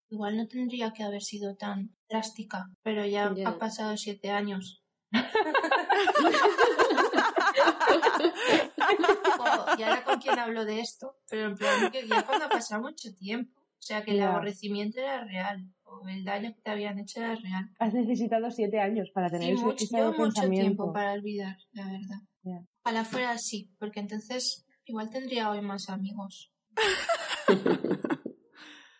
igual 0.09 0.37
no 0.37 0.47
tendría 0.47 0.91
que 0.91 1.03
haber 1.03 1.21
sido 1.21 1.55
tan 1.55 1.95
drástica, 2.09 2.69
pero 2.83 3.05
ya 3.05 3.33
Ya. 3.35 3.49
ha 3.49 3.57
pasado 3.57 3.95
siete 3.97 4.29
años. 4.31 4.83
Y 9.77 9.83
ahora 9.83 10.03
con 10.03 10.19
quién 10.19 10.37
hablo 10.39 10.65
de 10.65 10.79
esto, 10.79 11.15
pero 11.29 11.47
en 11.47 11.55
plan 11.55 11.91
que 11.91 12.07
ya 12.07 12.25
cuando 12.25 12.45
ha 12.45 12.49
pasado 12.49 12.81
mucho 12.81 13.13
tiempo. 13.15 13.59
O 13.61 13.81
sea 13.81 14.03
que 14.03 14.11
el 14.11 14.21
aborrecimiento 14.21 14.99
era 14.99 15.23
real, 15.23 15.65
o 15.83 16.05
el 16.09 16.25
daño 16.25 16.53
que 16.53 16.61
te 16.61 16.69
habían 16.69 16.99
hecho 16.99 17.21
era 17.21 17.35
real. 17.35 17.71
Has 17.79 17.93
necesitado 17.93 18.51
siete 18.51 18.79
años 18.79 19.09
para 19.13 19.29
tener 19.29 19.55
Sí, 19.55 19.63
mucho, 19.63 19.85
ese 19.85 19.97
yo 19.97 20.11
mucho 20.13 20.49
tiempo 20.49 20.91
para 20.91 21.13
olvidar, 21.13 21.55
la 21.71 21.85
verdad. 21.85 22.19
Ya. 22.43 22.61
Ojalá 22.83 23.05
fuera 23.05 23.31
así, 23.31 23.71
porque 23.79 24.01
entonces 24.01 24.65
igual 24.85 25.09
tendría 25.09 25.49
hoy 25.49 25.61
más 25.61 25.89
amigos. 25.89 26.51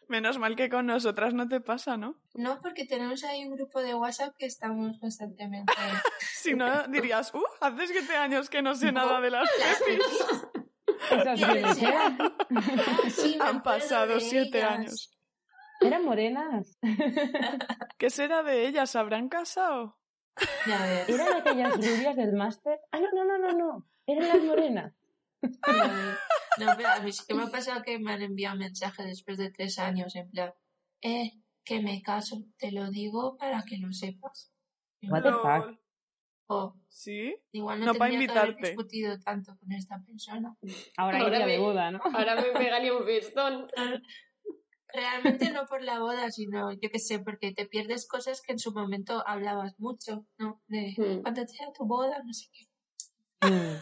Menos 0.10 0.40
mal 0.40 0.56
que 0.56 0.70
con 0.70 0.88
nosotras 0.88 1.34
no 1.36 1.48
te 1.48 1.62
pasa, 1.62 1.96
¿no? 1.96 2.20
No, 2.34 2.60
porque 2.62 2.86
tenemos 2.86 3.24
ahí 3.24 3.46
un 3.46 3.56
grupo 3.56 3.80
de 3.82 3.94
WhatsApp 3.94 4.36
que 4.38 4.48
estamos 4.48 4.98
constantemente. 5.00 5.72
Si 6.20 6.54
no, 6.54 6.88
dirías, 6.88 7.34
uh, 7.34 7.44
hace 7.62 7.88
siete 7.88 8.16
años 8.16 8.50
que 8.50 8.62
no 8.62 8.74
sé 8.74 8.92
nada 8.94 9.20
de 9.22 9.30
las 9.30 9.48
pepis. 9.86 10.26
Eran, 11.12 11.38
Sí, 13.10 13.38
Han 13.42 13.62
pasado 13.62 14.20
siete 14.20 14.60
ellas. 14.60 14.72
años. 14.72 15.18
eran 15.82 16.04
morenas. 16.06 16.78
¿Qué 17.98 18.10
será 18.10 18.42
de 18.44 18.68
ellas? 18.68 18.96
¿Habrán 18.96 19.28
casado? 19.30 20.00
Ya 20.66 20.82
ves. 20.86 21.10
Eran 21.10 21.34
aquellas 21.34 21.76
rubias 21.76 22.16
del 22.16 22.34
máster. 22.34 22.80
Ah, 22.92 23.00
no, 23.00 23.12
no, 23.14 23.26
no, 23.26 23.38
no, 23.38 23.52
no. 23.58 23.86
Eran 24.08 24.28
las 24.30 24.40
morenas. 24.42 24.94
No, 26.58 26.76
pero 26.76 26.90
a 26.90 27.00
mí 27.02 27.12
sí 27.12 27.24
que 27.28 27.34
me 27.36 27.44
ha 27.44 27.48
pasado 27.48 27.82
que 27.84 28.00
me 28.00 28.12
han 28.14 28.22
enviado 28.22 28.58
mensajes 28.58 29.06
después 29.06 29.38
de 29.38 29.52
tres 29.52 29.80
años, 29.80 30.16
en 30.16 30.30
plan, 30.30 30.54
eh, 31.02 31.32
que 31.64 31.82
me 31.82 32.02
caso, 32.02 32.44
te 32.58 32.72
lo 32.72 32.90
digo 32.90 33.38
para 33.38 33.64
que 33.64 33.78
lo 33.78 33.94
sepas. 33.94 34.52
What 35.04 35.24
the 35.24 35.32
fuck? 35.32 35.80
"Oh, 36.48 36.74
¿Sí? 36.90 37.36
igual 37.52 37.80
no, 37.80 37.86
No 37.86 37.94
pa' 37.96 38.08
tendría 38.10 38.28
que 38.28 38.32
haber 38.40 38.50
invitarte. 38.50 38.68
discutido 38.68 39.20
tanto 39.20 39.56
con 39.58 39.72
esta 39.72 40.02
persona. 40.04 40.58
Ahora, 40.98 41.20
Ahora 41.20 41.40
me- 41.46 41.52
de 41.54 41.58
boda, 41.60 41.92
¿no? 41.92 42.00
Ahora 42.04 42.36
me 42.36 42.52
pegaría 42.58 42.94
un 42.94 43.06
festón. 43.06 43.68
Realmente 44.92 45.52
no 45.52 45.66
por 45.68 45.84
la 45.84 46.00
boda, 46.00 46.32
sino, 46.32 46.72
yo 46.74 46.90
qué 46.92 46.98
sé, 47.00 47.20
porque 47.20 47.54
te 47.54 47.68
pierdes 47.68 48.08
cosas 48.08 48.42
que 48.42 48.52
en 48.54 48.60
su 48.60 48.74
momento 48.74 49.24
hablabas 49.28 49.80
mucho, 49.80 50.26
¿no? 50.40 50.62
De 50.68 50.96
Hmm. 50.98 51.22
cuando 51.22 51.46
sea 51.48 51.72
tu 51.72 51.86
boda, 51.86 52.22
no 52.26 52.34
sé 52.34 52.48
qué. 52.52 52.66
Mm, 53.48 53.78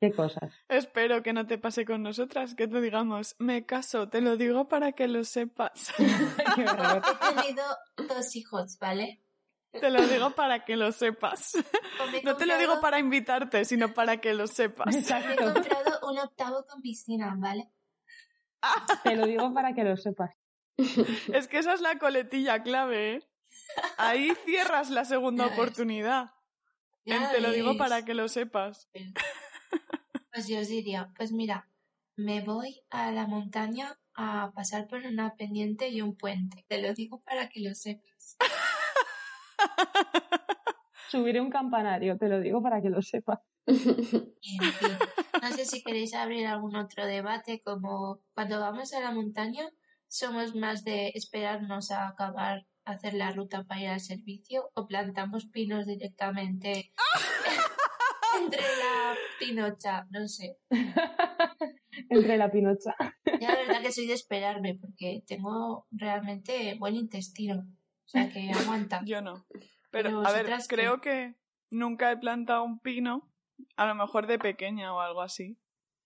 Qué 0.00 0.12
cosas. 0.12 0.50
Espero 0.68 1.22
que 1.22 1.34
no 1.34 1.46
te 1.46 1.58
pase 1.58 1.84
con 1.84 2.02
nosotras, 2.02 2.54
que 2.54 2.66
te 2.66 2.80
digamos, 2.80 3.36
me 3.38 3.66
caso, 3.66 4.08
te 4.08 4.22
lo 4.22 4.38
digo 4.38 4.66
para 4.66 4.92
que 4.92 5.06
lo 5.08 5.24
sepas. 5.24 5.92
He 5.98 7.34
tenido 7.34 7.64
dos 8.08 8.34
hijos, 8.34 8.78
¿vale? 8.78 9.22
Te 9.72 9.90
lo 9.90 10.04
digo 10.06 10.30
para 10.30 10.64
que 10.64 10.76
lo 10.76 10.90
sepas. 10.90 11.52
No 12.24 12.34
te 12.36 12.46
lo 12.46 12.56
digo 12.56 12.80
para 12.80 12.98
invitarte, 12.98 13.66
sino 13.66 13.92
para 13.92 14.16
que 14.22 14.32
lo 14.32 14.46
sepas. 14.46 14.86
Me 15.26 15.34
he 15.34 15.36
comprado 15.36 16.08
un 16.08 16.18
octavo 16.18 16.64
con 16.66 16.80
piscina, 16.80 17.34
¿vale? 17.36 17.70
Te 19.04 19.16
lo 19.16 19.26
digo 19.26 19.52
para 19.52 19.74
que 19.74 19.84
lo 19.84 19.96
sepas. 19.96 20.30
Es 21.32 21.46
que 21.46 21.58
esa 21.58 21.74
es 21.74 21.82
la 21.82 21.98
coletilla 21.98 22.62
clave, 22.62 23.16
¿eh? 23.16 23.28
Ahí 23.98 24.32
cierras 24.44 24.90
la 24.90 25.04
segunda 25.04 25.46
oportunidad. 25.46 26.32
Te 27.04 27.40
lo 27.40 27.52
digo 27.52 27.76
para 27.76 28.04
que 28.04 28.14
lo 28.14 28.28
sepas. 28.28 28.88
Pues 30.32 30.46
yo 30.46 30.60
os 30.60 30.68
diría, 30.68 31.10
pues 31.16 31.32
mira, 31.32 31.68
me 32.16 32.42
voy 32.42 32.82
a 32.90 33.10
la 33.12 33.26
montaña 33.26 33.98
a 34.14 34.52
pasar 34.54 34.86
por 34.86 35.04
una 35.04 35.34
pendiente 35.34 35.88
y 35.88 36.02
un 36.02 36.16
puente. 36.16 36.64
Te 36.68 36.80
lo 36.80 36.94
digo 36.94 37.20
para 37.22 37.48
que 37.48 37.60
lo 37.60 37.74
sepas. 37.74 38.36
Subiré 41.10 41.40
un 41.40 41.50
campanario, 41.50 42.16
te 42.16 42.28
lo 42.28 42.40
digo 42.40 42.62
para 42.62 42.80
que 42.80 42.90
lo 42.90 43.02
sepas. 43.02 43.40
No 43.66 45.50
sé 45.52 45.64
si 45.64 45.82
queréis 45.82 46.14
abrir 46.14 46.46
algún 46.46 46.76
otro 46.76 47.04
debate, 47.06 47.60
como 47.64 48.20
cuando 48.34 48.60
vamos 48.60 48.92
a 48.92 49.00
la 49.00 49.10
montaña, 49.10 49.68
somos 50.06 50.54
más 50.54 50.84
de 50.84 51.08
esperarnos 51.14 51.90
a 51.90 52.06
acabar, 52.08 52.66
hacer 52.84 53.14
la 53.14 53.32
ruta 53.32 53.64
para 53.64 53.80
ir 53.80 53.88
al 53.88 54.00
servicio, 54.00 54.70
o 54.74 54.86
plantamos 54.86 55.46
pinos 55.46 55.86
directamente 55.86 56.92
entre 58.40 58.62
la 58.62 59.16
pinocha, 59.40 60.06
no 60.10 60.28
sé. 60.28 60.58
Entre 62.08 62.36
la 62.36 62.50
pinocha. 62.50 62.94
Ya 63.40 63.52
la 63.52 63.60
verdad 63.60 63.82
que 63.82 63.92
soy 63.92 64.06
de 64.06 64.14
esperarme, 64.14 64.78
porque 64.80 65.24
tengo 65.26 65.86
realmente 65.90 66.76
buen 66.78 66.94
intestino. 66.94 67.66
O 68.04 68.08
sea 68.08 68.28
que 68.28 68.50
aguanta. 68.50 69.00
Yo 69.06 69.20
no. 69.22 69.46
Pero, 69.90 70.10
Pero 70.10 70.26
a 70.26 70.32
ver, 70.32 70.46
creo 70.68 71.00
que 71.00 71.34
nunca 71.70 72.12
he 72.12 72.16
plantado 72.16 72.62
un 72.62 72.78
pino, 72.78 73.32
a 73.76 73.86
lo 73.86 73.94
mejor 73.94 74.26
de 74.26 74.38
pequeña 74.38 74.94
o 74.94 75.00
algo 75.00 75.22
así. 75.22 75.58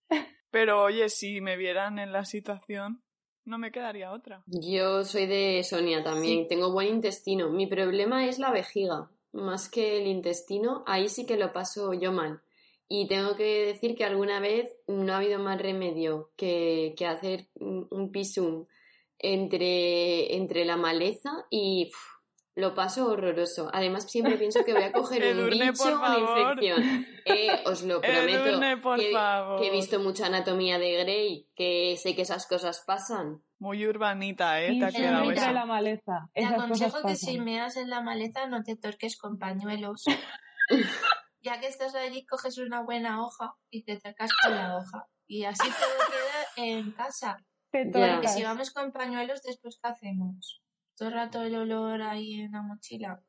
Pero 0.51 0.81
oye, 0.81 1.09
si 1.09 1.41
me 1.41 1.57
vieran 1.57 1.99
en 1.99 2.11
la 2.11 2.25
situación, 2.25 3.03
no 3.43 3.57
me 3.57 3.71
quedaría 3.71 4.11
otra. 4.11 4.43
Yo 4.47 5.03
soy 5.03 5.27
de 5.27 5.63
Sonia 5.63 6.03
también, 6.03 6.47
tengo 6.47 6.71
buen 6.71 6.87
intestino. 6.87 7.49
Mi 7.49 7.67
problema 7.67 8.25
es 8.25 8.39
la 8.39 8.51
vejiga, 8.51 9.11
más 9.33 9.69
que 9.69 10.01
el 10.01 10.07
intestino, 10.07 10.83
ahí 10.87 11.09
sí 11.09 11.25
que 11.25 11.37
lo 11.37 11.53
paso 11.53 11.93
yo 11.93 12.11
mal. 12.11 12.41
Y 12.87 13.07
tengo 13.07 13.35
que 13.35 13.65
decir 13.65 13.95
que 13.95 14.05
alguna 14.05 14.39
vez 14.39 14.71
no 14.87 15.13
ha 15.13 15.17
habido 15.17 15.39
más 15.39 15.59
remedio 15.59 16.31
que, 16.37 16.93
que 16.97 17.07
hacer 17.07 17.47
un, 17.55 18.11
pisum 18.11 18.67
entre, 19.17 20.35
entre 20.35 20.65
la 20.65 20.77
maleza 20.77 21.31
y 21.49 21.89
uf, 21.89 22.15
lo 22.55 22.73
paso 22.73 23.07
horroroso. 23.07 23.69
Además, 23.73 24.09
siempre 24.09 24.37
pienso 24.37 24.63
que 24.63 24.73
voy 24.73 24.83
a 24.83 24.91
coger 24.91 25.21
un 25.33 25.39
Edurne, 25.39 25.71
bicho 25.71 25.83
o 25.83 25.87
una 25.87 25.99
favor. 25.99 26.63
infección. 26.63 27.05
Eh, 27.25 27.63
os 27.65 27.83
lo 27.83 28.01
prometo. 28.01 28.45
Edurne, 28.45 28.77
por 28.77 28.99
que, 28.99 29.11
favor. 29.11 29.59
que 29.59 29.67
he 29.67 29.71
visto 29.71 29.99
mucha 29.99 30.27
anatomía 30.27 30.77
de 30.77 31.03
Grey, 31.03 31.47
que 31.55 31.97
sé 31.97 32.15
que 32.15 32.21
esas 32.21 32.47
cosas 32.47 32.83
pasan. 32.85 33.41
Muy 33.57 33.85
urbanita, 33.87 34.61
¿eh? 34.61 34.77
Te 34.77 34.85
ha 34.85 34.91
quedado 34.91 35.31
esa. 35.31 35.51
la 35.51 35.65
maleza. 35.65 36.29
Te 36.33 36.45
aconsejo 36.45 36.97
que 36.97 37.03
pasan. 37.03 37.17
si 37.17 37.39
meas 37.39 37.77
en 37.77 37.89
la 37.89 38.01
maleta 38.01 38.47
no 38.47 38.63
te 38.63 38.75
torques 38.75 39.17
con 39.17 39.39
pañuelos. 39.39 40.03
ya 41.45 41.59
que 41.59 41.67
estás 41.67 41.93
allí, 41.95 42.25
coges 42.25 42.57
una 42.57 42.81
buena 42.81 43.23
hoja 43.23 43.55
y 43.69 43.83
te 43.83 43.97
tocas 43.99 44.31
con 44.43 44.55
la 44.55 44.77
hoja. 44.77 45.07
Y 45.27 45.43
así 45.45 45.63
todo 45.69 46.07
queda 46.09 46.65
en 46.67 46.91
casa. 46.91 47.37
Te. 47.71 47.85
Porque 47.85 48.27
si 48.27 48.43
vamos 48.43 48.71
con 48.71 48.91
pañuelos, 48.91 49.41
después 49.43 49.79
¿qué 49.81 49.89
hacemos? 49.89 50.61
Todo 50.97 51.09
el 51.09 51.13
rato 51.15 51.41
el 51.43 51.55
olor 51.55 52.01
ahí 52.01 52.41
en 52.41 52.51
la 52.51 52.61
mochila. 52.61 53.21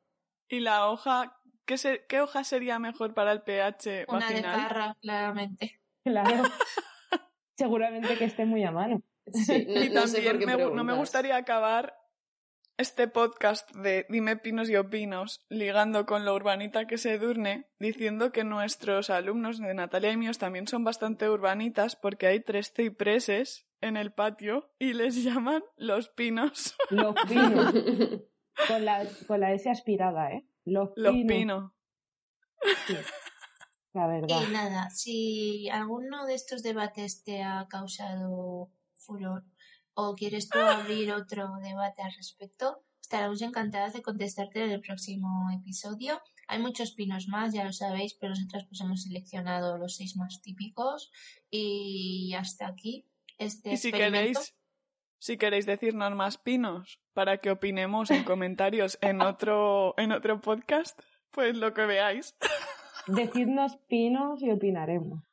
¿Y 0.49 0.59
la 0.61 0.87
hoja? 0.87 1.37
¿Qué, 1.65 1.77
se- 1.77 2.05
¿Qué 2.07 2.21
hoja 2.21 2.43
sería 2.43 2.79
mejor 2.79 3.13
para 3.13 3.31
el 3.33 3.41
pH 3.43 4.05
Una 4.07 4.27
de 4.29 4.41
vaginal? 4.41 4.55
parra, 4.67 4.97
claramente. 5.01 5.81
Claro. 6.03 6.43
Seguramente 7.57 8.17
que 8.17 8.25
esté 8.25 8.45
muy 8.45 8.63
a 8.63 8.71
mano. 8.71 9.01
Sí, 9.33 9.65
no, 9.67 9.83
y 9.83 9.89
no 9.89 10.07
sé 10.07 10.21
por 10.21 10.31
también 10.31 10.39
qué 10.39 10.45
me 10.45 10.55
gu- 10.65 10.73
no 10.73 10.83
me 10.83 10.93
gustaría 10.93 11.35
acabar 11.35 11.97
este 12.77 13.07
podcast 13.07 13.71
de 13.75 14.05
Dime 14.07 14.37
Pinos 14.37 14.69
y 14.69 14.75
Opinos, 14.75 15.43
ligando 15.49 16.05
con 16.05 16.25
lo 16.25 16.35
urbanita 16.35 16.85
que 16.85 16.99
se 16.99 17.17
durne, 17.17 17.67
diciendo 17.79 18.31
que 18.31 18.43
nuestros 18.43 19.09
alumnos 19.09 19.57
de 19.57 19.73
Natalia 19.73 20.11
y 20.11 20.17
míos 20.17 20.37
también 20.37 20.67
son 20.67 20.83
bastante 20.83 21.27
urbanitas 21.27 21.95
porque 21.95 22.27
hay 22.27 22.39
tres 22.39 22.71
cipreses 22.71 23.67
en 23.81 23.97
el 23.97 24.13
patio 24.13 24.71
y 24.77 24.93
les 24.93 25.23
llaman 25.23 25.63
los 25.75 26.09
pinos. 26.09 26.75
Los 26.91 27.15
pinos. 27.27 27.73
Con 28.67 28.85
la, 28.85 29.07
con 29.27 29.39
la 29.39 29.53
S 29.53 29.69
aspirada, 29.69 30.31
¿eh? 30.31 30.47
Los, 30.63 30.89
Los 30.95 31.13
pinos. 31.13 31.27
pinos. 31.27 31.71
Sí, 32.85 32.95
La 33.93 34.07
verdad. 34.07 34.41
Y 34.47 34.51
nada, 34.51 34.89
si 34.91 35.69
alguno 35.69 36.25
de 36.27 36.35
estos 36.35 36.61
debates 36.61 37.23
te 37.23 37.41
ha 37.41 37.65
causado 37.69 38.71
furor 38.93 39.43
o 39.99 40.13
quieres 40.13 40.47
tú 40.47 40.59
abrir 40.59 41.11
otro 41.11 41.55
debate 41.59 42.03
al 42.03 42.13
respecto, 42.13 42.83
estaremos 43.01 43.41
encantadas 43.41 43.93
de 43.93 44.03
contestarte 44.03 44.63
en 44.63 44.69
el 44.69 44.81
próximo 44.81 45.49
episodio. 45.51 46.21
Hay 46.47 46.59
muchos 46.59 46.91
pinos 46.91 47.27
más, 47.27 47.51
ya 47.51 47.63
lo 47.63 47.73
sabéis, 47.73 48.13
pero 48.13 48.29
nosotros 48.29 48.65
pues 48.69 48.79
hemos 48.81 49.01
seleccionado 49.01 49.79
los 49.79 49.95
seis 49.95 50.15
más 50.15 50.39
típicos 50.43 51.11
y 51.49 52.31
hasta 52.37 52.67
aquí 52.67 53.07
este 53.39 53.73
Y 53.73 53.77
si 53.77 53.87
experimento. 53.87 54.39
queréis, 54.39 54.55
si 55.17 55.37
queréis 55.37 55.65
decirnos 55.65 56.13
más 56.13 56.37
pinos 56.37 56.99
para 57.13 57.39
que 57.39 57.49
opinemos 57.49 58.11
en 58.11 58.23
comentarios 58.23 58.99
en 59.01 59.21
otro, 59.21 59.95
en 59.97 60.11
otro 60.11 60.39
podcast, 60.41 60.99
pues 61.31 61.57
lo 61.57 61.73
que 61.73 61.87
veáis. 61.87 62.35
Decidnos 63.07 63.77
pinos 63.87 64.43
y 64.43 64.51
opinaremos. 64.51 65.26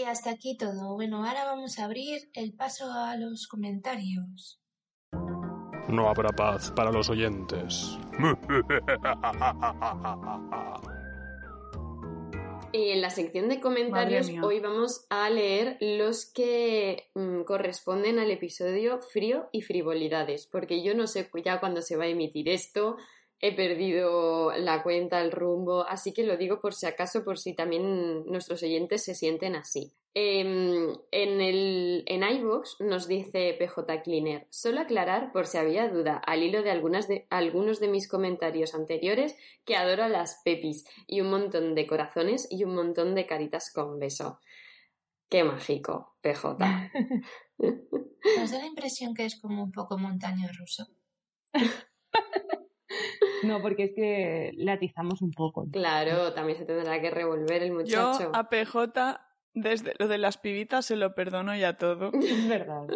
Y 0.00 0.04
hasta 0.04 0.30
aquí 0.30 0.56
todo. 0.56 0.94
Bueno, 0.94 1.26
ahora 1.26 1.44
vamos 1.44 1.78
a 1.78 1.84
abrir 1.84 2.30
el 2.32 2.54
paso 2.54 2.90
a 2.90 3.16
los 3.16 3.46
comentarios. 3.46 4.58
No 5.90 6.08
habrá 6.08 6.30
paz 6.30 6.72
para 6.74 6.90
los 6.90 7.10
oyentes. 7.10 7.98
Y 12.72 12.90
en 12.90 13.02
la 13.02 13.10
sección 13.10 13.50
de 13.50 13.60
comentarios 13.60 14.30
hoy 14.42 14.60
vamos 14.60 15.04
a 15.10 15.28
leer 15.28 15.76
los 15.80 16.24
que 16.24 17.10
mm, 17.14 17.42
corresponden 17.42 18.18
al 18.18 18.30
episodio 18.30 19.00
frío 19.00 19.50
y 19.52 19.60
frivolidades, 19.60 20.46
porque 20.46 20.82
yo 20.82 20.94
no 20.94 21.08
sé 21.08 21.28
ya 21.44 21.60
cuándo 21.60 21.82
se 21.82 21.96
va 21.96 22.04
a 22.04 22.08
emitir 22.08 22.48
esto, 22.48 22.96
he 23.40 23.54
perdido 23.54 24.52
la 24.56 24.82
cuenta, 24.82 25.20
el 25.20 25.32
rumbo, 25.32 25.86
así 25.88 26.12
que 26.12 26.24
lo 26.24 26.36
digo 26.36 26.60
por 26.60 26.74
si 26.74 26.86
acaso, 26.86 27.24
por 27.24 27.38
si 27.38 27.54
también 27.54 28.26
nuestros 28.26 28.62
oyentes 28.62 29.02
se 29.02 29.14
sienten 29.14 29.56
así. 29.56 29.94
Em, 30.12 30.92
en, 31.12 31.40
el, 31.40 32.02
en 32.06 32.22
iVoox 32.24 32.80
nos 32.80 33.06
dice 33.06 33.54
PJ 33.58 34.02
Cleaner, 34.02 34.46
solo 34.50 34.80
aclarar 34.80 35.30
por 35.32 35.46
si 35.46 35.56
había 35.56 35.88
duda 35.88 36.16
al 36.16 36.42
hilo 36.42 36.62
de, 36.62 36.70
algunas 36.70 37.06
de 37.06 37.26
algunos 37.30 37.78
de 37.78 37.88
mis 37.88 38.08
comentarios 38.08 38.74
anteriores 38.74 39.36
que 39.64 39.76
adoro 39.76 40.02
a 40.02 40.08
las 40.08 40.42
pepis 40.44 40.84
y 41.06 41.20
un 41.20 41.30
montón 41.30 41.76
de 41.76 41.86
corazones 41.86 42.48
y 42.50 42.64
un 42.64 42.74
montón 42.74 43.14
de 43.14 43.26
caritas 43.26 43.72
con 43.72 44.00
beso. 44.00 44.40
Qué 45.28 45.44
mágico, 45.44 46.16
PJ. 46.22 46.58
¿Nos 47.58 48.50
da 48.50 48.58
la 48.58 48.66
impresión 48.66 49.14
que 49.14 49.24
es 49.24 49.40
como 49.40 49.62
un 49.62 49.70
poco 49.70 49.96
montaña 49.96 50.50
ruso? 50.58 50.88
No, 53.42 53.60
porque 53.62 53.84
es 53.84 53.92
que 53.94 54.52
le 54.54 54.72
atizamos 54.72 55.22
un 55.22 55.32
poco. 55.32 55.66
Claro, 55.70 56.32
también 56.32 56.58
se 56.58 56.64
tendrá 56.64 57.00
que 57.00 57.10
revolver 57.10 57.62
el 57.62 57.72
muchacho. 57.72 58.20
Yo 58.20 58.30
a 58.34 58.48
PJ, 58.48 59.20
desde 59.54 59.94
lo 59.98 60.08
de 60.08 60.18
las 60.18 60.38
pibitas, 60.38 60.86
se 60.86 60.96
lo 60.96 61.14
perdono 61.14 61.56
ya 61.56 61.76
todo. 61.76 62.10
Es 62.20 62.48
verdad. 62.48 62.86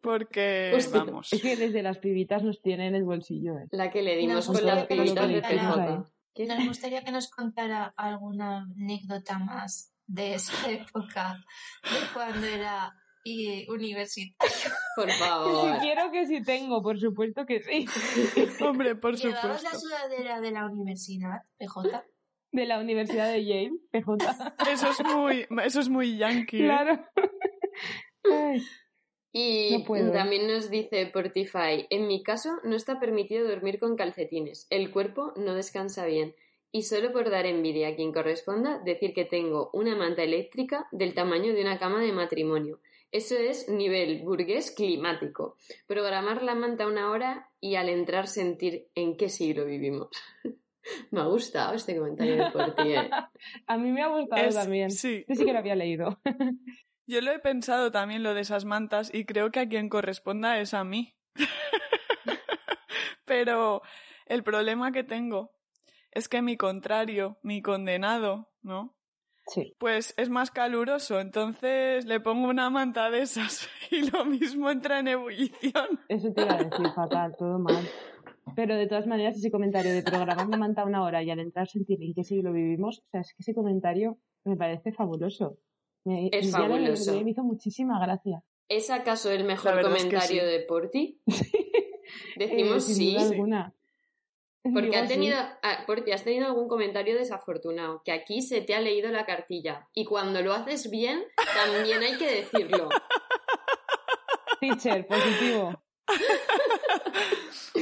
Porque, 0.00 0.72
Hostia. 0.76 1.04
vamos. 1.04 1.32
Es 1.32 1.42
que 1.42 1.56
desde 1.56 1.82
las 1.82 1.98
pibitas 1.98 2.42
nos 2.42 2.62
tiene 2.62 2.86
en 2.86 2.94
el 2.94 3.04
bolsillo. 3.04 3.58
¿eh? 3.58 3.66
La 3.72 3.90
que 3.90 4.02
le 4.02 4.16
dimos 4.16 4.48
Nos 4.48 4.58
con 4.58 4.66
las 4.66 4.86
pibitas 4.86 5.28
de 5.28 5.42
PJ. 5.42 6.04
¿Qué? 6.34 6.46
Nos 6.46 6.66
gustaría 6.66 7.02
que 7.02 7.12
nos 7.12 7.30
contara 7.30 7.94
alguna 7.96 8.68
anécdota 8.76 9.38
más 9.38 9.92
de 10.06 10.34
esa 10.34 10.52
época, 10.70 11.42
de 11.82 12.14
cuando 12.14 12.46
era 12.46 12.94
y 13.28 13.68
universitario. 13.70 14.54
Por 14.96 15.06
Que 15.06 15.12
si 15.12 15.18
favor. 15.18 15.78
quiero 15.80 16.10
que 16.12 16.26
sí 16.26 16.42
tengo, 16.42 16.80
por 16.82 16.98
supuesto 16.98 17.44
que 17.44 17.60
sí. 17.60 17.84
Hombre, 18.64 18.94
por 18.94 19.16
¿Llevabas 19.16 19.62
la 19.62 19.70
supuesto. 19.70 19.80
sudadera 19.88 20.40
de 20.40 20.50
la 20.52 20.64
universidad, 20.66 21.42
PJ? 21.58 22.04
De 22.52 22.64
la 22.66 22.78
Universidad 22.80 23.30
de 23.32 23.44
Yale, 23.44 23.72
PJ. 23.90 24.16
Eso 24.72 24.88
es 24.90 25.04
muy, 25.04 25.46
eso 25.64 25.80
es 25.80 25.88
muy 25.88 26.16
yankee. 26.16 26.58
¿eh? 26.62 26.64
Claro. 26.66 27.04
Ay, 28.32 28.62
Y 29.32 29.76
No 29.78 29.84
puedo. 29.84 30.12
también 30.12 30.46
nos 30.46 30.70
dice 30.70 31.06
Portify, 31.06 31.86
en 31.90 32.06
mi 32.06 32.22
caso 32.22 32.50
no 32.64 32.74
está 32.76 32.98
permitido 32.98 33.46
dormir 33.46 33.78
con 33.78 33.96
calcetines, 33.96 34.66
el 34.70 34.90
cuerpo 34.90 35.32
no 35.36 35.54
descansa 35.54 36.06
bien. 36.06 36.34
Y 36.72 36.82
solo 36.82 37.12
por 37.12 37.30
dar 37.30 37.46
envidia 37.46 37.88
a 37.88 37.94
quien 37.96 38.12
corresponda, 38.12 38.80
decir 38.84 39.14
que 39.14 39.24
tengo 39.24 39.70
una 39.72 39.94
manta 39.96 40.22
eléctrica 40.22 40.86
del 40.90 41.14
tamaño 41.14 41.54
de 41.54 41.62
una 41.62 41.78
cama 41.78 42.00
de 42.00 42.12
matrimonio. 42.12 42.80
Eso 43.16 43.34
es 43.34 43.68
nivel 43.70 44.22
burgués 44.24 44.70
climático. 44.72 45.56
Programar 45.86 46.42
la 46.42 46.54
manta 46.54 46.86
una 46.86 47.10
hora 47.10 47.50
y 47.60 47.76
al 47.76 47.88
entrar 47.88 48.26
sentir 48.28 48.88
en 48.94 49.16
qué 49.16 49.30
siglo 49.30 49.64
vivimos. 49.64 50.10
Me 51.10 51.20
ha 51.20 51.24
gustado 51.24 51.74
este 51.74 51.96
comentario 51.96 52.36
de 52.36 52.50
Porti. 52.50 52.92
¿eh? 52.92 53.10
A 53.66 53.78
mí 53.78 53.90
me 53.90 54.02
ha 54.02 54.08
gustado 54.08 54.42
Es- 54.42 54.54
también. 54.54 54.90
sí. 54.90 55.24
Yo 55.28 55.34
sí 55.34 55.44
que 55.46 55.52
lo 55.52 55.58
había 55.60 55.74
leído. 55.76 56.20
Yo 57.08 57.20
lo 57.22 57.30
he 57.32 57.38
pensado 57.38 57.90
también 57.90 58.22
lo 58.22 58.34
de 58.34 58.40
esas 58.42 58.64
mantas 58.64 59.14
y 59.14 59.24
creo 59.24 59.50
que 59.50 59.60
a 59.60 59.68
quien 59.68 59.88
corresponda 59.88 60.58
es 60.60 60.74
a 60.74 60.84
mí. 60.84 61.14
Pero 63.24 63.82
el 64.26 64.42
problema 64.42 64.92
que 64.92 65.04
tengo 65.04 65.52
es 66.12 66.28
que 66.28 66.42
mi 66.42 66.56
contrario, 66.56 67.38
mi 67.42 67.62
condenado, 67.62 68.50
¿no? 68.62 68.95
Sí. 69.48 69.74
Pues 69.78 70.14
es 70.16 70.28
más 70.28 70.50
caluroso, 70.50 71.20
entonces 71.20 72.04
le 72.04 72.20
pongo 72.20 72.48
una 72.48 72.68
manta 72.70 73.10
de 73.10 73.22
esas 73.22 73.68
y 73.90 74.10
lo 74.10 74.24
mismo 74.24 74.70
entra 74.70 74.98
en 74.98 75.08
ebullición. 75.08 76.00
Eso 76.08 76.32
te 76.32 76.42
iba 76.42 76.54
a 76.54 76.64
decir, 76.64 76.86
fatal, 76.94 77.34
todo 77.38 77.58
mal. 77.58 77.88
Pero 78.54 78.76
de 78.76 78.86
todas 78.86 79.06
maneras, 79.06 79.36
ese 79.36 79.50
comentario 79.50 79.92
de 79.92 80.02
programar 80.02 80.48
la 80.48 80.56
manta 80.56 80.84
una 80.84 81.02
hora 81.02 81.22
y 81.22 81.30
al 81.30 81.40
entrar 81.40 81.68
sentir 81.68 82.02
en 82.02 82.14
qué 82.14 82.24
siglo 82.24 82.52
vivimos, 82.52 83.00
o 83.00 83.08
sea, 83.10 83.20
es 83.20 83.32
que 83.34 83.42
ese 83.42 83.54
comentario 83.54 84.18
me 84.44 84.56
parece 84.56 84.92
fabuloso. 84.92 85.58
Me, 86.04 86.28
Es 86.32 86.50
fabuloso. 86.52 87.10
lo 87.10 87.16
leí, 87.16 87.24
me 87.24 87.30
hizo 87.32 87.42
muchísima 87.42 87.98
gracia. 88.00 88.42
¿Es 88.68 88.90
acaso 88.90 89.30
el 89.30 89.44
mejor 89.44 89.74
verdad 89.76 89.92
es 89.96 90.04
que 90.04 90.08
comentario 90.10 90.42
sí. 90.42 90.46
de 90.48 90.60
Porti? 90.60 91.20
Decimos 92.36 92.88
Eh, 92.88 92.94
sin 92.94 92.96
sí. 92.96 93.16
alguna. 93.16 93.74
Porque 94.74 94.90
Digo 94.90 95.02
ha 95.02 95.06
tenido, 95.06 95.36
ah, 95.62 95.84
Porti, 95.86 96.12
has 96.12 96.24
tenido 96.24 96.46
algún 96.46 96.68
comentario 96.68 97.14
desafortunado, 97.16 98.02
que 98.04 98.12
aquí 98.12 98.42
se 98.42 98.60
te 98.62 98.74
ha 98.74 98.80
leído 98.80 99.10
la 99.10 99.24
cartilla. 99.26 99.88
Y 99.94 100.04
cuando 100.04 100.42
lo 100.42 100.52
haces 100.52 100.90
bien, 100.90 101.24
también 101.54 102.02
hay 102.02 102.16
que 102.18 102.30
decirlo. 102.30 102.88
Teacher, 104.60 105.06
positivo. 105.06 105.82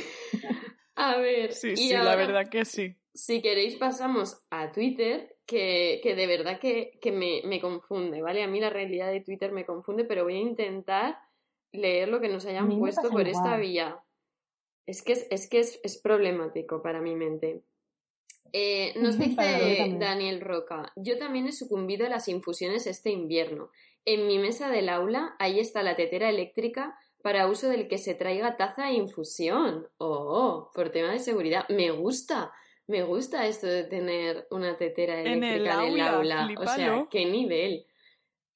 A 0.96 1.16
ver, 1.18 1.52
Sí, 1.52 1.70
y 1.72 1.76
sí, 1.76 1.92
la 1.92 2.14
verdad 2.16 2.48
que 2.48 2.64
sí. 2.64 2.96
si 3.12 3.42
queréis 3.42 3.76
pasamos 3.76 4.42
a 4.50 4.70
Twitter, 4.72 5.36
que, 5.44 6.00
que 6.02 6.14
de 6.14 6.26
verdad 6.26 6.58
que, 6.60 6.98
que 7.00 7.10
me, 7.12 7.42
me 7.44 7.60
confunde, 7.60 8.22
¿vale? 8.22 8.42
A 8.42 8.46
mí 8.46 8.60
la 8.60 8.70
realidad 8.70 9.10
de 9.10 9.20
Twitter 9.20 9.50
me 9.52 9.64
confunde, 9.66 10.04
pero 10.04 10.24
voy 10.24 10.36
a 10.36 10.40
intentar 10.40 11.18
leer 11.72 12.08
lo 12.08 12.20
que 12.20 12.28
nos 12.28 12.46
hayan 12.46 12.78
puesto 12.78 13.10
por 13.10 13.26
esta 13.26 13.56
vía. 13.56 13.98
Es 14.86 15.02
que 15.02 15.12
es, 15.12 15.26
es 15.30 15.48
que 15.48 15.60
es, 15.60 15.80
es 15.82 15.98
problemático 15.98 16.82
para 16.82 17.00
mi 17.00 17.14
mente. 17.14 17.62
Eh, 18.52 18.92
nos 18.96 19.18
dice. 19.18 19.96
Daniel 19.98 20.40
Roca, 20.40 20.92
yo 20.94 21.18
también 21.18 21.48
he 21.48 21.52
sucumbido 21.52 22.06
a 22.06 22.08
las 22.08 22.28
infusiones 22.28 22.86
este 22.86 23.10
invierno. 23.10 23.70
En 24.04 24.26
mi 24.26 24.38
mesa 24.38 24.70
del 24.70 24.90
aula, 24.90 25.34
ahí 25.40 25.58
está 25.58 25.82
la 25.82 25.96
tetera 25.96 26.28
eléctrica 26.28 26.96
para 27.20 27.48
uso 27.48 27.68
del 27.68 27.88
que 27.88 27.98
se 27.98 28.14
traiga 28.14 28.56
taza 28.56 28.90
e 28.90 28.94
infusión. 28.94 29.88
Oh, 29.96 30.70
por 30.72 30.90
tema 30.90 31.10
de 31.10 31.18
seguridad. 31.18 31.66
Me 31.68 31.90
gusta, 31.90 32.52
me 32.86 33.02
gusta 33.02 33.46
esto 33.46 33.66
de 33.66 33.84
tener 33.84 34.46
una 34.50 34.76
tetera 34.76 35.20
En 35.20 35.26
el 35.26 35.44
eléctrica 35.44 35.86
en 35.86 35.94
el 35.94 36.00
aula, 36.00 36.44
aula. 36.44 36.60
O 36.60 36.66
sea, 36.66 37.06
qué 37.10 37.24
nivel. 37.24 37.86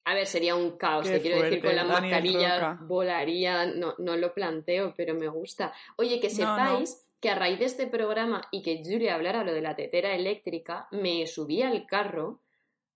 A 0.04 0.14
ver, 0.14 0.26
sería 0.26 0.54
un 0.56 0.78
caos, 0.78 1.06
Qué 1.06 1.14
te 1.16 1.20
quiero 1.20 1.42
decir, 1.42 1.60
con 1.62 1.76
la 1.76 1.84
Daniel 1.84 2.00
mascarilla 2.12 2.54
Roca. 2.72 2.78
volaría, 2.84 3.66
no, 3.66 3.94
no 3.98 4.16
lo 4.16 4.32
planteo, 4.32 4.94
pero 4.96 5.14
me 5.14 5.28
gusta. 5.28 5.72
Oye, 5.96 6.18
que 6.20 6.28
No, 6.28 6.34
sepáis 6.34 7.04
que 7.20 7.28
a 7.30 7.34
raíz 7.34 7.58
de 7.58 7.64
este 7.66 7.86
programa 7.88 8.40
y 8.50 8.62
que 8.62 8.82
Julia 8.84 9.14
hablara 9.16 9.44
lo 9.44 9.52
de 9.52 9.60
la 9.60 9.76
tetera 9.76 10.14
eléctrica, 10.14 10.88
me 10.92 11.26
subí 11.26 11.60
al 11.62 11.84
carro 11.86 12.40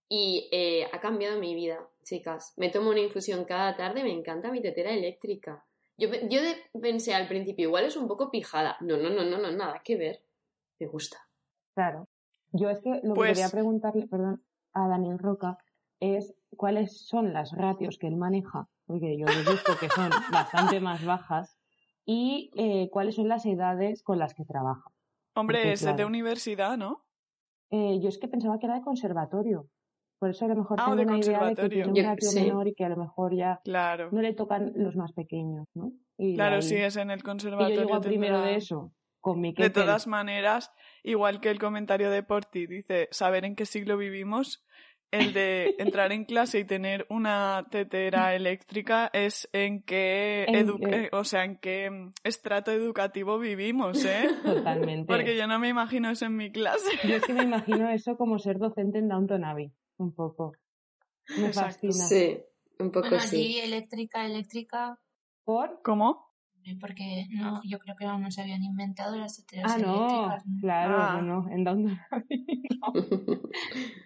y 0.09 0.49
eh, 0.53 0.89
ha 0.93 1.01
cambiado 1.01 1.39
mi 1.39 1.55
vida, 1.55 1.87
chicas. 2.05 2.55
Me 2.57 2.71
tomo 2.71 2.91
una 2.91 3.01
infusión 3.01 3.45
cada 3.45 3.77
tarde, 3.77 4.03
me 4.05 4.13
encanta 4.13 4.51
mi 4.51 4.61
tetera 4.63 4.93
eléctrica. 4.93 5.65
Yo, 5.99 6.09
yo 6.31 6.41
de- 6.41 6.57
pensé 6.81 7.15
al 7.15 7.29
principio, 7.29 7.65
igual 7.69 7.85
es 7.85 7.97
un 7.97 8.09
poco 8.09 8.31
pijada. 8.31 8.77
No, 8.81 8.97
no, 8.97 9.11
no, 9.11 9.25
no, 9.25 9.39
no, 9.39 9.51
nada 9.51 9.83
que 9.85 9.97
ver. 9.97 10.23
Me 10.79 10.87
gusta. 10.87 11.19
Claro. 11.75 12.09
Yo 12.53 12.71
es 12.71 12.81
que 12.81 13.01
lo 13.03 13.15
Pues- 13.15 13.31
que 13.31 13.35
quería 13.35 13.51
preguntarle, 13.51 14.07
perdón, 14.07 14.43
a 14.73 14.89
Daniel 14.89 15.19
Roca 15.19 15.59
es 16.01 16.35
cuáles 16.57 17.07
son 17.07 17.33
las 17.33 17.53
ratios 17.53 17.99
que 17.99 18.07
él 18.07 18.17
maneja, 18.17 18.69
porque 18.87 19.17
yo 19.19 19.27
deduzco 19.27 19.73
que 19.81 19.89
son 19.89 20.11
bastante 20.33 20.81
más 20.81 21.05
bajas, 21.05 21.57
y 22.05 22.51
eh, 22.57 22.89
cuáles 22.91 23.15
son 23.15 23.29
las 23.29 23.47
edades 23.47 24.03
con 24.03 24.19
las 24.19 24.35
que 24.35 24.45
trabaja. 24.45 24.91
Hombre, 25.35 25.59
Porque, 25.59 25.73
es 25.73 25.81
de 25.81 25.93
claro. 25.93 26.07
universidad, 26.09 26.77
¿no? 26.77 27.05
Eh, 27.71 28.01
yo 28.03 28.09
es 28.09 28.19
que 28.19 28.29
pensaba 28.29 28.59
que 28.59 28.67
era 28.67 28.75
de 28.77 28.83
conservatorio, 28.83 29.67
por 30.19 30.31
eso 30.31 30.45
a 30.45 30.49
lo 30.49 30.57
mejor 30.57 30.79
Ah, 30.81 30.85
tengo 30.85 30.97
de 30.97 31.03
una 31.05 31.19
idea 31.19 31.39
de 31.45 31.55
que 31.55 31.63
conservatorio. 31.63 31.85
tiene 31.85 32.01
un 32.01 32.07
ratio 32.07 32.31
sí. 32.31 32.41
menor 32.41 32.69
y 32.69 32.75
que 32.75 32.85
a 32.85 32.89
lo 32.91 32.97
mejor 32.97 33.35
ya 33.35 33.61
Claro. 33.65 34.09
no 34.13 34.21
le 34.21 34.35
tocan 34.35 34.73
los 34.77 34.95
más 34.97 35.13
pequeños, 35.13 35.67
¿no? 35.75 35.93
Y 36.19 36.33
de 36.33 36.35
Claro, 36.37 36.57
ahí- 36.57 36.63
sí, 36.63 36.77
es 36.77 36.97
en 36.97 37.11
el 37.11 37.21
Y 37.21 37.23
yo 37.23 37.27
conservatorio. 37.29 37.77
llego 37.81 37.95
a 37.95 38.01
primero 38.01 38.37
tendrá- 38.37 38.51
de 38.51 38.57
eso, 38.57 38.93
con 39.21 39.41
mi 39.41 39.55
De 39.55 39.71
todas 39.71 40.07
maneras, 40.07 40.71
igual 41.03 41.41
que 41.41 41.51
el 41.51 41.59
comentario 41.59 42.11
de 42.11 42.23
Porti 42.23 42.67
dice 42.67 43.09
saber 43.11 43.45
en 43.45 43.55
qué 43.57 43.65
siglo 43.65 43.97
vivimos, 43.97 44.65
el 45.13 45.33
de 45.33 45.75
entrar 45.79 46.11
en 46.11 46.25
clase 46.25 46.59
y 46.59 46.65
tener 46.65 47.07
una 47.11 47.67
tetera 47.71 48.35
eléctrica 48.35 49.09
es 49.13 49.49
en 49.53 49.83
qué, 49.83 50.47
edu- 50.49 50.81
eh, 50.93 51.09
o 51.13 51.23
sea, 51.23 51.45
en 51.45 51.57
qué 51.59 51.91
mm, 51.91 52.13
estrato 52.25 52.73
educativo 52.73 53.39
vivimos, 53.39 54.05
¿eh? 54.05 54.29
Totalmente. 54.43 55.07
Porque 55.13 55.37
yo 55.37 55.47
no 55.47 55.59
me 55.59 55.69
imagino 55.69 56.11
eso 56.11 56.25
en 56.27 56.37
mi 56.37 56.51
clase. 56.51 56.91
Yo 57.05 57.17
es 57.17 57.25
que 57.25 57.35
me 57.35 57.43
imagino 57.43 57.89
eso 57.91 58.17
como 58.17 58.39
ser 58.39 58.59
docente 58.59 58.99
en 58.99 59.09
Downton 59.09 59.45
Abbey, 59.45 59.71
un 59.99 60.13
poco. 60.15 60.53
Me 61.37 61.47
Exacto. 61.49 61.71
fascina. 61.89 62.05
Sí, 62.07 62.41
un 62.79 62.91
poco 62.91 63.09
Bueno, 63.11 63.21
sí. 63.21 63.37
allí 63.37 63.59
eléctrica, 63.61 64.27
eléctrica, 64.27 64.99
¿Por? 65.45 65.81
¿Cómo? 65.83 66.32
Porque 66.81 67.27
no, 67.31 67.61
yo 67.65 67.79
creo 67.79 67.95
que 67.97 68.05
aún 68.05 68.23
no 68.23 68.31
se 68.31 68.43
habían 68.43 68.63
inventado 68.63 69.17
las 69.17 69.37
teteras 69.37 69.73
Ah, 69.75 69.79
no, 69.79 69.95
eléctricas. 69.97 70.47
¿no? 70.47 70.61
claro, 70.61 70.97
Ah. 70.99 71.21
no, 71.23 71.43
no, 71.43 71.51
en 71.53 71.65
Downton 71.65 71.99
Abbey. 72.11 72.45
no. 72.81 72.93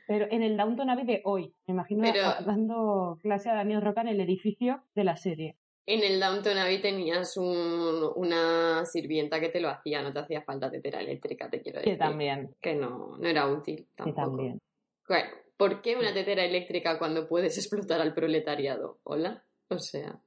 Pero 0.06 0.26
en 0.30 0.42
el 0.42 0.56
Downton 0.56 0.90
Abbey 0.90 1.04
de 1.06 1.20
hoy, 1.24 1.54
me 1.66 1.72
imagino 1.74 2.02
Pero- 2.02 2.34
dando 2.44 3.18
clase 3.22 3.50
a 3.50 3.54
Daniel 3.54 3.82
Roca 3.82 4.00
en 4.02 4.08
el 4.08 4.20
edificio 4.20 4.82
de 4.94 5.04
la 5.04 5.16
serie. 5.16 5.56
En 5.88 6.02
el 6.02 6.18
Downton 6.18 6.58
Abbey 6.58 6.80
tenías 6.82 7.36
un- 7.36 8.10
una 8.16 8.84
sirvienta 8.86 9.38
que 9.40 9.50
te 9.50 9.60
lo 9.60 9.68
hacía, 9.68 10.02
no 10.02 10.12
te 10.12 10.18
hacía 10.18 10.42
falta 10.42 10.70
tetera 10.70 11.00
eléctrica, 11.00 11.48
te 11.48 11.60
quiero 11.62 11.78
decir. 11.78 11.92
Que 11.94 11.98
también, 11.98 12.54
Que 12.60 12.74
no, 12.74 13.16
no 13.18 13.28
era 13.28 13.46
útil 13.48 13.86
que 13.96 14.12
tampoco. 14.12 14.20
también. 14.36 14.58
Bueno, 15.08 15.28
¿Por 15.56 15.80
qué 15.80 15.96
una 15.96 16.12
tetera 16.12 16.44
eléctrica 16.44 16.98
cuando 16.98 17.26
puedes 17.28 17.56
explotar 17.56 18.00
al 18.02 18.12
proletariado? 18.12 18.98
¿Hola? 19.04 19.42
O 19.70 19.78
sea, 19.78 20.20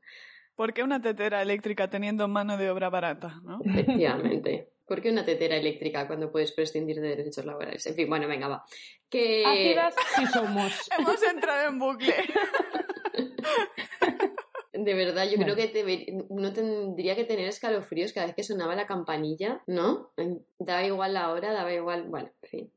¿Por 0.60 0.74
qué 0.74 0.84
una 0.84 1.02
tetera 1.02 1.42
eléctrica 1.42 1.90
teniendo 1.90 2.28
mano 2.28 2.58
de 2.58 2.70
obra 2.70 2.90
barata, 2.90 3.40
no? 3.46 3.62
efectivamente. 3.64 4.74
¿Por 4.86 5.02
qué 5.02 5.10
una 5.10 5.24
tetera 5.24 5.56
eléctrica 5.56 6.06
cuando 6.06 6.34
puedes 6.34 6.52
prescindir 6.52 7.00
de 7.00 7.16
derechos 7.16 7.46
laborales? 7.46 7.88
En 7.88 7.96
fin, 7.96 8.10
bueno, 8.10 8.28
venga, 8.28 8.50
va. 8.50 8.66
Que... 9.10 9.46
Ácidas 9.46 9.96
sí 10.18 10.26
somos. 10.26 10.74
Hemos 11.00 11.24
entrado 11.24 11.70
en 11.70 11.80
bucle. 11.80 12.14
De 14.74 14.94
verdad, 14.94 15.24
yo 15.30 15.38
Bueno. 15.38 15.54
creo 15.56 15.72
que 15.72 16.18
uno 16.28 16.52
tendría 16.52 17.16
que 17.16 17.24
tener 17.24 17.48
escalofríos 17.48 18.12
cada 18.12 18.26
vez 18.28 18.36
que 18.36 18.44
sonaba 18.44 18.76
la 18.76 18.86
campanilla, 18.86 19.62
¿no? 19.66 20.12
Daba 20.58 20.84
igual 20.84 21.14
la 21.14 21.32
hora, 21.32 21.54
daba 21.54 21.72
igual. 21.74 22.04
Bueno, 22.10 22.32
en 22.42 22.50
fin. 22.50 22.74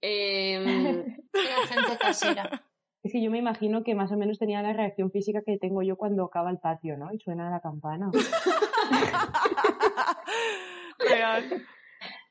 Em, 0.00 0.64
Era 1.34 1.66
gente 1.66 1.98
casera. 1.98 2.64
Es 3.06 3.12
que 3.12 3.22
yo 3.22 3.30
me 3.30 3.38
imagino 3.38 3.84
que 3.84 3.94
más 3.94 4.10
o 4.10 4.16
menos 4.16 4.36
tenía 4.36 4.60
la 4.62 4.72
reacción 4.72 5.12
física 5.12 5.40
que 5.46 5.58
tengo 5.58 5.80
yo 5.80 5.96
cuando 5.96 6.24
acaba 6.24 6.50
el 6.50 6.58
patio, 6.58 6.96
¿no? 6.96 7.12
Y 7.12 7.20
suena 7.20 7.48
la 7.48 7.60
campana. 7.60 8.10
Real. 10.98 11.64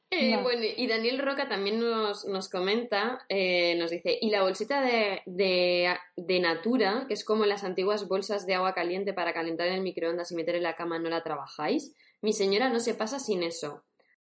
Eh, 0.09 0.37
bueno, 0.43 0.63
y 0.75 0.85
Daniel 0.87 1.19
Roca 1.19 1.47
también 1.47 1.79
nos, 1.79 2.25
nos 2.25 2.49
comenta, 2.49 3.19
eh, 3.29 3.77
nos 3.77 3.89
dice, 3.89 4.17
y 4.19 4.31
la 4.31 4.41
bolsita 4.41 4.81
de, 4.81 5.21
de, 5.25 5.95
de 6.17 6.39
Natura, 6.41 7.05
que 7.07 7.13
es 7.13 7.23
como 7.23 7.45
las 7.45 7.63
antiguas 7.63 8.09
bolsas 8.09 8.45
de 8.45 8.55
agua 8.55 8.73
caliente 8.73 9.13
para 9.13 9.33
calentar 9.33 9.67
en 9.67 9.75
el 9.75 9.81
microondas 9.81 10.33
y 10.33 10.35
meter 10.35 10.55
en 10.55 10.63
la 10.63 10.75
cama, 10.75 10.99
¿no 10.99 11.09
la 11.09 11.23
trabajáis? 11.23 11.95
Mi 12.21 12.33
señora 12.33 12.67
no 12.67 12.81
se 12.81 12.95
pasa 12.95 13.19
sin 13.19 13.43
eso. 13.43 13.85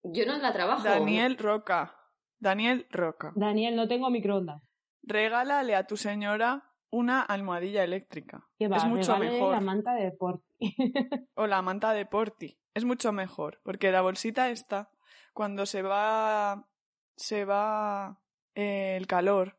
Yo 0.05 0.25
no 0.25 0.39
la 0.39 0.53
trabajo. 0.53 0.85
Daniel 0.85 1.37
Roca. 1.37 1.97
Daniel 2.39 2.87
Roca. 2.91 3.33
Daniel, 3.35 3.75
no 3.75 3.89
tengo 3.89 4.09
microondas. 4.09 4.68
Regálale 5.09 5.75
a 5.75 5.87
tu 5.87 5.97
señora 5.97 6.65
una 6.91 7.23
almohadilla 7.23 7.83
eléctrica. 7.83 8.47
¿Qué 8.59 8.69
va? 8.69 8.77
es 8.77 8.85
mucho 8.85 9.17
mejor. 9.17 9.55
la 9.55 9.61
manta 9.61 9.95
de 9.95 10.05
deporte. 10.05 10.45
O 11.35 11.47
la 11.47 11.63
manta 11.63 11.95
de 11.95 12.05
Porti. 12.05 12.59
Es 12.75 12.85
mucho 12.85 13.11
mejor. 13.11 13.61
Porque 13.63 13.91
la 13.91 14.03
bolsita 14.03 14.51
esta, 14.51 14.91
cuando 15.33 15.65
se 15.65 15.81
va. 15.81 16.69
se 17.17 17.47
va 17.47 18.21
eh, 18.55 18.97
el 18.99 19.07
calor, 19.07 19.57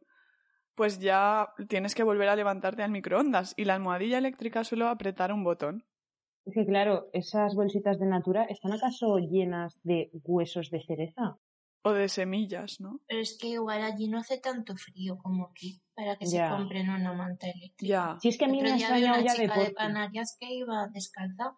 pues 0.76 1.00
ya 1.00 1.54
tienes 1.68 1.96
que 1.96 2.04
volver 2.04 2.30
a 2.30 2.36
levantarte 2.36 2.84
al 2.84 2.92
microondas. 2.92 3.56
Y 3.58 3.66
la 3.66 3.74
almohadilla 3.74 4.20
eléctrica 4.20 4.64
solo 4.64 4.88
apretar 4.88 5.34
un 5.34 5.44
botón. 5.44 5.84
Es 6.46 6.54
que 6.54 6.66
claro, 6.66 7.10
esas 7.12 7.56
bolsitas 7.56 7.98
de 7.98 8.06
Natura, 8.06 8.44
¿están 8.44 8.74
acaso 8.74 9.18
llenas 9.18 9.80
de 9.84 10.12
huesos 10.24 10.70
de 10.70 10.84
cereza? 10.84 11.40
O 11.82 11.94
de 11.94 12.10
semillas, 12.10 12.82
¿no? 12.82 13.00
Pero 13.08 13.22
es 13.22 13.38
que 13.40 13.48
igual 13.48 13.82
allí 13.84 14.10
no 14.10 14.20
hace 14.20 14.38
tanto 14.40 14.76
frío 14.76 15.18
como 15.18 15.48
aquí 15.48 15.82
para 15.96 16.18
que 16.18 16.26
se 16.26 16.40
compren 16.50 16.90
una 16.90 17.14
manta 17.14 17.48
eléctrica. 17.48 18.14
Ya. 18.14 18.18
Si 18.20 18.28
es 18.28 18.38
que 18.38 18.46
a 18.46 18.48
mí 18.50 18.62
me 18.62 18.70
una 18.70 18.78
ya 18.78 18.94
de 18.94 19.02
chica 19.02 19.34
de 19.40 19.48
Porti. 19.48 19.74
Canarias 19.76 20.38
que 20.40 20.54
iba 20.54 20.88
descalza 20.88 21.58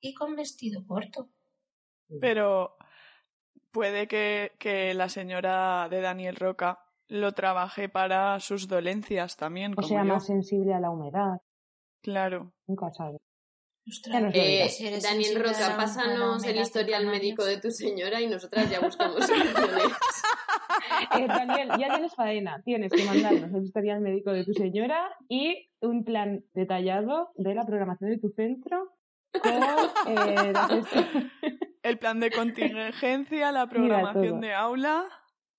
y 0.00 0.12
con 0.14 0.36
vestido 0.36 0.84
corto. 0.86 1.30
Pero 2.20 2.76
puede 3.70 4.06
que, 4.06 4.52
que 4.58 4.92
la 4.92 5.08
señora 5.08 5.88
de 5.88 6.02
Daniel 6.02 6.36
Roca 6.36 6.80
lo 7.08 7.32
trabaje 7.32 7.88
para 7.88 8.38
sus 8.40 8.68
dolencias 8.68 9.36
también, 9.36 9.72
O 9.72 9.76
como 9.76 9.88
sea, 9.88 10.02
yo. 10.04 10.14
más 10.14 10.26
sensible 10.26 10.74
a 10.74 10.80
la 10.80 10.90
humedad. 10.90 11.40
Claro. 12.02 12.52
Nunca 12.66 12.90
sabe. 12.92 13.18
Eh, 13.84 15.00
Daniel 15.02 15.42
Roca, 15.42 15.76
pásanos 15.76 16.44
el 16.44 16.56
historial 16.56 17.06
médico 17.06 17.44
de 17.44 17.60
tu 17.60 17.70
señora 17.70 18.20
y 18.20 18.28
nosotras 18.28 18.70
ya 18.70 18.80
buscamos 18.80 19.26
soluciones. 19.26 19.92
Eh, 21.18 21.26
Daniel, 21.26 21.68
ya 21.78 21.88
tienes 21.94 22.14
faena. 22.14 22.62
Tienes 22.64 22.92
que 22.92 23.04
mandarnos 23.04 23.52
el 23.52 23.64
historial 23.64 24.00
médico 24.00 24.32
de 24.32 24.44
tu 24.44 24.52
señora 24.54 25.14
y 25.28 25.68
un 25.80 26.04
plan 26.04 26.44
detallado 26.54 27.32
de 27.36 27.54
la 27.54 27.66
programación 27.66 28.10
de 28.10 28.18
tu 28.18 28.30
centro 28.30 28.94
con 29.32 29.52
eh. 30.16 30.52
El 31.82 31.98
plan 31.98 32.20
de 32.20 32.30
contingencia, 32.30 33.52
la 33.52 33.68
programación 33.68 34.40
de 34.40 34.54
aula. 34.54 35.04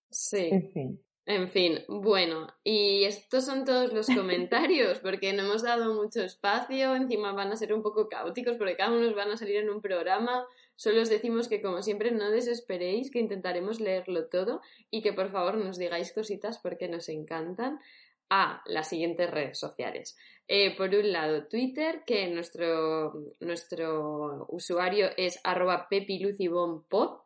Sí. 0.09 0.49
En 0.51 0.71
fin. 0.71 1.03
En 1.25 1.47
fin, 1.47 1.79
bueno, 1.87 2.47
y 2.65 3.05
estos 3.05 3.45
son 3.45 3.63
todos 3.63 3.93
los 3.93 4.07
comentarios, 4.15 4.99
porque 4.99 5.31
no 5.31 5.43
hemos 5.43 5.63
dado 5.63 5.93
mucho 5.93 6.21
espacio, 6.21 6.95
encima 6.95 7.31
van 7.31 7.51
a 7.51 7.55
ser 7.55 7.73
un 7.73 7.81
poco 7.81 8.09
caóticos, 8.09 8.57
porque 8.57 8.75
cada 8.75 8.91
uno 8.91 9.13
van 9.15 9.31
a 9.31 9.37
salir 9.37 9.57
en 9.57 9.69
un 9.69 9.81
programa. 9.81 10.45
Solo 10.75 11.01
os 11.01 11.09
decimos 11.09 11.47
que, 11.47 11.61
como 11.61 11.81
siempre, 11.81 12.11
no 12.11 12.29
desesperéis, 12.29 13.09
que 13.09 13.19
intentaremos 13.19 13.79
leerlo 13.79 14.25
todo 14.27 14.61
y 14.91 15.01
que 15.01 15.13
por 15.13 15.31
favor 15.31 15.55
nos 15.55 15.77
digáis 15.77 16.11
cositas 16.11 16.59
porque 16.59 16.89
nos 16.89 17.07
encantan 17.07 17.79
a 18.29 18.61
las 18.65 18.89
siguientes 18.89 19.29
redes 19.29 19.59
sociales. 19.59 20.17
Eh, 20.47 20.75
por 20.75 20.89
un 20.89 21.11
lado, 21.11 21.47
Twitter, 21.47 22.03
que 22.05 22.27
nuestro, 22.27 23.13
nuestro 23.39 24.45
usuario 24.49 25.09
es 25.15 25.39
arroba 25.43 25.87
pepilucibompod. 25.87 27.22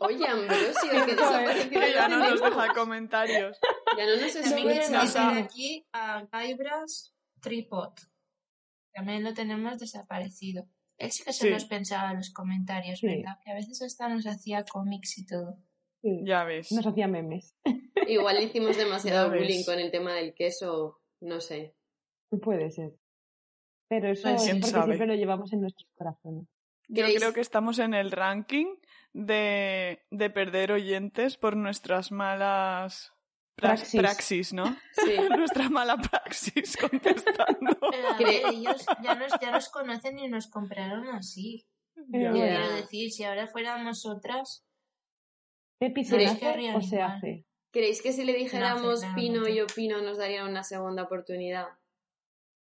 Oye, 0.00 0.26
Ambrosio, 0.26 0.90
que 1.06 1.14
desapareció 1.14 1.80
ya 1.94 2.08
no 2.08 2.18
nos 2.18 2.40
deja 2.40 2.72
comentarios. 2.74 3.58
Ya 3.96 4.06
no 4.06 4.16
nos 4.16 4.32
También 4.32 4.54
quiero 4.62 4.70
escucha. 4.80 5.02
escucha. 5.04 5.28
decir 5.34 5.44
aquí 5.44 5.86
a 5.92 6.24
Gaibras 6.32 7.14
Tripod. 7.40 7.92
También 8.94 9.24
lo 9.24 9.34
tenemos 9.34 9.78
desaparecido. 9.78 10.66
Él 10.98 11.10
sí 11.10 11.24
que 11.24 11.32
se 11.32 11.44
Sí. 11.46 11.50
los 11.50 11.64
pensaba 11.64 12.10
en 12.12 12.18
los 12.18 12.32
comentarios, 12.32 13.00
Sí. 13.00 13.06
¿verdad? 13.08 13.38
Que 13.44 13.50
a 13.50 13.54
veces 13.54 13.82
hasta 13.82 14.08
nos 14.08 14.26
hacía 14.26 14.64
cómics 14.64 15.18
y 15.18 15.26
todo. 15.26 15.58
Sí. 16.02 16.20
Ya 16.24 16.44
ves. 16.44 16.70
Nos 16.72 16.86
hacía 16.86 17.08
memes. 17.08 17.56
Igual 18.08 18.42
hicimos 18.42 18.76
demasiado 18.76 19.26
Ya 19.26 19.32
ves. 19.32 19.40
bullying 19.42 19.64
con 19.64 19.78
el 19.80 19.90
tema 19.90 20.12
del 20.14 20.34
queso, 20.34 21.00
no 21.20 21.40
sé. 21.40 21.74
Puede 22.42 22.70
ser. 22.70 22.92
Pero 23.88 24.10
eso 24.12 24.22
Pues 24.30 24.42
es 24.46 24.50
porque 24.50 24.66
sabe. 24.68 24.84
siempre 24.84 25.06
lo 25.06 25.14
llevamos 25.14 25.52
en 25.52 25.60
nuestros 25.62 25.88
corazones. 25.96 26.46
Yo 26.88 27.04
¿Creéis- 27.04 27.18
creo 27.18 27.32
que 27.32 27.40
estamos 27.40 27.78
en 27.78 27.94
el 27.94 28.10
ranking 28.12 28.66
de, 29.14 30.02
de 30.10 30.30
perder 30.30 30.70
oyentes 30.72 31.36
por 31.38 31.56
nuestras 31.56 32.12
malas 32.12 33.13
Praxis. 33.56 34.00
praxis, 34.00 34.52
¿no? 34.52 34.64
Sí. 34.92 35.16
Nuestra 35.36 35.68
mala 35.68 35.96
praxis 35.96 36.76
contestando. 36.80 37.76
Pero 37.90 38.08
a 38.08 38.18
Cre- 38.18 38.24
ver, 38.42 38.54
ellos 38.54 38.84
ya 39.02 39.14
nos, 39.14 39.32
ya 39.40 39.50
nos 39.52 39.68
conocen 39.68 40.18
y 40.18 40.28
nos 40.28 40.48
compraron 40.48 41.08
así. 41.08 41.66
Yo 41.96 42.32
quiero 42.32 42.72
decir, 42.74 43.10
si 43.12 43.22
ahora 43.24 43.46
fuéramos 43.46 44.04
otras, 44.06 44.66
¿Pepi 45.78 46.04
se 46.04 46.16
No, 46.16 46.22
es 46.22 46.30
hace 46.30 46.40
que 46.40 46.46
harían 46.48 46.76
o 46.76 46.80
se 46.82 47.00
hace? 47.00 47.46
¿Creéis 47.72 48.02
que 48.02 48.12
si 48.12 48.24
le 48.24 48.34
dijéramos. 48.34 49.02
Pino 49.14 49.48
y 49.48 49.60
Opino 49.60 50.00
nos 50.02 50.18
darían 50.18 50.48
una 50.48 50.62
segunda 50.64 51.04
oportunidad? 51.04 51.66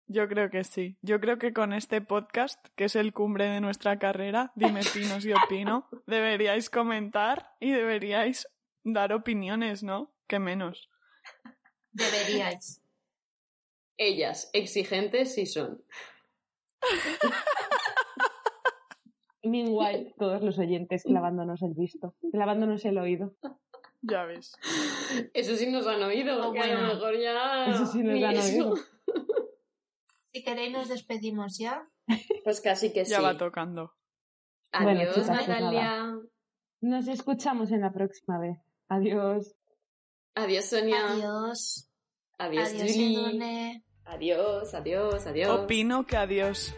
Yo 0.07 0.27
creo 0.27 0.49
que 0.49 0.63
sí. 0.63 0.97
Yo 1.01 1.19
creo 1.19 1.37
que 1.37 1.51
con 1.53 1.73
este 1.73 1.99
podcast, 2.01 2.65
que 2.75 2.85
es 2.85 2.95
el 2.95 3.11
cumbre 3.13 3.45
de 3.49 3.59
nuestra 3.61 3.97
carrera, 3.99 4.51
Dime 4.55 4.81
Pinos 4.93 5.25
y 5.25 5.33
Opino, 5.33 5.87
deberíais 6.07 6.69
comentar 6.69 7.55
y 7.59 7.71
deberíais 7.71 8.47
dar 8.83 9.13
opiniones, 9.13 9.81
¿no? 9.83 10.14
Que 10.27 10.39
menos. 10.39 10.89
deberíais. 11.91 12.81
Ellas, 13.97 14.49
exigentes 14.53 15.33
sí 15.35 15.45
son. 15.45 15.83
Meanwhile, 19.43 20.13
todos 20.17 20.41
los 20.41 20.57
oyentes 20.57 21.03
clavándonos 21.03 21.61
el 21.61 21.73
visto, 21.75 22.15
clavándonos 22.31 22.83
el 22.85 22.97
oído. 22.97 23.35
Ya 24.01 24.25
ves. 24.25 24.53
Eso 25.33 25.55
sí 25.55 25.67
nos 25.71 25.85
han 25.87 26.01
oído, 26.03 26.35
Oh, 26.37 26.41
a 26.43 26.45
lo 26.47 26.51
bueno. 26.53 26.81
mejor 26.93 27.17
ya... 27.19 27.67
Eso 27.67 27.85
sí 27.85 28.01
nos 28.03 28.21
han 28.23 28.35
eso. 28.35 28.69
oído. 28.69 28.75
Si 30.33 30.43
queréis 30.43 30.73
nos 30.73 30.89
despedimos 30.89 31.57
ya. 31.57 31.87
Pues 32.43 32.59
casi 32.59 32.91
que 32.91 33.05
sí. 33.05 33.11
Ya 33.11 33.21
va 33.21 33.37
tocando. 33.37 33.93
Bueno, 34.73 34.99
Adiós, 34.99 35.15
chicas, 35.15 35.27
pues 35.29 35.47
Natalia. 35.47 36.13
Nos 36.81 37.07
escuchamos 37.07 37.71
en 37.71 37.79
la 37.79 37.93
próxima 37.93 38.37
vez. 38.37 38.57
Adiós. 38.89 39.55
Adiós, 40.35 40.65
Sonia. 40.65 41.05
Adiós. 41.05 41.87
Adiós, 42.37 42.73
Adiós, 42.73 42.93
Julie. 42.93 43.81
Adiós, 44.05 44.73
adiós, 44.75 45.27
adiós. 45.27 45.59
Opino 45.61 46.03
que 46.03 46.15
adiós. 46.15 46.73